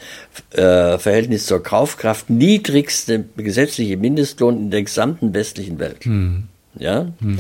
äh, 0.52 0.97
Verhältnis 0.97 1.47
zur 1.47 1.62
Kaufkraft 1.62 2.30
niedrigste 2.30 3.26
gesetzliche 3.36 3.97
Mindestlohn 3.97 4.56
in 4.56 4.71
der 4.71 4.84
gesamten 4.84 5.34
westlichen 5.34 5.80
Welt. 5.80 6.06
Mhm. 6.06 6.43
Ja? 6.80 7.12
Mhm. 7.19 7.39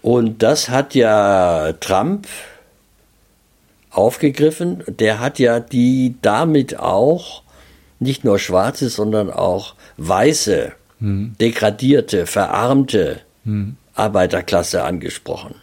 Und 0.00 0.44
das 0.44 0.68
hat 0.68 0.94
ja 0.94 1.72
Trump 1.80 2.28
aufgegriffen. 3.90 4.84
Der 4.86 5.18
hat 5.18 5.40
ja 5.40 5.58
die 5.58 6.14
damit 6.22 6.78
auch 6.78 7.42
nicht 7.98 8.22
nur 8.22 8.38
schwarze, 8.38 8.90
sondern 8.90 9.28
auch 9.28 9.74
weiße, 9.96 10.70
mhm. 11.00 11.34
degradierte, 11.40 12.26
verarmte 12.26 13.22
mhm. 13.42 13.74
Arbeiterklasse 13.94 14.84
angesprochen. 14.84 15.56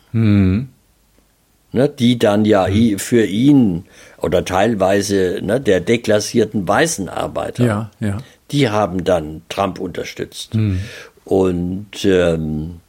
Ne, 1.73 1.89
die 1.89 2.17
dann 2.17 2.45
ja 2.45 2.65
mhm. 2.67 2.97
für 2.97 3.25
ihn 3.25 3.83
oder 4.19 4.45
teilweise 4.45 5.41
ne, 5.43 5.59
der 5.59 5.81
deklassierten 5.81 6.65
weißen 6.65 7.09
Arbeiter, 7.09 7.65
ja, 7.65 7.91
ja. 7.99 8.17
die 8.51 8.69
haben 8.69 9.03
dann 9.03 9.41
Trump 9.49 9.79
unterstützt. 9.79 10.55
Mhm. 10.55 10.79
Und 11.25 12.05
ähm, 12.05 12.79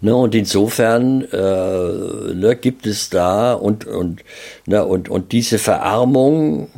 Ne, 0.00 0.14
und 0.14 0.34
insofern 0.34 1.22
äh, 1.22 2.34
ne, 2.34 2.56
gibt 2.60 2.86
es 2.86 3.10
da 3.10 3.54
und, 3.54 3.86
und, 3.86 4.22
ne, 4.66 4.84
und, 4.84 5.08
und 5.08 5.32
diese 5.32 5.58
Verarmung 5.58 6.68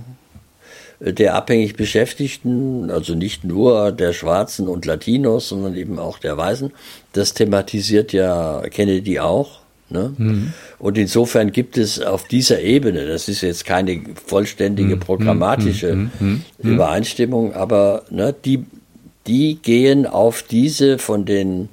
der 1.00 1.34
abhängig 1.34 1.76
Beschäftigten, 1.76 2.90
also 2.90 3.14
nicht 3.14 3.44
nur 3.44 3.92
der 3.92 4.12
Schwarzen 4.12 4.66
und 4.68 4.84
Latinos, 4.84 5.48
sondern 5.48 5.76
eben 5.76 5.98
auch 5.98 6.18
der 6.18 6.36
Weißen. 6.36 6.72
Das 7.12 7.34
thematisiert 7.34 8.12
ja 8.12 8.62
Kennedy 8.70 9.20
auch. 9.20 9.60
Ne? 9.90 10.12
Mhm. 10.18 10.52
Und 10.78 10.98
insofern 10.98 11.50
gibt 11.50 11.78
es 11.78 12.00
auf 12.00 12.28
dieser 12.28 12.60
Ebene, 12.60 13.06
das 13.06 13.28
ist 13.28 13.40
jetzt 13.40 13.64
keine 13.64 14.02
vollständige 14.26 14.96
mhm. 14.96 15.00
programmatische 15.00 15.94
mhm. 15.94 16.10
mhm. 16.20 16.42
mhm. 16.62 16.72
Übereinstimmung, 16.74 17.54
aber 17.54 18.04
ne, 18.10 18.34
die, 18.44 18.64
die 19.26 19.58
gehen 19.62 20.06
auf 20.06 20.42
diese 20.42 20.98
von 20.98 21.24
den 21.24 21.68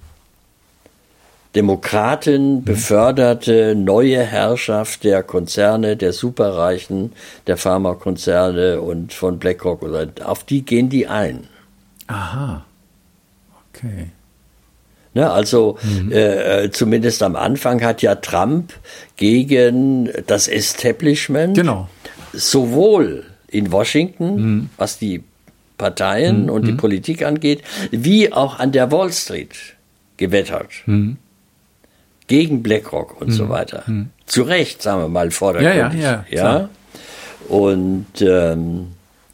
Demokraten 1.55 2.65
beförderte 2.65 3.75
neue 3.75 4.21
Herrschaft 4.21 5.05
der 5.05 5.23
Konzerne, 5.23 5.95
der 5.95 6.11
Superreichen, 6.11 7.13
der 7.47 7.55
Pharmakonzerne 7.55 8.81
und 8.81 9.13
von 9.13 9.39
BlackRock 9.39 9.81
oder 9.81 10.07
auf 10.25 10.43
die 10.43 10.63
gehen 10.63 10.89
die 10.89 11.07
ein. 11.07 11.47
Aha. 12.07 12.65
Okay. 13.73 14.11
Ne, 15.15 15.31
also 15.31 15.77
mhm. 15.81 16.11
äh, 16.11 16.69
zumindest 16.71 17.23
am 17.23 17.35
Anfang 17.35 17.81
hat 17.83 18.01
ja 18.01 18.15
Trump 18.15 18.73
gegen 19.15 20.09
das 20.27 20.47
Establishment 20.47 21.55
genau. 21.55 21.89
sowohl 22.33 23.23
in 23.47 23.71
Washington, 23.71 24.35
mhm. 24.35 24.69
was 24.77 24.99
die 24.99 25.23
Parteien 25.77 26.43
mhm. 26.43 26.49
und 26.49 26.67
die 26.67 26.73
mhm. 26.73 26.77
Politik 26.77 27.25
angeht, 27.25 27.63
wie 27.91 28.31
auch 28.33 28.59
an 28.59 28.73
der 28.73 28.91
Wall 28.91 29.11
Street 29.11 29.55
gewettert. 30.17 30.69
Mhm 30.85 31.17
gegen 32.27 32.63
BlackRock 32.63 33.21
und 33.21 33.31
so 33.31 33.49
weiter. 33.49 33.85
Hm. 33.85 34.09
Zu 34.25 34.43
Recht, 34.43 34.81
sagen 34.81 35.01
wir 35.01 35.09
mal, 35.09 35.31
vordergründig. 35.31 36.01
Ja, 36.01 36.25
ja, 36.29 36.37
ja. 36.37 36.59
ja? 36.59 36.69
Und, 37.47 38.07
ähm, 38.21 38.87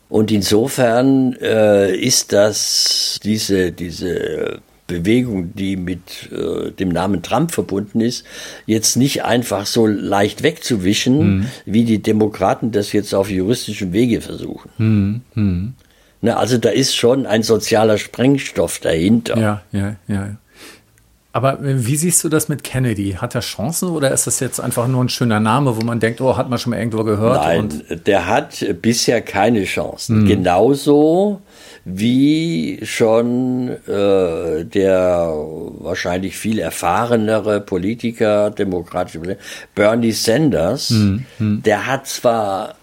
und 0.09 0.31
insofern 0.31 1.33
äh, 1.41 1.95
ist 1.95 2.33
das 2.33 3.19
diese, 3.23 3.71
diese 3.71 4.59
Bewegung, 4.91 5.53
die 5.55 5.75
mit 5.75 6.29
äh, 6.31 6.71
dem 6.71 6.89
Namen 6.89 7.21
Trump 7.21 7.51
verbunden 7.51 8.01
ist, 8.01 8.25
jetzt 8.65 8.95
nicht 8.97 9.23
einfach 9.23 9.65
so 9.65 9.87
leicht 9.87 10.43
wegzuwischen, 10.43 11.19
hm. 11.19 11.45
wie 11.65 11.83
die 11.83 12.01
Demokraten 12.01 12.71
das 12.71 12.91
jetzt 12.93 13.13
auf 13.13 13.29
juristischem 13.29 13.93
Wege 13.93 14.21
versuchen. 14.21 14.69
Hm. 14.77 15.21
Hm. 15.33 15.73
Ne, 16.21 16.37
also 16.37 16.57
da 16.57 16.69
ist 16.69 16.95
schon 16.95 17.25
ein 17.25 17.41
sozialer 17.41 17.97
Sprengstoff 17.97 18.79
dahinter. 18.79 19.37
Ja, 19.39 19.61
ja, 19.71 19.95
ja. 20.07 20.35
Aber 21.33 21.59
wie 21.61 21.95
siehst 21.95 22.23
du 22.25 22.29
das 22.29 22.49
mit 22.49 22.63
Kennedy? 22.63 23.13
Hat 23.13 23.35
er 23.35 23.41
Chancen 23.41 23.89
oder 23.89 24.11
ist 24.11 24.27
das 24.27 24.41
jetzt 24.41 24.59
einfach 24.59 24.87
nur 24.87 25.01
ein 25.01 25.07
schöner 25.09 25.39
Name, 25.39 25.77
wo 25.77 25.81
man 25.81 26.01
denkt, 26.01 26.19
oh, 26.19 26.35
hat 26.35 26.49
man 26.49 26.59
schon 26.59 26.71
mal 26.71 26.79
irgendwo 26.79 27.05
gehört? 27.05 27.41
Nein, 27.41 27.83
der 28.05 28.27
hat 28.27 28.65
bisher 28.81 29.21
keine 29.21 29.63
Chancen. 29.63 30.23
Mhm. 30.23 30.27
Genauso 30.27 31.41
wie 31.83 32.79
schon 32.83 33.69
äh, 33.87 34.65
der 34.65 35.33
wahrscheinlich 35.79 36.37
viel 36.37 36.59
erfahrenere 36.59 37.59
Politiker, 37.61 38.51
demokratische 38.51 39.19
Politiker, 39.19 39.43
Bernie 39.73 40.11
Sanders, 40.11 40.91
mhm. 40.91 41.25
der 41.39 41.87
hat 41.87 42.07
zwar 42.07 42.75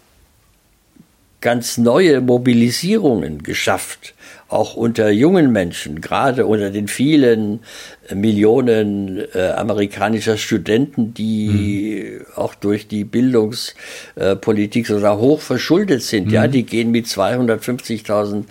ganz 1.40 1.78
neue 1.78 2.20
Mobilisierungen 2.20 3.42
geschafft 3.42 4.14
auch 4.48 4.74
unter 4.74 5.10
jungen 5.10 5.52
Menschen, 5.52 6.00
gerade 6.00 6.46
unter 6.46 6.70
den 6.70 6.88
vielen 6.88 7.60
Millionen 8.14 9.22
äh, 9.34 9.50
amerikanischer 9.50 10.38
Studenten, 10.38 11.12
die 11.12 12.18
mhm. 12.18 12.26
auch 12.34 12.54
durch 12.54 12.88
die 12.88 13.04
Bildungspolitik 13.04 14.88
äh, 14.88 14.92
sogar 14.92 15.18
hoch 15.18 15.40
verschuldet 15.40 16.02
sind. 16.02 16.28
Mhm. 16.28 16.32
Ja, 16.32 16.46
die 16.46 16.62
gehen 16.64 16.90
mit 16.90 17.06
250.000 17.06 18.44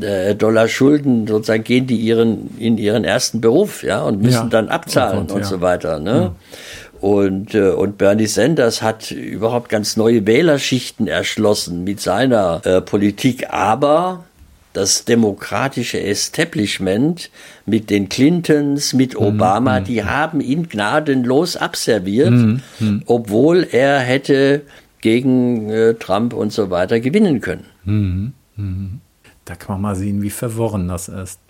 äh, 0.00 0.34
Dollar 0.34 0.68
Schulden 0.68 1.26
sozusagen 1.26 1.64
gehen 1.64 1.86
die 1.86 1.96
ihren 1.96 2.56
in 2.58 2.78
ihren 2.78 3.04
ersten 3.04 3.42
Beruf, 3.42 3.82
ja, 3.82 4.02
und 4.02 4.22
müssen 4.22 4.44
ja. 4.44 4.48
dann 4.48 4.68
abzahlen 4.68 5.18
oh 5.18 5.20
und, 5.20 5.32
und 5.32 5.40
ja. 5.40 5.46
so 5.46 5.60
weiter. 5.60 5.98
Ne? 5.98 6.30
Mhm. 6.30 7.06
Und, 7.06 7.54
äh, 7.56 7.70
und 7.70 7.98
Bernie 7.98 8.26
Sanders 8.26 8.80
hat 8.80 9.10
überhaupt 9.10 9.68
ganz 9.68 9.96
neue 9.96 10.24
Wählerschichten 10.24 11.08
erschlossen 11.08 11.82
mit 11.82 12.00
seiner 12.00 12.64
äh, 12.64 12.80
Politik, 12.80 13.50
aber 13.50 14.24
das 14.72 15.04
demokratische 15.04 16.00
Establishment 16.00 17.30
mit 17.66 17.90
den 17.90 18.08
Clintons, 18.08 18.92
mit 18.92 19.14
mhm, 19.14 19.26
Obama, 19.26 19.80
mhm. 19.80 19.84
die 19.84 20.04
haben 20.04 20.40
ihn 20.40 20.68
gnadenlos 20.68 21.56
abserviert, 21.56 22.30
mhm. 22.30 22.60
mhm. 22.80 23.02
obwohl 23.06 23.66
er 23.70 24.00
hätte 24.00 24.62
gegen 25.00 25.68
äh, 25.70 25.94
Trump 25.94 26.32
und 26.32 26.52
so 26.52 26.70
weiter 26.70 27.00
gewinnen 27.00 27.40
können. 27.40 27.66
Mhm. 27.84 28.32
Mhm. 28.56 29.00
Da 29.44 29.56
kann 29.56 29.74
man 29.74 29.82
mal 29.82 29.96
sehen, 29.96 30.22
wie 30.22 30.30
verworren 30.30 30.88
das 30.88 31.08
ist. 31.08 31.40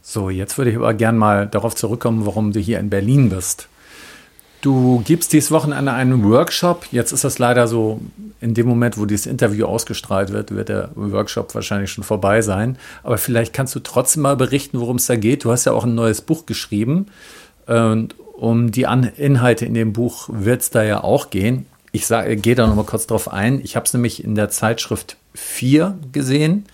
So, 0.00 0.30
jetzt 0.30 0.58
würde 0.58 0.70
ich 0.70 0.76
aber 0.76 0.94
gern 0.94 1.16
mal 1.16 1.46
darauf 1.46 1.74
zurückkommen, 1.74 2.26
warum 2.26 2.52
du 2.52 2.60
hier 2.60 2.78
in 2.78 2.90
Berlin 2.90 3.30
bist. 3.30 3.68
Du 4.64 5.02
gibst 5.04 5.34
dieses 5.34 5.50
Wochenende 5.50 5.92
einen 5.92 6.24
Workshop. 6.24 6.86
Jetzt 6.90 7.12
ist 7.12 7.22
das 7.22 7.38
leider 7.38 7.68
so, 7.68 8.00
in 8.40 8.54
dem 8.54 8.66
Moment, 8.66 8.96
wo 8.96 9.04
dieses 9.04 9.26
Interview 9.26 9.66
ausgestrahlt 9.66 10.32
wird, 10.32 10.54
wird 10.54 10.70
der 10.70 10.88
Workshop 10.94 11.54
wahrscheinlich 11.54 11.90
schon 11.90 12.02
vorbei 12.02 12.40
sein. 12.40 12.78
Aber 13.02 13.18
vielleicht 13.18 13.52
kannst 13.52 13.74
du 13.74 13.80
trotzdem 13.80 14.22
mal 14.22 14.36
berichten, 14.36 14.80
worum 14.80 14.96
es 14.96 15.04
da 15.04 15.16
geht. 15.16 15.44
Du 15.44 15.52
hast 15.52 15.66
ja 15.66 15.72
auch 15.72 15.84
ein 15.84 15.94
neues 15.94 16.22
Buch 16.22 16.46
geschrieben. 16.46 17.08
Und 17.66 18.14
um 18.38 18.72
die 18.72 18.84
Inhalte 18.84 19.66
in 19.66 19.74
dem 19.74 19.92
Buch 19.92 20.30
wird 20.32 20.62
es 20.62 20.70
da 20.70 20.82
ja 20.82 21.04
auch 21.04 21.28
gehen. 21.28 21.66
Ich 21.92 22.08
gehe 22.08 22.54
da 22.54 22.66
nochmal 22.66 22.86
kurz 22.86 23.06
drauf 23.06 23.30
ein. 23.30 23.60
Ich 23.62 23.76
habe 23.76 23.84
es 23.84 23.92
nämlich 23.92 24.24
in 24.24 24.34
der 24.34 24.48
Zeitschrift 24.48 25.18
4 25.34 25.98
gesehen. 26.10 26.64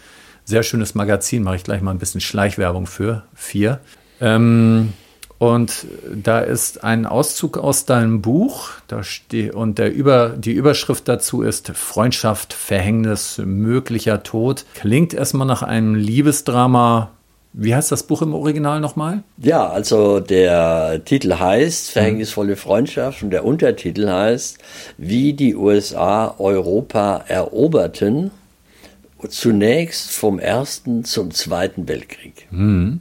Sehr 0.44 0.62
schönes 0.62 0.94
Magazin, 0.94 1.42
mache 1.42 1.56
ich 1.56 1.64
gleich 1.64 1.82
mal 1.82 1.90
ein 1.90 1.98
bisschen 1.98 2.20
Schleichwerbung 2.20 2.86
für 2.86 3.24
4. 3.34 3.80
Ähm, 4.20 4.92
und 5.40 5.86
da 6.14 6.40
ist 6.40 6.84
ein 6.84 7.06
Auszug 7.06 7.56
aus 7.56 7.86
deinem 7.86 8.20
Buch. 8.20 8.72
Da 8.88 9.02
steht, 9.02 9.54
und 9.54 9.78
der 9.78 9.90
Über, 9.90 10.34
die 10.36 10.52
Überschrift 10.52 11.08
dazu 11.08 11.40
ist 11.40 11.68
Freundschaft, 11.68 12.52
Verhängnis, 12.52 13.40
möglicher 13.42 14.22
Tod. 14.22 14.66
Klingt 14.74 15.14
erstmal 15.14 15.46
nach 15.46 15.62
einem 15.62 15.94
Liebesdrama. 15.94 17.12
Wie 17.54 17.74
heißt 17.74 17.90
das 17.90 18.02
Buch 18.02 18.20
im 18.20 18.34
Original 18.34 18.80
nochmal? 18.80 19.22
Ja, 19.38 19.66
also 19.66 20.20
der 20.20 21.06
Titel 21.06 21.32
heißt 21.32 21.90
Verhängnisvolle 21.90 22.56
Freundschaft 22.56 23.22
und 23.22 23.30
der 23.30 23.46
Untertitel 23.46 24.10
heißt 24.10 24.58
Wie 24.98 25.32
die 25.32 25.56
USA 25.56 26.34
Europa 26.36 27.24
eroberten. 27.28 28.30
Zunächst 29.26 30.10
vom 30.10 30.38
Ersten 30.38 31.04
zum 31.04 31.30
Zweiten 31.30 31.88
Weltkrieg. 31.88 32.46
Mhm 32.50 33.00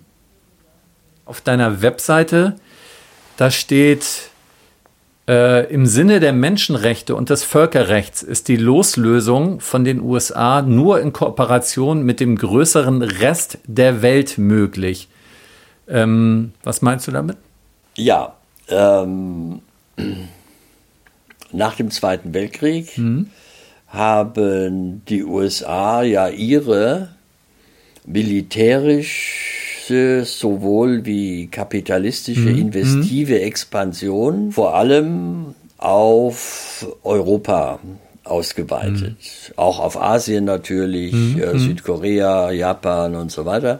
auf 1.29 1.41
deiner 1.41 1.81
Webseite, 1.81 2.55
da 3.37 3.51
steht, 3.51 4.29
äh, 5.27 5.71
im 5.71 5.85
Sinne 5.85 6.19
der 6.19 6.33
Menschenrechte 6.33 7.15
und 7.15 7.29
des 7.29 7.43
Völkerrechts 7.43 8.23
ist 8.23 8.47
die 8.47 8.57
Loslösung 8.57 9.59
von 9.59 9.83
den 9.83 10.01
USA 10.01 10.63
nur 10.63 10.99
in 10.99 11.13
Kooperation 11.13 12.01
mit 12.01 12.19
dem 12.19 12.35
größeren 12.35 13.03
Rest 13.03 13.59
der 13.65 14.01
Welt 14.01 14.39
möglich. 14.39 15.07
Ähm, 15.87 16.53
was 16.63 16.81
meinst 16.81 17.07
du 17.07 17.11
damit? 17.11 17.37
Ja, 17.95 18.33
ähm, 18.69 19.61
nach 21.51 21.75
dem 21.75 21.91
Zweiten 21.91 22.33
Weltkrieg 22.33 22.97
mhm. 22.97 23.29
haben 23.87 25.05
die 25.07 25.23
USA 25.23 26.01
ja 26.01 26.27
ihre 26.27 27.09
militärische 29.89 30.25
sowohl 30.25 31.05
wie 31.05 31.47
kapitalistische 31.47 32.49
Mhm. 32.49 32.57
investive 32.57 33.41
Expansion 33.41 34.51
vor 34.51 34.75
allem 34.75 35.55
auf 35.77 36.85
Europa 37.03 37.79
ausgeweitet. 38.23 39.15
Auch 39.55 39.79
auf 39.79 39.99
Asien 39.99 40.45
natürlich, 40.45 41.13
äh, 41.37 41.57
Südkorea, 41.57 42.51
Japan 42.51 43.15
und 43.15 43.31
so 43.31 43.45
weiter. 43.45 43.79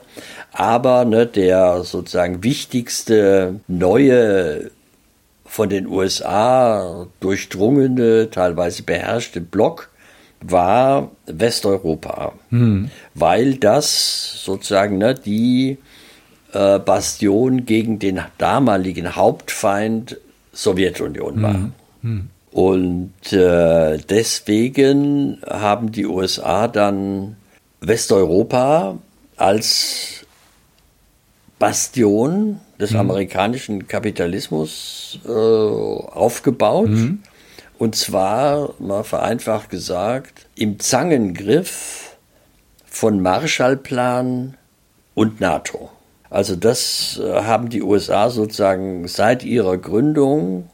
Aber 0.52 1.06
ne, 1.06 1.28
der 1.28 1.84
sozusagen 1.84 2.44
wichtigste 2.44 3.60
neue 3.68 4.72
von 5.46 5.70
den 5.70 5.88
USA 5.88 7.06
durchdrungene, 7.20 8.30
teilweise 8.32 8.84
beherrschte 8.84 9.42
Block 9.42 9.90
war 10.42 11.12
Westeuropa, 11.28 12.32
weil 13.14 13.56
das 13.56 14.42
sozusagen 14.44 14.98
ne, 14.98 15.14
die 15.14 15.78
äh, 16.54 16.80
Bastion 16.80 17.66
gegen 17.66 18.00
den 18.00 18.22
damaligen 18.38 19.16
Hauptfeind 19.16 20.18
Sowjetunion 20.54 21.42
war. 21.42 21.72
Und 22.52 23.32
äh, 23.32 23.98
deswegen 23.98 25.42
haben 25.48 25.92
die 25.92 26.06
USA 26.06 26.68
dann 26.68 27.36
Westeuropa 27.82 28.98
als 29.38 30.26
Bastion 31.60 32.60
des 32.80 32.96
amerikanischen 32.96 33.88
Kapitalismus 33.88 35.20
äh, 35.26 35.30
aufgebaut. 35.30 36.90
Und 37.78 37.96
zwar, 37.96 38.74
mal 38.80 39.04
vereinfacht 39.04 39.70
gesagt, 39.70 40.48
im 40.56 40.80
Zangengriff 40.80 42.18
von 42.86 43.22
Marshallplan 43.22 44.58
und 45.14 45.40
NATO. 45.40 45.90
Also 46.30 46.56
das 46.56 47.20
äh, 47.24 47.44
haben 47.44 47.70
die 47.70 47.82
USA 47.82 48.30
sozusagen 48.30 49.08
seit 49.08 49.44
ihrer 49.44 49.78
Gründung, 49.78 50.70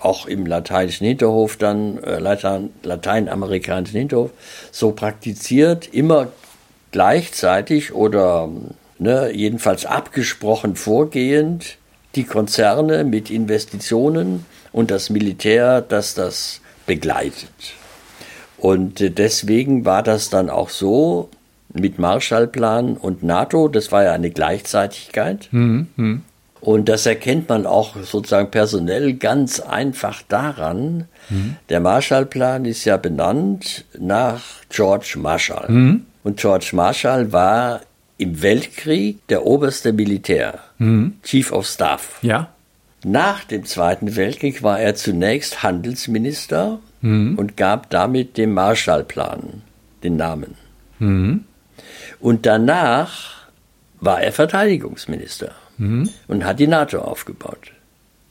auch 0.00 0.26
im 0.26 0.46
lateinischen 0.46 1.06
Hinterhof 1.06 1.56
dann, 1.56 2.02
äh, 2.02 2.18
Latein, 2.18 2.70
lateinamerikanischen 2.82 3.98
Hinterhof, 3.98 4.30
so 4.70 4.92
praktiziert, 4.92 5.92
immer 5.92 6.28
gleichzeitig 6.90 7.92
oder 7.92 8.48
ne, 8.98 9.30
jedenfalls 9.32 9.86
abgesprochen 9.86 10.76
vorgehend 10.76 11.78
die 12.14 12.24
Konzerne 12.24 13.04
mit 13.04 13.30
Investitionen 13.30 14.46
und 14.72 14.90
das 14.90 15.10
Militär, 15.10 15.80
das 15.80 16.14
das 16.14 16.60
begleitet. 16.86 17.74
Und 18.58 19.00
äh, 19.00 19.10
deswegen 19.10 19.84
war 19.84 20.02
das 20.02 20.30
dann 20.30 20.48
auch 20.48 20.70
so 20.70 21.28
mit 21.74 21.98
Marshallplan 21.98 22.96
und 22.96 23.22
NATO, 23.22 23.68
das 23.68 23.92
war 23.92 24.04
ja 24.04 24.12
eine 24.12 24.30
Gleichzeitigkeit. 24.30 25.48
Und 26.60 26.88
das 26.88 27.04
erkennt 27.04 27.50
man 27.50 27.66
auch 27.66 27.94
sozusagen 28.02 28.50
personell 28.50 29.12
ganz 29.14 29.60
einfach 29.60 30.22
daran. 30.28 31.08
Der 31.68 31.80
Marshallplan 31.80 32.64
ist 32.64 32.86
ja 32.86 32.96
benannt 32.96 33.84
nach 33.98 34.40
George 34.70 35.16
Marshall. 35.18 35.66
Und 36.22 36.38
George 36.38 36.70
Marshall 36.72 37.32
war 37.32 37.80
im 38.16 38.40
Weltkrieg 38.40 39.26
der 39.28 39.44
oberste 39.44 39.92
Militär, 39.92 40.60
Chief 41.22 41.52
of 41.52 41.66
Staff. 41.66 42.18
Ja. 42.22 42.48
Nach 43.04 43.44
dem 43.44 43.66
Zweiten 43.66 44.16
Weltkrieg 44.16 44.62
war 44.62 44.80
er 44.80 44.94
zunächst 44.94 45.62
Handelsminister 45.62 46.78
und 47.02 47.56
gab 47.58 47.90
damit 47.90 48.38
dem 48.38 48.54
Marshallplan 48.54 49.60
den 50.02 50.16
Namen. 50.16 50.54
Und 52.24 52.46
danach 52.46 53.34
war 54.00 54.22
er 54.22 54.32
Verteidigungsminister 54.32 55.50
und 56.26 56.44
hat 56.46 56.58
die 56.58 56.66
NATO 56.66 56.98
aufgebaut. 56.98 57.72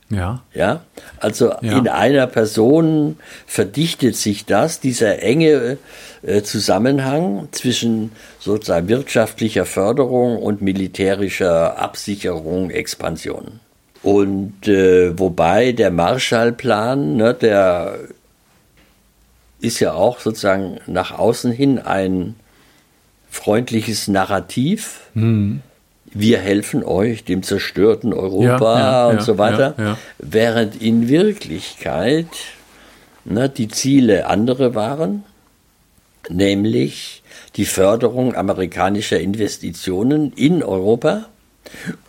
Ja. 0.10 0.42
Ja, 0.52 0.82
also 1.20 1.54
Ja. 1.62 1.78
in 1.78 1.88
einer 1.88 2.26
Person 2.26 3.18
verdichtet 3.46 4.16
sich 4.16 4.46
das, 4.46 4.80
dieser 4.80 5.22
enge 5.22 5.78
äh, 6.24 6.42
Zusammenhang 6.42 7.50
zwischen 7.52 8.14
sozusagen 8.40 8.88
wirtschaftlicher 8.88 9.66
Förderung 9.68 10.42
und 10.42 10.64
militärischer 10.64 11.78
Absicherung, 11.78 12.72
Expansion. 12.72 13.60
Und 14.02 14.68
äh, 14.68 15.20
wobei 15.20 15.72
der 15.72 15.92
Marshallplan, 15.92 17.16
ne, 17.16 17.36
der 17.36 18.00
ist 19.62 19.80
ja 19.80 19.94
auch 19.94 20.20
sozusagen 20.20 20.80
nach 20.88 21.12
außen 21.12 21.52
hin 21.52 21.78
ein 21.78 22.34
freundliches 23.34 24.08
Narrativ. 24.08 25.10
Wir 26.14 26.40
helfen 26.40 26.84
euch, 26.84 27.24
dem 27.24 27.42
zerstörten 27.42 28.14
Europa 28.14 28.80
Ja, 28.80 28.92
ja, 28.92 29.08
und 29.08 29.16
ja, 29.16 29.22
so 29.22 29.38
weiter. 29.38 29.98
Während 30.20 30.82
in 30.82 31.10
Wirklichkeit 31.10 32.28
ne, 33.26 33.50
die 33.50 33.68
Ziele 33.68 34.28
andere 34.28 34.76
waren, 34.76 35.24
nämlich 36.30 37.24
die 37.56 37.66
Förderung 37.66 38.36
amerikanischer 38.36 39.20
Investitionen 39.20 40.32
in 40.34 40.62
Europa 40.62 41.26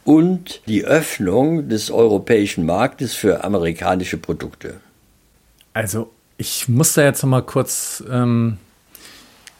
und 0.04 0.60
die 0.66 0.84
Öffnung 0.84 1.68
des 1.68 1.90
europäischen 1.90 2.66
Marktes 2.66 3.14
für 3.14 3.44
amerikanische 3.44 4.18
Produkte. 4.18 4.80
Also, 5.72 6.10
ich 6.36 6.68
muss 6.68 6.92
da 6.92 7.02
jetzt 7.02 7.22
noch 7.22 7.30
mal 7.30 7.42
kurz 7.42 8.02
ähm, 8.10 8.58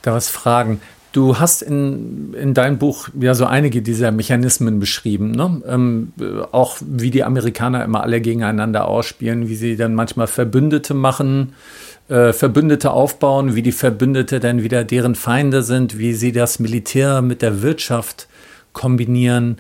da 0.03 0.12
was 0.12 0.29
fragen. 0.29 0.81
Du 1.15 1.39
hast 1.39 1.62
in, 1.62 2.35
in 2.35 2.55
deinem 2.55 2.79
Buch 2.79 3.09
ja 3.21 3.35
so 3.35 3.47
einige 3.47 3.83
dieser 3.83 4.11
Mechanismen 4.11 4.81
beschrieben, 4.81 5.31
ne? 5.31 5.62
ähm, 5.65 6.12
äh, 6.19 6.41
auch 6.51 6.79
wie 6.81 7.12
die 7.12 7.23
Amerikaner 7.23 7.85
immer 7.85 8.03
alle 8.03 8.21
gegeneinander 8.21 8.89
ausspielen, 8.89 9.49
wie 9.49 9.55
sie 9.55 9.77
dann 9.77 9.95
manchmal 9.95 10.27
Verbündete 10.27 10.93
machen, 10.93 11.53
äh, 12.09 12.33
Verbündete 12.33 12.91
aufbauen, 12.91 13.55
wie 13.55 13.62
die 13.62 13.71
Verbündete 13.71 14.41
dann 14.41 14.65
wieder 14.65 14.83
deren 14.83 15.15
Feinde 15.15 15.62
sind, 15.62 15.99
wie 15.99 16.15
sie 16.15 16.33
das 16.33 16.59
Militär 16.59 17.23
mit 17.23 17.43
der 17.43 17.62
Wirtschaft 17.62 18.27
kombinieren. 18.73 19.59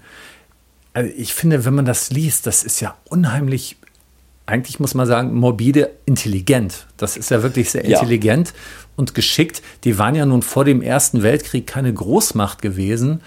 Also 0.92 1.12
ich 1.16 1.34
finde, 1.34 1.64
wenn 1.64 1.74
man 1.74 1.84
das 1.84 2.10
liest, 2.10 2.48
das 2.48 2.64
ist 2.64 2.80
ja 2.80 2.96
unheimlich 3.04 3.76
eigentlich 4.46 4.78
muss 4.80 4.94
man 4.94 5.06
sagen, 5.06 5.34
morbide 5.34 5.90
intelligent. 6.06 6.86
Das 6.96 7.16
ist 7.16 7.30
ja 7.30 7.42
wirklich 7.42 7.70
sehr 7.70 7.86
Ja. 7.88 7.98
intelligent 8.00 8.52
und 8.96 9.14
geschickt. 9.14 9.62
Die 9.84 9.98
waren 9.98 10.14
ja 10.14 10.26
nun 10.26 10.42
vor 10.42 10.64
dem 10.64 10.82
Ersten 10.82 11.22
Weltkrieg 11.22 11.66
keine 11.66 11.92
Großmacht 11.92 12.60
gewesen. 12.60 13.20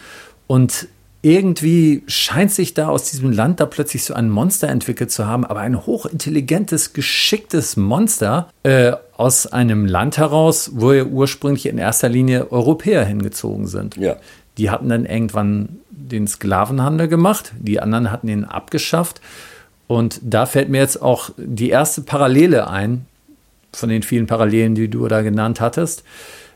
Und 0.45 0.87
irgendwie 1.23 2.03
scheint 2.07 2.51
sich 2.51 2.73
da 2.75 2.87
aus 2.89 3.09
diesem 3.09 3.31
Land 3.31 3.59
da 3.59 3.65
plötzlich 3.65 4.03
so 4.05 4.13
ein 4.13 4.29
Monster 4.29 4.67
entwickelt 4.69 5.11
zu 5.11 5.25
haben, 5.25 5.43
aber 5.45 5.59
ein 5.61 5.85
hochintelligentes, 5.85 6.93
geschicktes 6.93 7.75
Monster 7.75 8.49
äh, 8.63 8.93
aus 9.17 9.47
einem 9.47 9.85
Land 9.85 10.17
heraus, 10.19 10.71
wo 10.75 10.93
ja 10.93 11.03
ursprünglich 11.03 11.65
in 11.65 11.79
erster 11.79 12.07
Linie 12.09 12.51
Europäer 12.51 13.03
hingezogen 13.03 13.65
sind. 13.67 13.97
Ja. 13.97 14.17
Die 14.59 14.69
hatten 14.69 14.89
dann 14.89 15.05
irgendwann 15.05 15.79
den 15.89 16.27
Sklavenhandel 16.27 17.07
gemacht, 17.07 17.51
die 17.59 17.79
anderen 17.79 18.11
hatten 18.11 18.27
ihn 18.29 18.45
abgeschafft. 18.45 19.19
Und 19.87 20.19
da 20.21 20.45
fällt 20.45 20.69
mir 20.69 20.79
jetzt 20.79 21.01
auch 21.01 21.29
die 21.37 21.69
erste 21.69 22.01
Parallele 22.01 22.69
ein, 22.69 23.05
von 23.73 23.89
den 23.89 24.03
vielen 24.03 24.27
Parallelen, 24.27 24.75
die 24.75 24.89
du 24.89 25.07
da 25.07 25.21
genannt 25.21 25.61
hattest. 25.61 26.03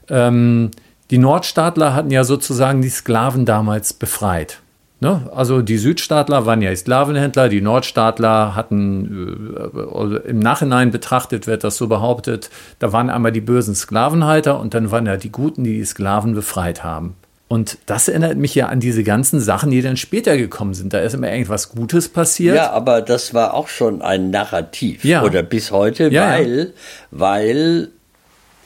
Ähm, 0.10 0.72
die 1.12 1.18
Nordstaatler 1.18 1.94
hatten 1.94 2.12
ja 2.12 2.24
sozusagen 2.24 2.82
die 2.82 2.90
Sklaven 2.90 3.46
damals 3.46 3.94
befreit. 3.94 4.60
Ne? 5.02 5.30
Also 5.34 5.62
die 5.64 5.78
Südstaatler 5.78 6.46
waren 6.46 6.62
ja 6.62 6.76
Sklavenhändler, 6.76 7.50
die 7.50 7.60
Nordstaatler 7.60 8.56
hatten, 8.56 9.56
äh, 9.56 9.80
also 9.80 10.18
im 10.18 10.40
Nachhinein 10.40 10.92
betrachtet 10.92 11.48
wird 11.48 11.64
das 11.64 11.78
so 11.78 11.88
behauptet, 11.88 12.52
da 12.78 12.94
waren 12.94 13.10
einmal 13.10 13.32
die 13.32 13.42
bösen 13.42 13.74
Sklavenhalter 13.74 14.60
und 14.60 14.76
dann 14.76 14.92
waren 14.92 15.08
ja 15.08 15.18
die 15.18 15.32
Guten, 15.32 15.64
die 15.64 15.74
die 15.74 15.86
Sklaven 15.86 16.36
befreit 16.36 16.84
haben. 16.84 17.16
Und 17.52 17.80
das 17.86 18.08
erinnert 18.08 18.38
mich 18.38 18.56
ja 18.56 18.68
an 18.70 18.80
diese 18.80 19.04
ganzen 19.04 19.42
Sachen, 19.42 19.72
die 19.72 19.82
dann 19.82 19.98
später 19.98 20.38
gekommen 20.38 20.74
sind. 20.74 20.94
Da 20.94 21.00
ist 21.00 21.14
immer 21.14 21.30
irgendwas 21.30 21.68
Gutes 21.68 22.08
passiert. 22.08 22.56
Ja, 22.56 22.72
aber 22.72 23.02
das 23.02 23.34
war 23.34 23.54
auch 23.54 23.68
schon 23.68 24.02
ein 24.02 24.30
Narrativ. 24.30 25.04
Ja. 25.04 25.22
Oder 25.24 25.44
bis 25.44 25.70
heute, 25.72 26.06
Ja, 26.06 26.10
ja. 26.10 26.40
weil, 26.40 26.74
weil 27.12 27.90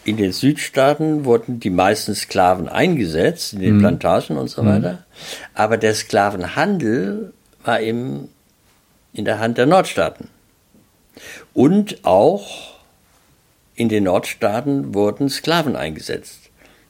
in 0.03 0.17
den 0.17 0.31
Südstaaten 0.31 1.25
wurden 1.25 1.59
die 1.59 1.71
meisten 1.71 2.13
Sklaven 2.13 2.69
eingesetzt, 2.69 3.53
in 3.53 3.59
Mhm. 3.59 3.63
den 3.63 3.79
Plantagen 3.79 4.37
und 4.37 4.49
so 4.51 4.63
weiter. 4.63 5.03
Aber 5.55 5.77
der 5.77 5.95
Sklavenhandel 5.95 7.33
war 7.63 7.79
im, 7.79 8.29
in 9.13 9.25
der 9.25 9.39
Hand 9.39 9.57
der 9.57 9.65
Nordstaaten. 9.65 10.27
Und 11.55 12.05
auch 12.05 12.75
in 13.73 13.89
den 13.89 14.03
Nordstaaten 14.03 14.93
wurden 14.93 15.27
Sklaven 15.29 15.75
eingesetzt. 15.75 16.44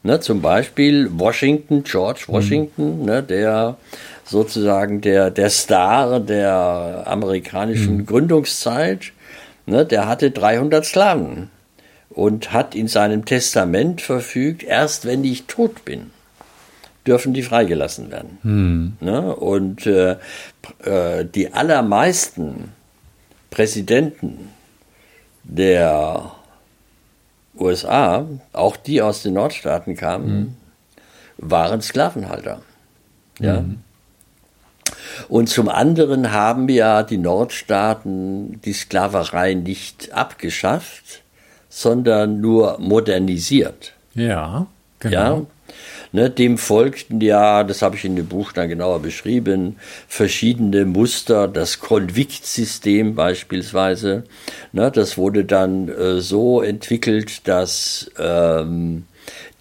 Ne, 0.06 0.20
zum 0.20 0.40
Beispiel 0.40 1.10
Washington, 1.18 1.84
George 1.84 2.26
Washington, 2.28 3.06
ne, 3.06 3.24
der 3.24 3.76
sozusagen 4.24 5.02
der, 5.02 5.32
der 5.32 5.50
Star 5.50 6.20
der 6.20 7.06
amerikanischen 7.08 8.06
Gründungszeit, 8.06 9.14
ne, 9.66 9.84
der 9.84 10.08
hatte 10.08 10.30
300 10.30 10.86
Sklaven. 10.86 11.50
und 12.12 12.54
hat 12.54 12.76
in 12.76 12.88
seinem 12.88 13.26
Testament 13.26 14.00
verfügt, 14.00 14.62
erst 14.62 15.06
wenn 15.06 15.24
ich 15.24 15.46
tot 15.48 15.84
bin, 15.86 16.12
dürfen 17.08 17.34
die 17.34 17.42
freigelassen 17.42 18.12
werden. 18.12 18.38
Hm. 18.44 18.94
Ne? 19.02 19.36
Und 19.36 19.88
äh, 19.88 20.18
äh, 20.84 21.26
die 21.26 21.52
allermeisten 21.52 22.74
Präsidenten 23.50 24.50
der 25.44 26.32
USA, 27.58 28.26
auch 28.54 28.78
die 28.78 29.02
aus 29.02 29.24
den 29.24 29.34
Nordstaaten 29.34 29.96
kamen, 29.96 30.28
hm. 30.28 30.56
waren 31.38 31.82
Sklavenhalter. 31.82 32.62
Ja. 33.40 33.58
Hm. 33.58 33.80
Und 35.30 35.48
zum 35.50 35.70
anderen 35.70 36.32
haben 36.32 36.68
ja 36.70 37.04
die 37.04 37.18
Nordstaaten 37.18 38.62
die 38.62 38.74
Sklaverei 38.74 39.54
nicht 39.54 40.14
abgeschafft, 40.14 41.24
sondern 41.70 42.42
nur 42.42 42.78
modernisiert. 42.80 43.94
Ja, 44.14 44.68
genau. 45.00 45.38
Ja? 45.38 45.46
Ne, 46.16 46.30
dem 46.30 46.58
folgten 46.58 47.20
ja, 47.20 47.66
das 47.66 47.82
habe 47.82 47.98
ich 47.98 48.06
in 48.06 48.16
dem 48.16 48.28
Buch 48.28 48.54
dann 48.54 48.70
genauer 48.70 49.02
beschrieben, 49.02 49.76
verschiedene 50.08 50.86
Muster, 50.86 51.50
das 51.50 51.82
Konviktsystem 51.82 53.16
beispielsweise. 53.16 54.24
Ne, 54.72 54.90
das 54.92 55.18
wurde 55.18 55.44
dann 55.44 55.90
äh, 55.90 56.22
so 56.22 56.62
entwickelt, 56.62 57.46
dass 57.50 58.10
ähm, 58.18 59.04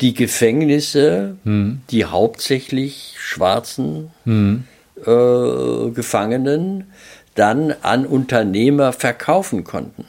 die 0.01 0.15
Gefängnisse, 0.15 1.39
hm. 1.43 1.81
die 1.91 2.05
hauptsächlich 2.05 3.17
schwarzen 3.19 4.13
hm. 4.23 4.63
äh, 5.05 5.91
Gefangenen, 5.91 6.85
dann 7.35 7.75
an 7.83 8.07
Unternehmer 8.07 8.93
verkaufen 8.93 9.65
konnten 9.65 10.05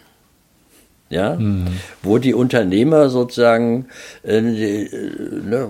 ja, 1.10 1.36
mhm. 1.36 1.68
wo 2.04 2.18
die 2.18 2.34
Unternehmer 2.34 3.10
sozusagen 3.10 3.86
äh, 4.24 4.42
ne, 4.42 5.70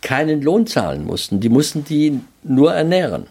keinen 0.00 0.42
Lohn 0.42 0.66
zahlen 0.66 1.04
mussten. 1.04 1.40
Die 1.40 1.48
mussten 1.48 1.84
die 1.84 2.20
nur 2.42 2.72
ernähren. 2.72 3.26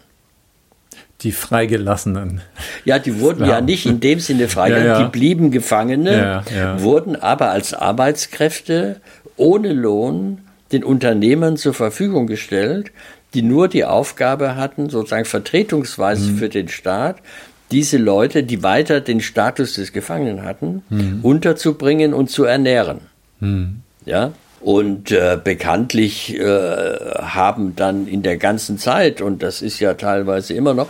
Die 1.22 1.32
Freigelassenen. 1.32 2.42
Ja, 2.84 2.98
die 2.98 3.20
wurden 3.20 3.44
ja, 3.44 3.52
ja 3.52 3.60
nicht 3.60 3.86
in 3.86 4.00
dem 4.00 4.20
Sinne 4.20 4.48
freigelassen, 4.48 4.86
ja, 4.88 5.00
ja. 5.00 5.04
die 5.04 5.10
blieben 5.10 5.50
Gefangene, 5.50 6.42
wurden 6.78 7.16
aber 7.16 7.50
als 7.50 7.72
Arbeitskräfte 7.72 9.00
ohne 9.36 9.72
Lohn 9.72 10.38
den 10.72 10.84
Unternehmern 10.84 11.56
zur 11.56 11.74
Verfügung 11.74 12.26
gestellt, 12.26 12.90
die 13.34 13.42
nur 13.42 13.68
die 13.68 13.84
Aufgabe 13.84 14.56
hatten, 14.56 14.90
sozusagen 14.90 15.24
vertretungsweise 15.24 16.32
mhm. 16.32 16.38
für 16.38 16.48
den 16.48 16.68
Staat, 16.68 17.16
diese 17.70 17.98
Leute, 17.98 18.42
die 18.42 18.62
weiter 18.62 19.00
den 19.00 19.20
Status 19.20 19.74
des 19.74 19.92
Gefangenen 19.92 20.44
hatten, 20.44 20.82
mhm. 20.88 21.20
unterzubringen 21.22 22.14
und 22.14 22.30
zu 22.30 22.44
ernähren. 22.44 23.00
Mhm. 23.40 23.82
Ja. 24.04 24.32
Und 24.60 25.12
äh, 25.12 25.38
bekanntlich 25.42 26.34
äh, 26.38 26.42
haben 26.42 27.76
dann 27.76 28.06
in 28.06 28.22
der 28.22 28.36
ganzen 28.36 28.78
Zeit, 28.78 29.20
und 29.20 29.42
das 29.42 29.62
ist 29.62 29.80
ja 29.80 29.94
teilweise 29.94 30.54
immer 30.54 30.74
noch, 30.74 30.88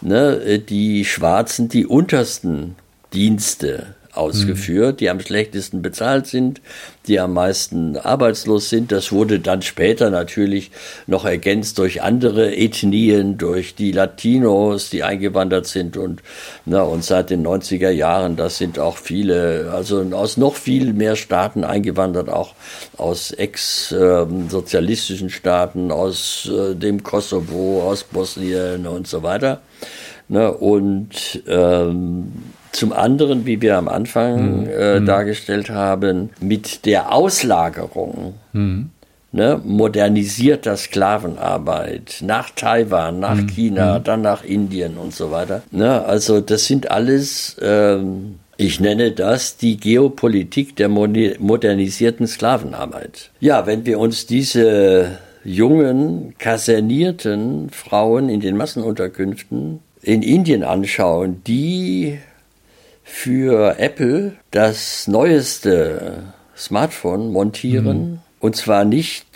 ne, 0.00 0.58
die 0.58 1.04
Schwarzen 1.04 1.68
die 1.68 1.86
untersten 1.86 2.74
Dienste 3.12 3.94
ausgeführt, 4.12 5.00
die 5.00 5.08
am 5.08 5.20
schlechtesten 5.20 5.80
bezahlt 5.80 6.26
sind, 6.26 6.60
die 7.06 7.18
am 7.18 7.32
meisten 7.32 7.96
arbeitslos 7.96 8.68
sind. 8.68 8.92
Das 8.92 9.10
wurde 9.10 9.40
dann 9.40 9.62
später 9.62 10.10
natürlich 10.10 10.70
noch 11.06 11.24
ergänzt 11.24 11.78
durch 11.78 12.02
andere 12.02 12.54
Ethnien, 12.54 13.38
durch 13.38 13.74
die 13.74 13.90
Latinos, 13.90 14.90
die 14.90 15.02
eingewandert 15.02 15.66
sind 15.66 15.96
und, 15.96 16.20
na, 16.66 16.82
und 16.82 17.04
seit 17.04 17.30
den 17.30 17.46
90er 17.46 17.90
Jahren, 17.90 18.36
das 18.36 18.58
sind 18.58 18.78
auch 18.78 18.98
viele, 18.98 19.70
also 19.72 20.04
aus 20.12 20.36
noch 20.36 20.56
viel 20.56 20.92
mehr 20.92 21.16
Staaten 21.16 21.64
eingewandert, 21.64 22.28
auch 22.28 22.54
aus 22.98 23.30
ex-sozialistischen 23.30 25.30
Staaten, 25.30 25.90
aus 25.90 26.50
äh, 26.52 26.74
dem 26.74 27.02
Kosovo, 27.02 27.88
aus 27.88 28.04
Bosnien 28.04 28.86
und 28.86 29.06
so 29.06 29.22
weiter. 29.22 29.62
Ne, 30.28 30.52
und 30.52 31.42
ähm, 31.46 32.32
zum 32.72 32.92
anderen, 32.92 33.46
wie 33.46 33.60
wir 33.60 33.76
am 33.76 33.88
Anfang 33.88 34.62
mhm. 34.62 34.68
äh, 34.68 35.00
mhm. 35.00 35.06
dargestellt 35.06 35.70
haben, 35.70 36.30
mit 36.40 36.86
der 36.86 37.12
Auslagerung 37.12 38.34
mhm. 38.52 38.90
ne, 39.30 39.60
modernisierter 39.62 40.76
Sklavenarbeit 40.76 42.18
nach 42.22 42.50
Taiwan, 42.50 43.20
nach 43.20 43.36
mhm. 43.36 43.46
China, 43.48 43.98
mhm. 43.98 44.04
dann 44.04 44.22
nach 44.22 44.42
Indien 44.42 44.96
und 44.96 45.14
so 45.14 45.30
weiter. 45.30 45.62
Ne, 45.70 46.04
also 46.04 46.40
das 46.40 46.64
sind 46.64 46.90
alles, 46.90 47.56
ähm, 47.60 48.38
ich 48.56 48.80
nenne 48.80 49.12
das 49.12 49.56
die 49.56 49.76
Geopolitik 49.76 50.76
der 50.76 50.88
modernisierten 50.88 52.26
Sklavenarbeit. 52.26 53.30
Ja, 53.40 53.66
wenn 53.66 53.84
wir 53.84 53.98
uns 53.98 54.26
diese 54.26 55.18
jungen, 55.44 56.34
kasernierten 56.38 57.70
Frauen 57.70 58.28
in 58.28 58.40
den 58.40 58.56
Massenunterkünften 58.56 59.80
in 60.02 60.22
Indien 60.22 60.64
anschauen, 60.64 61.42
die 61.46 62.18
für 63.12 63.78
Apple 63.78 64.32
das 64.50 65.06
neueste 65.06 66.32
Smartphone 66.56 67.30
montieren. 67.30 68.10
Mhm. 68.12 68.18
Und 68.40 68.56
zwar 68.56 68.84
nicht 68.84 69.26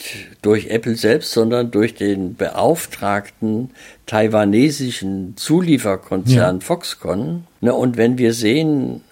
durch 0.43 0.69
Apple 0.69 0.97
selbst, 0.97 1.31
sondern 1.31 1.71
durch 1.71 1.95
den 1.95 2.35
beauftragten 2.35 3.71
taiwanesischen 4.07 5.37
Zulieferkonzern 5.37 6.57
ja. 6.57 6.61
Foxconn. 6.61 7.47
Ne, 7.61 7.73
und 7.75 7.97
wenn 7.97 8.19
wir 8.19 8.33
sehen, 8.33 9.03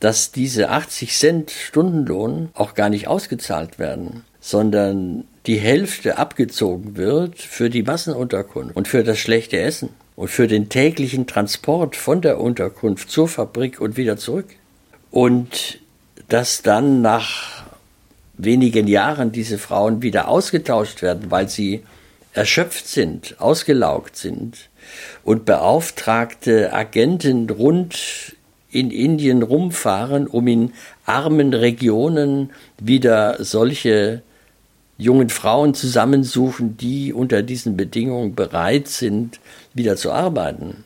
dass 0.00 0.32
diese 0.32 0.68
80 0.68 1.16
Cent 1.16 1.50
Stundenlohn 1.50 2.50
auch 2.54 2.74
gar 2.74 2.90
nicht 2.90 3.06
ausgezahlt 3.06 3.78
werden, 3.78 4.24
sondern 4.40 5.24
die 5.46 5.58
Hälfte 5.58 6.18
abgezogen 6.18 6.96
wird 6.96 7.38
für 7.38 7.70
die 7.70 7.84
Massenunterkunft 7.84 8.76
und 8.76 8.88
für 8.88 9.04
das 9.04 9.18
schlechte 9.18 9.58
Essen 9.58 9.90
und 10.18 10.26
für 10.26 10.48
den 10.48 10.68
täglichen 10.68 11.28
Transport 11.28 11.94
von 11.94 12.20
der 12.20 12.40
Unterkunft 12.40 13.08
zur 13.08 13.28
Fabrik 13.28 13.80
und 13.80 13.96
wieder 13.96 14.16
zurück. 14.16 14.46
Und 15.12 15.78
dass 16.28 16.62
dann 16.62 17.02
nach 17.02 17.62
wenigen 18.36 18.88
Jahren 18.88 19.30
diese 19.30 19.58
Frauen 19.58 20.02
wieder 20.02 20.26
ausgetauscht 20.26 21.02
werden, 21.02 21.30
weil 21.30 21.48
sie 21.48 21.84
erschöpft 22.32 22.88
sind, 22.88 23.36
ausgelaugt 23.38 24.16
sind 24.16 24.70
und 25.22 25.44
beauftragte 25.44 26.72
Agenten 26.72 27.48
rund 27.48 28.34
in 28.72 28.90
Indien 28.90 29.44
rumfahren, 29.44 30.26
um 30.26 30.48
in 30.48 30.72
armen 31.06 31.54
Regionen 31.54 32.50
wieder 32.80 33.36
solche 33.44 34.22
jungen 34.98 35.30
Frauen 35.30 35.74
zusammensuchen, 35.74 36.76
die 36.76 37.12
unter 37.12 37.42
diesen 37.42 37.76
Bedingungen 37.76 38.34
bereit 38.34 38.88
sind, 38.88 39.38
wieder 39.72 39.96
zu 39.96 40.10
arbeiten, 40.10 40.84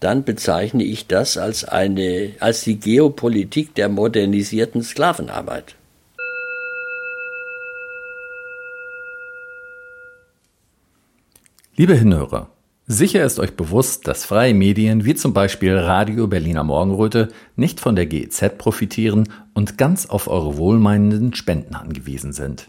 dann 0.00 0.24
bezeichne 0.24 0.82
ich 0.82 1.06
das 1.06 1.38
als 1.38 1.64
eine, 1.64 2.32
als 2.40 2.62
die 2.62 2.78
Geopolitik 2.78 3.74
der 3.76 3.88
modernisierten 3.88 4.82
Sklavenarbeit. 4.82 5.76
Liebe 11.76 11.94
Hinhörer, 11.94 12.50
sicher 12.86 13.24
ist 13.24 13.38
euch 13.38 13.54
bewusst, 13.54 14.08
dass 14.08 14.24
freie 14.24 14.54
Medien 14.54 15.04
wie 15.04 15.14
zum 15.14 15.32
Beispiel 15.32 15.76
Radio 15.76 16.26
Berliner 16.26 16.64
Morgenröte 16.64 17.28
nicht 17.54 17.78
von 17.78 17.94
der 17.94 18.06
GEZ 18.06 18.58
profitieren 18.58 19.28
und 19.54 19.78
ganz 19.78 20.06
auf 20.06 20.26
eure 20.26 20.56
wohlmeinenden 20.56 21.34
Spenden 21.34 21.76
angewiesen 21.76 22.32
sind. 22.32 22.68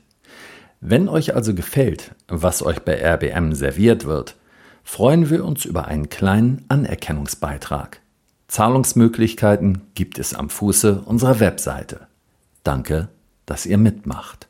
Wenn 0.86 1.08
euch 1.08 1.34
also 1.34 1.54
gefällt, 1.54 2.12
was 2.28 2.62
euch 2.62 2.82
bei 2.82 3.02
RBM 3.02 3.54
serviert 3.54 4.04
wird, 4.04 4.36
freuen 4.84 5.30
wir 5.30 5.46
uns 5.46 5.64
über 5.64 5.88
einen 5.88 6.10
kleinen 6.10 6.66
Anerkennungsbeitrag. 6.68 8.02
Zahlungsmöglichkeiten 8.50 9.84
gibt 9.96 10.20
es 10.20 10.34
am 10.34 10.50
Fuße 10.50 11.04
unserer 11.06 11.40
Webseite. 11.40 12.08
Danke, 12.66 13.08
dass 13.46 13.66
ihr 13.66 13.78
mitmacht. 13.78 14.50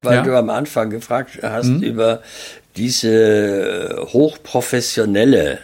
Weil 0.00 0.14
ja. 0.16 0.22
du 0.22 0.38
am 0.38 0.48
Anfang 0.48 0.88
gefragt 0.88 1.40
hast 1.42 1.66
mhm. 1.66 1.82
über 1.82 2.22
diese 2.76 4.06
hochprofessionelle 4.14 5.58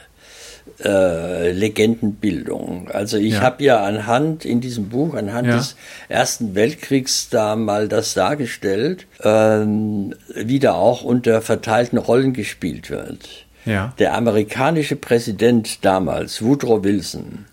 äh, 0.84 1.52
Legendenbildung. 1.52 2.88
Also 2.90 3.16
ich 3.16 3.34
ja. 3.34 3.40
habe 3.40 3.62
ja 3.64 3.84
anhand 3.84 4.44
in 4.44 4.60
diesem 4.60 4.88
Buch, 4.88 5.14
anhand 5.14 5.48
ja. 5.48 5.56
des 5.56 5.76
Ersten 6.08 6.54
Weltkriegs 6.54 7.28
da 7.28 7.56
mal 7.56 7.88
das 7.88 8.14
dargestellt, 8.14 9.06
ähm, 9.22 10.14
wie 10.34 10.58
da 10.58 10.72
auch 10.72 11.02
unter 11.02 11.42
verteilten 11.42 11.98
Rollen 11.98 12.32
gespielt 12.32 12.90
wird. 12.90 13.46
Ja. 13.66 13.92
Der 13.98 14.14
amerikanische 14.14 14.96
Präsident 14.96 15.84
damals, 15.84 16.42
Woodrow 16.42 16.82
Wilson, 16.82 17.44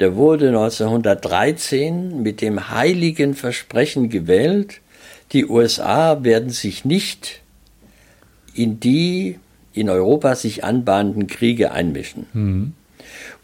der 0.00 0.16
wurde 0.16 0.48
1913 0.48 2.22
mit 2.22 2.42
dem 2.42 2.70
heiligen 2.70 3.34
Versprechen 3.34 4.10
gewählt, 4.10 4.80
die 5.32 5.46
USA 5.46 6.22
werden 6.22 6.50
sich 6.50 6.84
nicht 6.84 7.40
in 8.54 8.80
die 8.80 9.38
in 9.76 9.88
Europa 9.88 10.34
sich 10.34 10.64
anbahnenden 10.64 11.26
Kriege 11.26 11.72
einmischen. 11.72 12.26
Mhm. 12.32 12.72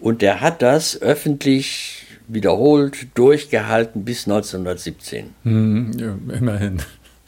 Und 0.00 0.22
er 0.22 0.40
hat 0.40 0.62
das 0.62 1.00
öffentlich 1.00 2.06
wiederholt 2.28 3.06
durchgehalten 3.14 4.04
bis 4.04 4.26
1917. 4.26 5.34
Mhm, 5.44 5.92
ja, 5.98 6.36
immerhin. 6.36 6.82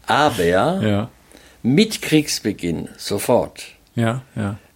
Aber 0.06 0.44
Ja, 0.82 1.10
mit 1.62 2.02
Kriegsbeginn 2.02 2.88
sofort 2.96 3.64
ja, 3.94 4.22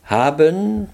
haben 0.05 0.89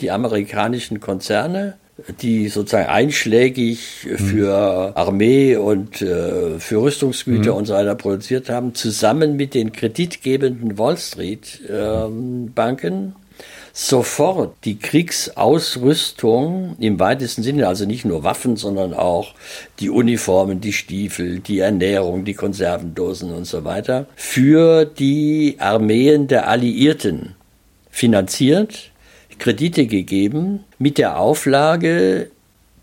die 0.00 0.10
amerikanischen 0.10 1.00
Konzerne, 1.00 1.74
die 2.20 2.48
sozusagen 2.48 2.88
einschlägig 2.88 4.06
für 4.16 4.96
Armee 4.96 5.56
und 5.56 6.00
äh, 6.00 6.58
für 6.58 6.82
Rüstungsgüter 6.82 7.54
und 7.54 7.66
so 7.66 7.74
weiter 7.74 7.94
produziert 7.94 8.48
haben, 8.48 8.74
zusammen 8.74 9.36
mit 9.36 9.54
den 9.54 9.72
kreditgebenden 9.72 10.78
Wall 10.78 10.96
Street 10.96 11.60
ähm, 11.70 12.52
Banken 12.54 13.14
sofort 13.72 14.54
die 14.64 14.78
Kriegsausrüstung 14.78 16.76
im 16.78 17.00
weitesten 17.00 17.42
Sinne, 17.42 17.68
also 17.68 17.86
nicht 17.86 18.04
nur 18.04 18.22
Waffen, 18.22 18.56
sondern 18.56 18.92
auch 18.92 19.34
die 19.80 19.88
Uniformen, 19.88 20.60
die 20.60 20.74
Stiefel, 20.74 21.40
die 21.40 21.60
Ernährung, 21.60 22.24
die 22.24 22.34
Konservendosen 22.34 23.32
und 23.32 23.46
so 23.46 23.64
weiter, 23.64 24.06
für 24.14 24.84
die 24.84 25.56
Armeen 25.58 26.26
der 26.26 26.48
Alliierten 26.48 27.34
finanziert, 27.90 28.91
Kredite 29.42 29.86
gegeben, 29.88 30.60
mit 30.78 30.98
der 30.98 31.18
Auflage, 31.18 32.30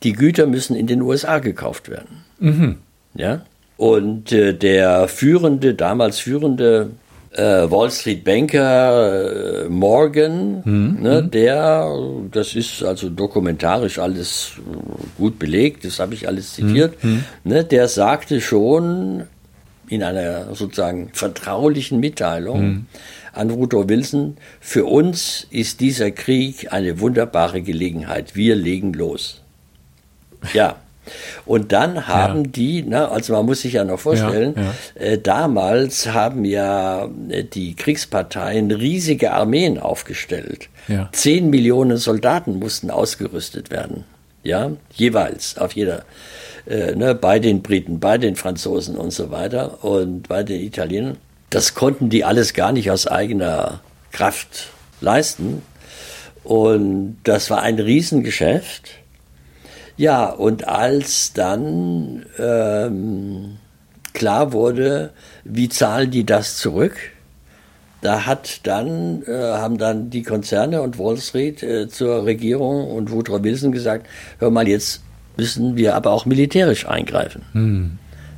die 0.03 0.12
Güter 0.12 0.45
müssen 0.45 0.76
in 0.76 0.88
den 0.88 1.01
USA 1.01 1.39
gekauft 1.39 1.88
werden. 1.89 2.26
Ja? 3.14 3.45
Und 3.78 4.34
äh, 4.34 4.53
der 4.53 5.07
führende, 5.07 5.74
damals 5.74 6.20
führende 6.20 6.89
äh, 7.32 7.41
Wall 7.72 7.89
Street 7.91 8.26
Banker 8.26 9.66
äh, 9.66 9.70
Morgan, 9.70 10.62
ne, 11.01 11.24
der, 11.24 11.88
das 12.30 12.55
ist 12.55 12.84
also 12.84 13.10
dokumentarisch 13.10 13.97
alles 13.97 14.51
äh, 14.57 15.18
gut 15.18 15.39
belegt, 15.39 15.86
das 15.86 15.99
habe 15.99 16.14
ich 16.14 16.28
alles 16.28 16.55
zitiert, 16.55 16.95
ne, 17.45 17.64
der 17.64 17.88
sagte 17.88 18.41
schon 18.41 19.24
in 19.88 20.03
einer 20.03 20.53
sozusagen 20.55 21.10
vertraulichen 21.14 22.01
Mitteilung 22.01 22.86
an 23.34 23.52
Woodrow 23.52 23.88
Wilson, 23.88 24.38
für 24.60 24.86
uns 24.86 25.48
ist 25.50 25.80
dieser 25.80 26.12
Krieg 26.12 26.72
eine 26.72 27.00
wunderbare 27.00 27.62
Gelegenheit, 27.62 28.36
wir 28.36 28.56
legen 28.56 28.94
los. 28.94 29.42
Ja. 30.54 30.78
Und 31.46 31.72
dann 31.72 32.08
haben 32.08 32.52
die, 32.52 32.84
na, 32.88 33.08
also 33.10 33.34
man 33.34 33.46
muss 33.46 33.62
sich 33.62 33.74
ja 33.74 33.84
noch 33.84 34.00
vorstellen, 34.00 34.54
Ja, 34.56 34.74
Äh, 35.04 35.18
damals 35.18 36.08
haben 36.14 36.46
ja 36.46 37.10
äh, 37.30 37.44
die 37.44 37.76
Kriegsparteien 37.76 38.70
riesige 38.72 39.32
Armeen 39.32 39.80
aufgestellt. 39.80 40.70
Ja. 40.88 41.10
Zehn 41.12 41.50
Millionen 41.50 41.98
Soldaten 41.98 42.60
mussten 42.60 42.92
ausgerüstet 42.92 43.72
werden. 43.72 44.04
Ja, 44.44 44.72
jeweils, 44.94 45.58
auf 45.58 45.74
jeder, 45.74 46.04
äh, 46.68 46.96
ne, 46.96 47.16
bei 47.16 47.40
den 47.40 47.62
Briten, 47.62 48.00
bei 48.00 48.18
den 48.18 48.36
Franzosen 48.36 48.96
und 48.96 49.12
so 49.12 49.32
weiter 49.32 49.84
und 49.84 50.28
bei 50.28 50.44
den 50.44 50.62
Italienern. 50.62 51.18
Das 51.50 51.74
konnten 51.74 52.10
die 52.10 52.24
alles 52.24 52.54
gar 52.54 52.72
nicht 52.72 52.91
aus 52.91 53.08
eigener 53.08 53.82
Kraft 54.12 54.70
leisten. 55.02 55.62
Und 56.43 57.18
das 57.24 57.50
war 57.50 57.62
ein 57.62 57.80
Riesengeschäft. 57.80 58.91
Ja, 59.97 60.30
und 60.30 60.68
als 60.68 61.34
dann 61.34 62.26
ähm, 62.38 63.58
klar 64.14 64.54
wurde, 64.54 65.12
wie 65.43 65.70
zahlen 65.70 66.12
die 66.12 66.26
das 66.26 66.58
zurück, 66.58 66.95
da 68.02 68.26
hat 68.26 68.66
dann, 68.66 69.24
äh, 69.24 69.34
haben 69.34 69.78
dann 69.78 70.10
die 70.10 70.24
Konzerne 70.24 70.82
und 70.82 70.97
Wall 70.97 71.18
Street 71.18 71.62
äh, 71.64 71.89
zur 71.89 72.26
Regierung 72.26 72.89
und 72.89 73.12
Woodrow 73.12 73.43
Wilson 73.43 73.72
gesagt, 73.72 74.08
hör 74.39 74.52
mal, 74.52 74.68
jetzt 74.68 75.02
müssen 75.36 75.76
wir 75.76 75.95
aber 75.95 76.12
auch 76.12 76.26
militärisch 76.26 76.88
eingreifen, 76.88 77.43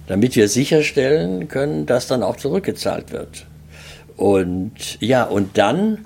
damit 0.08 0.36
wir 0.36 0.48
sicherstellen 0.48 1.48
können, 1.48 1.86
dass 1.86 2.08
dann 2.08 2.24
auch 2.24 2.38
zurückgezahlt 2.38 3.12
wird. 3.12 3.46
Und 4.18 5.00
ja, 5.00 5.24
und 5.24 5.58
dann 5.58 6.06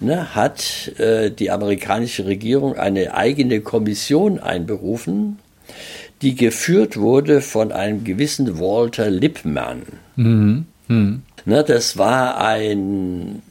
ne, 0.00 0.34
hat 0.34 0.92
äh, 0.98 1.30
die 1.30 1.50
amerikanische 1.50 2.26
Regierung 2.26 2.76
eine 2.76 3.14
eigene 3.14 3.60
Kommission 3.60 4.38
einberufen, 4.38 5.38
die 6.22 6.34
geführt 6.34 6.96
wurde 6.96 7.40
von 7.40 7.72
einem 7.72 8.04
gewissen 8.04 8.58
Walter 8.58 9.10
Lippmann. 9.10 9.82
Ne, 11.44 11.64
das 11.64 11.96
war 11.96 12.40
ein 12.40 13.42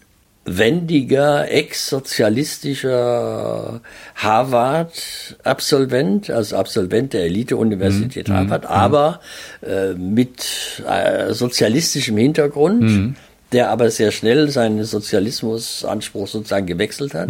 wendiger, 0.48 1.52
ex-sozialistischer 1.52 3.82
Harvard-Absolvent, 4.16 6.32
also 6.32 6.56
Absolvent 6.56 7.14
der 7.14 7.26
Elite-Universität 7.26 8.30
Harvard, 8.30 8.66
aber 8.66 9.20
äh, 9.62 9.94
mit 9.94 10.82
äh, 10.88 11.34
sozialistischem 11.34 12.18
Hintergrund 12.18 12.84
der 13.54 13.70
aber 13.70 13.90
sehr 13.92 14.12
schnell 14.12 14.50
seinen 14.50 14.84
Sozialismusanspruch 14.84 16.28
sozusagen 16.28 16.66
gewechselt 16.66 17.14
hat. 17.14 17.30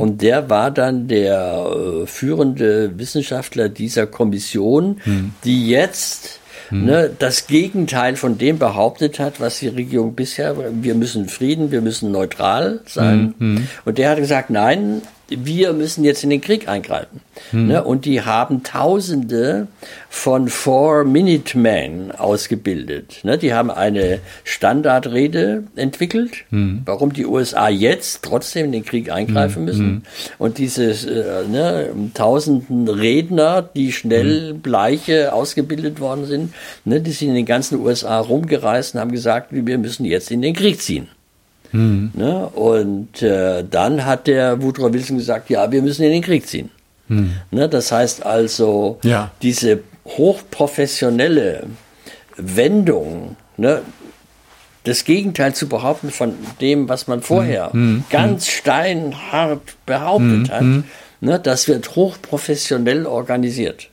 Und 0.00 0.22
der 0.22 0.48
war 0.48 0.70
dann 0.70 1.08
der 1.08 1.66
äh, 1.66 2.06
führende 2.06 2.98
Wissenschaftler 2.98 3.68
dieser 3.68 4.06
Kommission, 4.06 5.02
die 5.44 5.68
jetzt 5.68 6.40
ne, 6.70 7.10
das 7.18 7.46
Gegenteil 7.46 8.16
von 8.16 8.38
dem 8.38 8.58
behauptet 8.58 9.18
hat, 9.18 9.40
was 9.40 9.58
die 9.58 9.68
Regierung 9.68 10.14
bisher, 10.14 10.56
wir 10.82 10.94
müssen 10.94 11.28
Frieden, 11.28 11.70
wir 11.70 11.80
müssen 11.80 12.10
neutral 12.12 12.80
sein. 12.86 13.34
Und 13.84 13.98
der 13.98 14.10
hat 14.10 14.18
gesagt, 14.18 14.50
nein, 14.50 15.02
wir 15.42 15.72
müssen 15.72 16.04
jetzt 16.04 16.24
in 16.24 16.30
den 16.30 16.40
Krieg 16.40 16.68
eingreifen. 16.68 17.20
Ne, 17.52 17.82
und 17.82 18.04
die 18.04 18.22
haben 18.22 18.62
Tausende 18.62 19.66
von 20.08 20.48
Four-Minute-Men 20.48 22.12
ausgebildet. 22.12 23.20
Ne, 23.24 23.38
die 23.38 23.52
haben 23.52 23.70
eine 23.70 24.20
Standardrede 24.44 25.64
entwickelt, 25.76 26.44
warum 26.84 27.12
die 27.12 27.26
USA 27.26 27.68
jetzt 27.68 28.22
trotzdem 28.22 28.66
in 28.66 28.72
den 28.72 28.84
Krieg 28.84 29.10
eingreifen 29.10 29.64
müssen. 29.64 30.04
Und 30.38 30.58
diese 30.58 30.84
äh, 30.84 31.48
ne, 31.48 31.88
tausenden 32.14 32.88
Redner, 32.88 33.62
die 33.62 33.92
schnell 33.92 34.54
Bleiche 34.54 35.32
ausgebildet 35.32 36.00
worden 36.00 36.26
sind, 36.26 36.54
ne, 36.84 37.00
die 37.00 37.12
sind 37.12 37.28
in 37.28 37.34
den 37.34 37.46
ganzen 37.46 37.80
USA 37.80 38.20
rumgereist 38.20 38.94
und 38.94 39.00
haben 39.00 39.12
gesagt, 39.12 39.48
wir 39.50 39.78
müssen 39.78 40.04
jetzt 40.04 40.30
in 40.30 40.42
den 40.42 40.54
Krieg 40.54 40.80
ziehen. 40.80 41.08
Ne? 41.72 42.48
Und 42.54 43.22
äh, 43.22 43.64
dann 43.68 44.04
hat 44.04 44.26
der 44.26 44.60
Woodrow 44.62 44.92
Wilson 44.92 45.16
gesagt, 45.18 45.48
ja, 45.50 45.70
wir 45.72 45.80
müssen 45.82 46.02
in 46.04 46.12
den 46.12 46.22
Krieg 46.22 46.46
ziehen. 46.46 46.70
Ne? 47.08 47.68
Das 47.68 47.90
heißt 47.92 48.24
also, 48.24 48.98
Ja. 49.02 49.30
diese 49.42 49.80
hochprofessionelle 50.06 51.64
Wendung, 52.36 53.36
ne? 53.56 53.82
das 54.84 55.04
Gegenteil 55.04 55.54
zu 55.54 55.68
behaupten 55.68 56.10
von 56.10 56.34
dem, 56.60 56.88
was 56.88 57.06
man 57.06 57.22
vorher 57.22 57.70
ganz 58.10 58.48
steinhart 58.48 59.60
behauptet 59.86 60.50
hat, 60.50 60.64
ne? 61.20 61.38
das 61.40 61.68
wird 61.68 61.94
hochprofessionell 61.94 63.06
organisiert. 63.06 63.88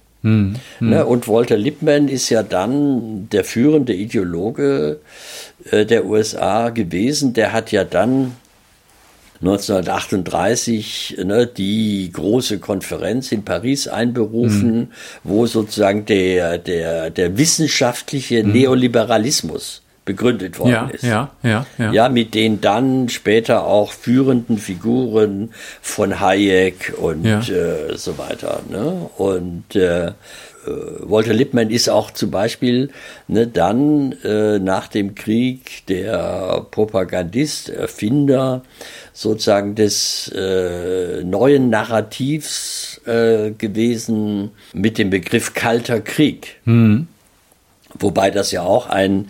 Ne, 0.79 1.05
und 1.05 1.27
Walter 1.27 1.57
Lippmann 1.57 2.09
ist 2.09 2.29
ja 2.29 2.43
dann 2.43 3.29
der 3.29 3.43
führende 3.45 3.93
Ideologe 3.93 4.99
äh, 5.71 5.85
der 5.85 6.05
USA 6.05 6.69
gewesen. 6.69 7.33
Der 7.33 7.53
hat 7.53 7.71
ja 7.71 7.85
dann 7.85 8.35
1938 9.41 11.17
ne, 11.23 11.47
die 11.47 12.09
große 12.11 12.59
Konferenz 12.59 13.31
in 13.31 13.45
Paris 13.45 13.87
einberufen, 13.87 14.91
wo 15.23 15.45
sozusagen 15.45 16.05
der, 16.05 16.57
der, 16.57 17.09
der 17.09 17.37
wissenschaftliche 17.37 18.43
Neoliberalismus 18.43 19.81
begründet 20.09 20.57
worden 20.59 20.71
Ja, 20.71 20.89
ist. 20.91 21.03
ja, 21.03 21.29
ja, 21.43 21.65
ja. 21.77 21.91
Ja, 21.93 22.09
mit 22.09 22.33
den 22.33 22.61
dann 22.61 23.09
später 23.09 23.65
auch 23.65 23.91
führenden 23.93 24.57
Figuren 24.57 25.51
von 25.81 26.19
Hayek 26.19 26.93
und 26.99 27.23
Ja. 27.25 27.39
äh, 27.41 27.95
so 27.95 28.17
weiter. 28.17 28.61
Ne? 28.69 29.09
Und 29.17 29.75
äh, 29.75 30.07
äh, 30.07 30.11
Walter 31.01 31.33
Lippmann 31.33 31.69
ist 31.69 31.89
auch 31.89 32.09
zum 32.11 32.31
Beispiel 32.31 32.89
ne, 33.27 33.45
dann 33.47 34.13
äh, 34.23 34.57
nach 34.59 34.87
dem 34.87 35.13
Krieg 35.15 35.85
der 35.87 36.65
Propagandist, 36.71 37.69
Erfinder 37.69 38.63
sozusagen 39.13 39.75
des 39.75 40.29
äh, 40.35 41.23
neuen 41.23 41.69
Narrativs 41.69 42.99
äh, 43.05 43.51
gewesen 43.51 44.51
mit 44.73 44.97
dem 44.97 45.09
Begriff 45.11 45.53
Kalter 45.53 46.01
Krieg. 46.01 46.57
Wobei 47.97 48.29
das 48.31 48.51
ja 48.51 48.61
auch 48.61 48.87
ein 48.87 49.29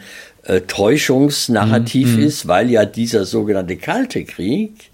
äh, 0.49 0.61
Täuschungsnarrativ 0.61 2.17
ist, 2.17 2.47
weil 2.47 2.71
ja 2.71 2.85
dieser 2.85 3.25
sogenannte 3.25 3.77
Kalte 3.77 4.23
Krieg 4.23 4.89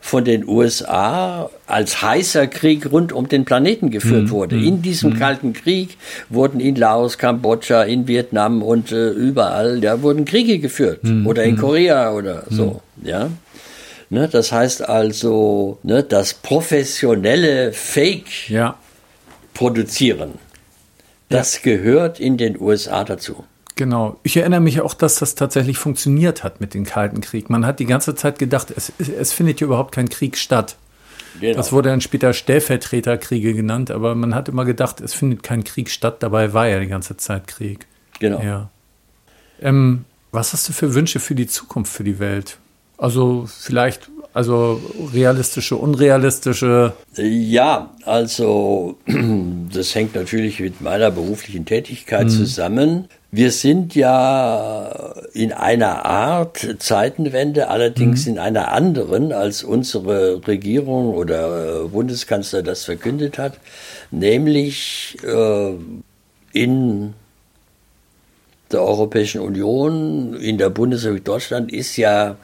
von 0.00 0.24
den 0.24 0.46
USA 0.46 1.50
als 1.66 2.02
heißer 2.02 2.46
Krieg 2.46 2.92
rund 2.92 3.12
um 3.12 3.26
den 3.28 3.44
Planeten 3.44 3.90
geführt 3.90 4.30
wurde. 4.30 4.56
In 4.56 4.82
diesem 4.82 5.18
Kalten 5.18 5.52
Krieg 5.54 5.96
wurden 6.28 6.60
in 6.60 6.76
Laos, 6.76 7.18
Kambodscha, 7.18 7.82
in 7.82 8.06
Vietnam 8.06 8.62
und 8.62 8.92
äh, 8.92 9.08
überall, 9.08 9.80
da 9.80 10.02
wurden 10.02 10.26
Kriege 10.26 10.58
geführt. 10.58 11.00
Oder 11.24 11.44
in 11.44 11.56
Korea 11.56 12.12
oder 12.12 12.44
so, 12.50 12.82
ja. 13.02 13.30
Ne, 14.10 14.28
das 14.28 14.52
heißt 14.52 14.86
also, 14.88 15.78
ne, 15.82 16.02
das 16.02 16.34
professionelle 16.34 17.72
Fake 17.72 18.50
Ja, 18.50 18.76
produzieren, 19.54 20.34
das 21.30 21.62
gehört 21.62 22.20
in 22.20 22.36
den 22.36 22.60
USA 22.60 23.02
dazu. 23.04 23.44
Genau. 23.74 24.18
Ich 24.22 24.36
erinnere 24.36 24.60
mich 24.60 24.80
auch, 24.80 24.94
dass 24.94 25.16
das 25.16 25.34
tatsächlich 25.34 25.78
funktioniert 25.78 26.44
hat 26.44 26.60
mit 26.60 26.74
dem 26.74 26.84
Kalten 26.84 27.20
Krieg. 27.20 27.50
Man 27.50 27.66
hat 27.66 27.80
die 27.80 27.86
ganze 27.86 28.14
Zeit 28.14 28.38
gedacht, 28.38 28.72
es, 28.74 28.92
es 28.98 29.32
findet 29.32 29.58
hier 29.58 29.66
überhaupt 29.66 29.92
kein 29.92 30.08
Krieg 30.08 30.36
statt. 30.36 30.76
Genau. 31.40 31.56
Das 31.56 31.72
wurde 31.72 31.88
dann 31.88 32.00
später 32.00 32.32
Stellvertreterkriege 32.32 33.54
genannt, 33.54 33.90
aber 33.90 34.14
man 34.14 34.34
hat 34.34 34.48
immer 34.48 34.64
gedacht, 34.64 35.00
es 35.00 35.14
findet 35.14 35.42
kein 35.42 35.64
Krieg 35.64 35.90
statt. 35.90 36.22
Dabei 36.22 36.52
war 36.52 36.68
ja 36.68 36.78
die 36.78 36.86
ganze 36.86 37.16
Zeit 37.16 37.46
Krieg. 37.46 37.86
genau. 38.20 38.40
Ja. 38.40 38.70
Ähm, 39.60 40.04
was 40.30 40.52
hast 40.52 40.68
du 40.68 40.72
für 40.72 40.94
Wünsche 40.94 41.20
für 41.20 41.34
die 41.34 41.46
Zukunft, 41.46 41.92
für 41.92 42.04
die 42.04 42.18
Welt? 42.18 42.58
Also 42.98 43.46
vielleicht, 43.46 44.10
also 44.34 44.80
realistische, 45.12 45.76
unrealistische. 45.76 46.92
Ja, 47.16 47.94
also 48.04 48.98
das 49.72 49.94
hängt 49.94 50.16
natürlich 50.16 50.58
mit 50.58 50.80
meiner 50.80 51.12
beruflichen 51.12 51.64
Tätigkeit 51.64 52.30
zusammen. 52.30 53.08
Wir 53.30 53.52
sind 53.52 53.94
ja 53.94 55.14
in 55.32 55.52
einer 55.52 56.04
Art 56.04 56.66
Zeitenwende, 56.78 57.68
allerdings 57.68 58.26
in 58.26 58.38
einer 58.38 58.72
anderen, 58.72 59.32
als 59.32 59.62
unsere 59.62 60.44
Regierung 60.46 61.14
oder 61.14 61.84
äh, 61.84 61.88
Bundeskanzler 61.88 62.62
das 62.62 62.84
verkündet 62.84 63.38
hat, 63.38 63.58
nämlich 64.10 65.16
äh, 65.24 65.72
in 66.52 67.14
der 68.70 68.82
Europäischen 68.82 69.40
Union, 69.40 70.34
in 70.34 70.58
der 70.58 70.70
Bundesrepublik 70.70 71.24
Deutschland 71.24 71.72
ist 71.72 71.96
ja 71.96 72.36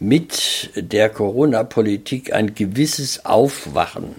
mit 0.00 0.70
der 0.76 1.08
Corona-Politik 1.08 2.32
ein 2.32 2.54
gewisses 2.54 3.24
Aufwachen 3.24 4.16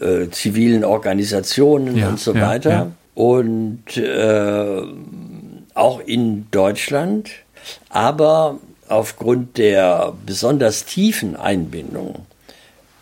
äh, 0.00 0.28
zivilen 0.30 0.84
Organisationen 0.84 1.96
Ja, 1.96 2.08
und 2.08 2.20
so 2.20 2.34
weiter. 2.34 2.70
ja. 2.70 2.90
Und 3.14 3.96
äh, 3.96 4.82
auch 5.74 6.00
in 6.00 6.46
Deutschland, 6.50 7.30
aber 7.88 8.58
aufgrund 8.88 9.58
der 9.58 10.12
besonders 10.26 10.84
tiefen 10.84 11.36
Einbindung 11.36 12.26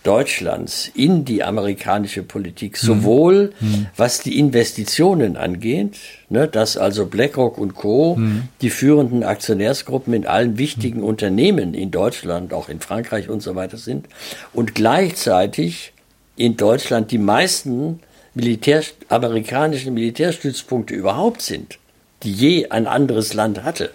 Deutschlands 0.09 0.91
in 0.95 1.27
die 1.27 1.45
amerikanische 1.45 2.23
Politik, 2.23 2.79
sowohl 2.79 3.53
was 3.95 4.21
die 4.21 4.39
Investitionen 4.39 5.37
angeht, 5.37 5.99
ne, 6.31 6.49
dass 6.49 6.79
also 6.79 7.05
BlackRock 7.05 7.59
und 7.59 7.75
Co. 7.75 8.19
die 8.63 8.71
führenden 8.71 9.23
Aktionärsgruppen 9.23 10.15
in 10.15 10.27
allen 10.27 10.57
wichtigen 10.57 11.03
Unternehmen 11.03 11.75
in 11.75 11.91
Deutschland, 11.91 12.55
auch 12.55 12.71
in 12.71 12.81
Frankreich 12.81 13.29
und 13.29 13.43
so 13.43 13.55
weiter 13.55 13.77
sind, 13.77 14.07
und 14.55 14.75
gleichzeitig 14.75 15.93
in 16.37 16.57
Deutschland 16.57 17.11
die 17.11 17.19
meisten 17.19 18.01
Militär, 18.33 18.83
amerikanischen 19.11 19.93
Militärstützpunkte 19.93 20.95
überhaupt 20.95 21.43
sind, 21.43 21.79
die 22.23 22.33
je 22.33 22.69
ein 22.71 22.87
anderes 22.87 23.35
Land 23.35 23.63
hatte. 23.63 23.91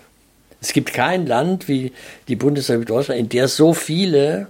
Es 0.62 0.74
gibt 0.74 0.94
kein 0.94 1.26
Land 1.26 1.68
wie 1.68 1.92
die 2.28 2.36
Bundesrepublik 2.36 2.90
Deutschland, 2.90 3.20
in 3.20 3.30
der 3.30 3.48
so 3.48 3.74
viele 3.74 4.50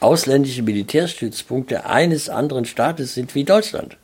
ausländische 0.00 0.62
Militärstützpunkte 0.62 1.86
eines 1.86 2.28
anderen 2.28 2.64
Staates 2.64 3.14
sind 3.14 3.34
wie 3.34 3.44
Deutschland. 3.44 3.96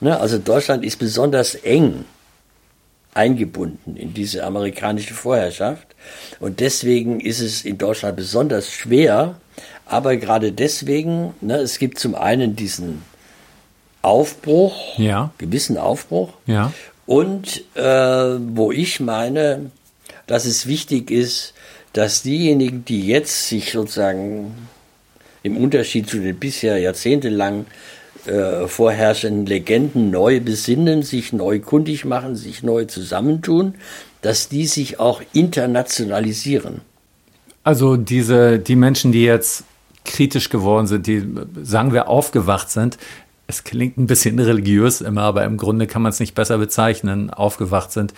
Ne, 0.00 0.18
also 0.20 0.36
Deutschland 0.38 0.84
ist 0.84 0.98
besonders 0.98 1.54
eng 1.54 2.04
eingebunden 3.14 3.96
in 3.96 4.12
diese 4.12 4.44
amerikanische 4.44 5.14
Vorherrschaft 5.14 5.86
und 6.38 6.60
deswegen 6.60 7.18
ist 7.20 7.40
es 7.40 7.64
in 7.64 7.78
Deutschland 7.78 8.16
besonders 8.16 8.70
schwer, 8.70 9.40
aber 9.86 10.16
gerade 10.16 10.52
deswegen, 10.52 11.32
ne, 11.40 11.56
es 11.56 11.78
gibt 11.78 11.98
zum 11.98 12.14
einen 12.14 12.56
diesen 12.56 13.02
Aufbruch, 14.02 14.98
Ja. 14.98 15.30
gewissen 15.38 15.78
Aufbruch, 15.78 16.34
Ja. 16.46 16.72
und 17.06 17.62
äh, 17.74 17.82
wo 17.82 18.70
ich 18.70 19.00
meine, 19.00 19.70
dass 20.26 20.44
es 20.44 20.66
wichtig 20.66 21.10
ist, 21.10 21.54
dass 21.94 22.22
diejenigen, 22.22 22.84
die 22.84 23.06
jetzt 23.06 23.48
sich 23.48 23.72
sozusagen 23.72 24.68
im 25.46 25.56
Unterschied 25.56 26.08
zu 26.08 26.18
den 26.18 26.36
bisher 26.36 26.78
jahrzehntelang 26.78 27.64
äh, 28.26 28.66
vorherrschenden 28.66 29.46
Legenden 29.46 30.10
neu 30.10 30.40
besinnen, 30.40 31.02
sich 31.02 31.32
neu 31.32 31.60
kundig 31.60 32.04
machen, 32.04 32.36
sich 32.36 32.62
neu 32.62 32.84
zusammentun, 32.86 33.74
dass 34.22 34.48
die 34.48 34.66
sich 34.66 34.98
auch 34.98 35.22
internationalisieren. 35.32 36.80
Also 37.62 37.96
diese, 37.96 38.58
die 38.58 38.76
Menschen, 38.76 39.12
die 39.12 39.22
jetzt 39.24 39.64
kritisch 40.04 40.50
geworden 40.50 40.86
sind, 40.86 41.06
die, 41.06 41.24
sagen 41.62 41.92
wir, 41.92 42.08
aufgewacht 42.08 42.70
sind, 42.70 42.98
es 43.48 43.64
klingt 43.64 43.96
ein 43.96 44.06
bisschen 44.06 44.38
religiös 44.38 45.00
immer, 45.00 45.22
aber 45.22 45.44
im 45.44 45.56
Grunde 45.56 45.86
kann 45.86 46.02
man 46.02 46.10
es 46.10 46.20
nicht 46.20 46.34
besser 46.34 46.58
bezeichnen, 46.58 47.30
aufgewacht 47.30 47.92
sind, 47.92 48.12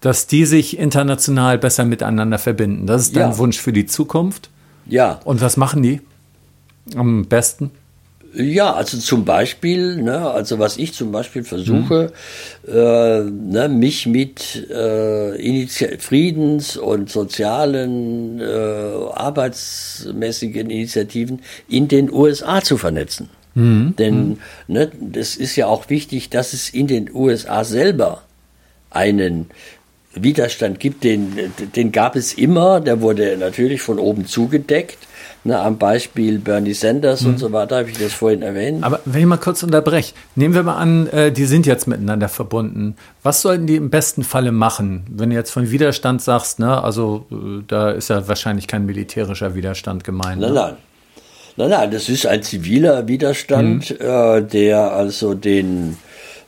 dass 0.00 0.26
die 0.26 0.44
sich 0.44 0.78
international 0.78 1.58
besser 1.58 1.84
miteinander 1.84 2.38
verbinden. 2.38 2.86
Das 2.86 3.02
ist 3.02 3.16
dein 3.16 3.30
Ja. 3.30 3.38
Wunsch 3.38 3.58
für 3.58 3.72
die 3.72 3.86
Zukunft. 3.86 4.50
Ja, 4.86 5.20
Und 5.24 5.40
was 5.40 5.56
machen 5.56 5.82
die 5.82 6.00
am 6.94 7.26
besten? 7.26 7.70
Ja, 8.34 8.74
also 8.74 8.98
zum 8.98 9.24
Beispiel, 9.24 9.96
ne, 10.02 10.30
also 10.30 10.58
was 10.58 10.76
ich 10.76 10.92
zum 10.92 11.10
Beispiel 11.10 11.42
versuche, 11.42 12.12
äh, 12.68 13.20
ne, 13.22 13.68
mich 13.70 14.06
mit 14.06 14.68
äh, 14.70 15.36
Initi 15.36 15.96
Friedens- 15.98 16.76
und 16.76 17.08
sozialen, 17.08 18.38
äh, 18.40 18.44
arbeitsmäßigen 19.14 20.68
Initiativen 20.68 21.40
in 21.68 21.88
den 21.88 22.12
USA 22.12 22.60
zu 22.62 22.76
vernetzen. 22.76 23.30
Denn 23.58 24.38
ne, 24.68 24.90
das 25.00 25.36
ist 25.36 25.56
ja 25.56 25.66
auch 25.66 25.88
wichtig, 25.88 26.28
dass 26.28 26.52
es 26.52 26.68
in 26.68 26.88
den 26.88 27.10
USA 27.14 27.64
selber 27.64 28.22
einen 28.90 29.46
Widerstand 30.12 30.78
gibt, 30.78 31.04
den, 31.04 31.52
den 31.74 31.90
gab 31.90 32.16
es 32.16 32.34
immer, 32.34 32.80
der 32.80 33.00
wurde 33.00 33.34
natürlich 33.38 33.80
von 33.80 33.98
oben 33.98 34.26
zugedeckt. 34.26 34.98
Ne, 35.46 35.56
am 35.60 35.78
Beispiel 35.78 36.40
Bernie 36.40 36.74
Sanders 36.74 37.24
und 37.24 37.38
so 37.38 37.52
weiter 37.52 37.76
habe 37.76 37.88
ich 37.88 37.96
das 37.98 38.12
vorhin 38.12 38.42
erwähnt. 38.42 38.82
Aber 38.82 38.98
wenn 39.04 39.20
ich 39.20 39.26
mal 39.28 39.36
kurz 39.36 39.62
unterbreche, 39.62 40.12
nehmen 40.34 40.54
wir 40.54 40.64
mal 40.64 40.74
an, 40.76 41.06
äh, 41.06 41.30
die 41.30 41.44
sind 41.44 41.66
jetzt 41.66 41.86
miteinander 41.86 42.28
verbunden. 42.28 42.96
Was 43.22 43.42
sollten 43.42 43.68
die 43.68 43.76
im 43.76 43.88
besten 43.88 44.24
Falle 44.24 44.50
machen? 44.50 45.04
Wenn 45.08 45.30
du 45.30 45.36
jetzt 45.36 45.52
von 45.52 45.70
Widerstand 45.70 46.20
sagst, 46.20 46.58
ne, 46.58 46.82
also 46.82 47.26
äh, 47.30 47.62
da 47.68 47.90
ist 47.92 48.08
ja 48.10 48.26
wahrscheinlich 48.26 48.66
kein 48.66 48.86
militärischer 48.86 49.54
Widerstand 49.54 50.02
gemeint. 50.02 50.40
Nein, 50.40 50.50
Ne? 50.52 50.54
nein. 50.60 50.76
Nein, 51.58 51.70
nein, 51.70 51.90
das 51.92 52.08
ist 52.08 52.26
ein 52.26 52.42
ziviler 52.42 53.06
Widerstand, 53.06 53.98
äh, 54.00 54.42
der 54.42 54.92
also 54.92 55.34
den 55.34 55.96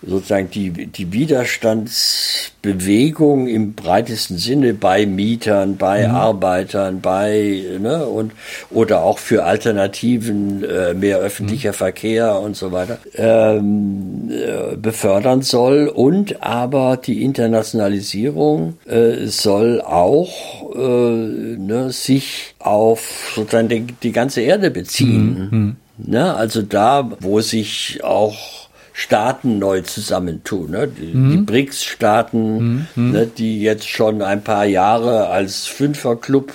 sozusagen 0.06 0.48
die, 0.50 0.86
die 0.86 1.12
Widerstandsbewegung 1.12 3.48
im 3.48 3.74
breitesten 3.74 4.38
Sinne 4.38 4.74
bei 4.74 5.06
Mietern, 5.06 5.76
bei 5.76 6.08
Arbeitern, 6.08 7.00
bei 7.00 7.64
ne, 7.80 8.06
und 8.06 8.30
oder 8.70 9.02
auch 9.02 9.18
für 9.18 9.42
Alternativen 9.44 10.62
äh, 10.62 10.94
mehr 10.94 11.18
öffentlicher 11.18 11.72
Verkehr 11.72 12.38
und 12.40 12.54
so 12.56 12.70
weiter 12.70 12.98
ähm, 13.14 14.30
äh, 14.30 14.76
befördern 14.76 15.42
soll 15.42 15.88
und 15.88 16.40
aber 16.42 16.96
die 16.96 17.24
Internationalisierung 17.24 18.78
äh, 18.86 19.26
soll 19.26 19.80
auch 19.80 20.76
äh, 20.76 20.78
ne, 20.78 21.90
sich 21.90 22.54
auf 22.60 23.32
sozusagen 23.34 23.68
die, 23.68 23.84
die 24.02 24.12
ganze 24.12 24.42
Erde 24.42 24.70
beziehen. 24.70 25.76
Ne? 25.98 26.34
Also 26.34 26.62
da, 26.62 27.10
wo 27.20 27.40
sich 27.40 28.00
auch 28.04 28.67
Staaten 29.00 29.60
neu 29.60 29.82
zusammentun. 29.82 30.72
Ne? 30.72 30.88
Die, 30.88 31.12
die 31.12 31.36
BRICS-Staaten, 31.36 32.88
ne, 32.96 33.26
die 33.28 33.62
jetzt 33.62 33.88
schon 33.88 34.22
ein 34.22 34.42
paar 34.42 34.64
Jahre 34.64 35.28
als 35.28 35.66
Fünferclub 35.66 36.52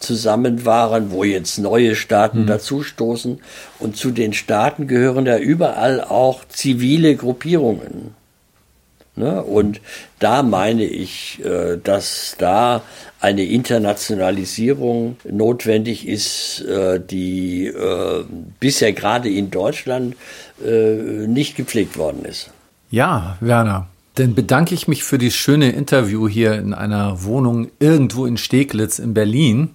zusammen 0.00 0.64
waren, 0.64 1.12
wo 1.12 1.22
jetzt 1.22 1.58
neue 1.58 1.94
Staaten 1.94 2.44
dazustoßen. 2.44 3.38
Und 3.78 3.96
zu 3.96 4.10
den 4.10 4.32
Staaten 4.32 4.88
gehören 4.88 5.26
ja 5.26 5.38
überall 5.38 6.02
auch 6.02 6.44
zivile 6.48 7.14
Gruppierungen. 7.14 8.16
Ne? 9.14 9.40
Und 9.44 9.80
da 10.18 10.42
meine 10.42 10.84
ich, 10.84 11.40
äh, 11.44 11.78
dass 11.82 12.34
da 12.36 12.82
eine 13.26 13.44
Internationalisierung 13.44 15.16
notwendig 15.24 16.06
ist, 16.06 16.60
äh, 16.60 17.00
die 17.00 17.66
äh, 17.66 18.24
bisher 18.60 18.92
gerade 18.92 19.28
in 19.28 19.50
Deutschland 19.50 20.16
nicht 20.58 21.54
gepflegt 21.54 21.98
worden 21.98 22.24
ist. 22.24 22.50
Ja, 22.90 23.36
Werner, 23.40 23.88
dann 24.14 24.34
bedanke 24.34 24.74
ich 24.74 24.88
mich 24.88 25.04
für 25.04 25.18
das 25.18 25.34
schöne 25.34 25.72
Interview 25.72 26.26
hier 26.26 26.54
in 26.54 26.72
einer 26.72 27.24
Wohnung 27.24 27.70
irgendwo 27.78 28.24
in 28.24 28.38
Steglitz 28.38 28.98
in 28.98 29.12
Berlin 29.12 29.74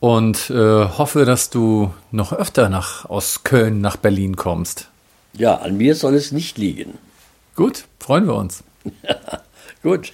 und 0.00 0.50
äh, 0.50 0.54
hoffe, 0.54 1.24
dass 1.24 1.50
du 1.50 1.94
noch 2.10 2.32
öfter 2.32 2.68
nach, 2.68 3.04
aus 3.04 3.44
Köln 3.44 3.80
nach 3.80 3.96
Berlin 3.96 4.34
kommst. 4.34 4.88
Ja, 5.34 5.56
an 5.56 5.76
mir 5.76 5.94
soll 5.94 6.14
es 6.14 6.32
nicht 6.32 6.58
liegen. 6.58 6.94
Gut, 7.54 7.84
freuen 8.00 8.26
wir 8.26 8.34
uns. 8.34 8.64
Gut. 9.82 10.12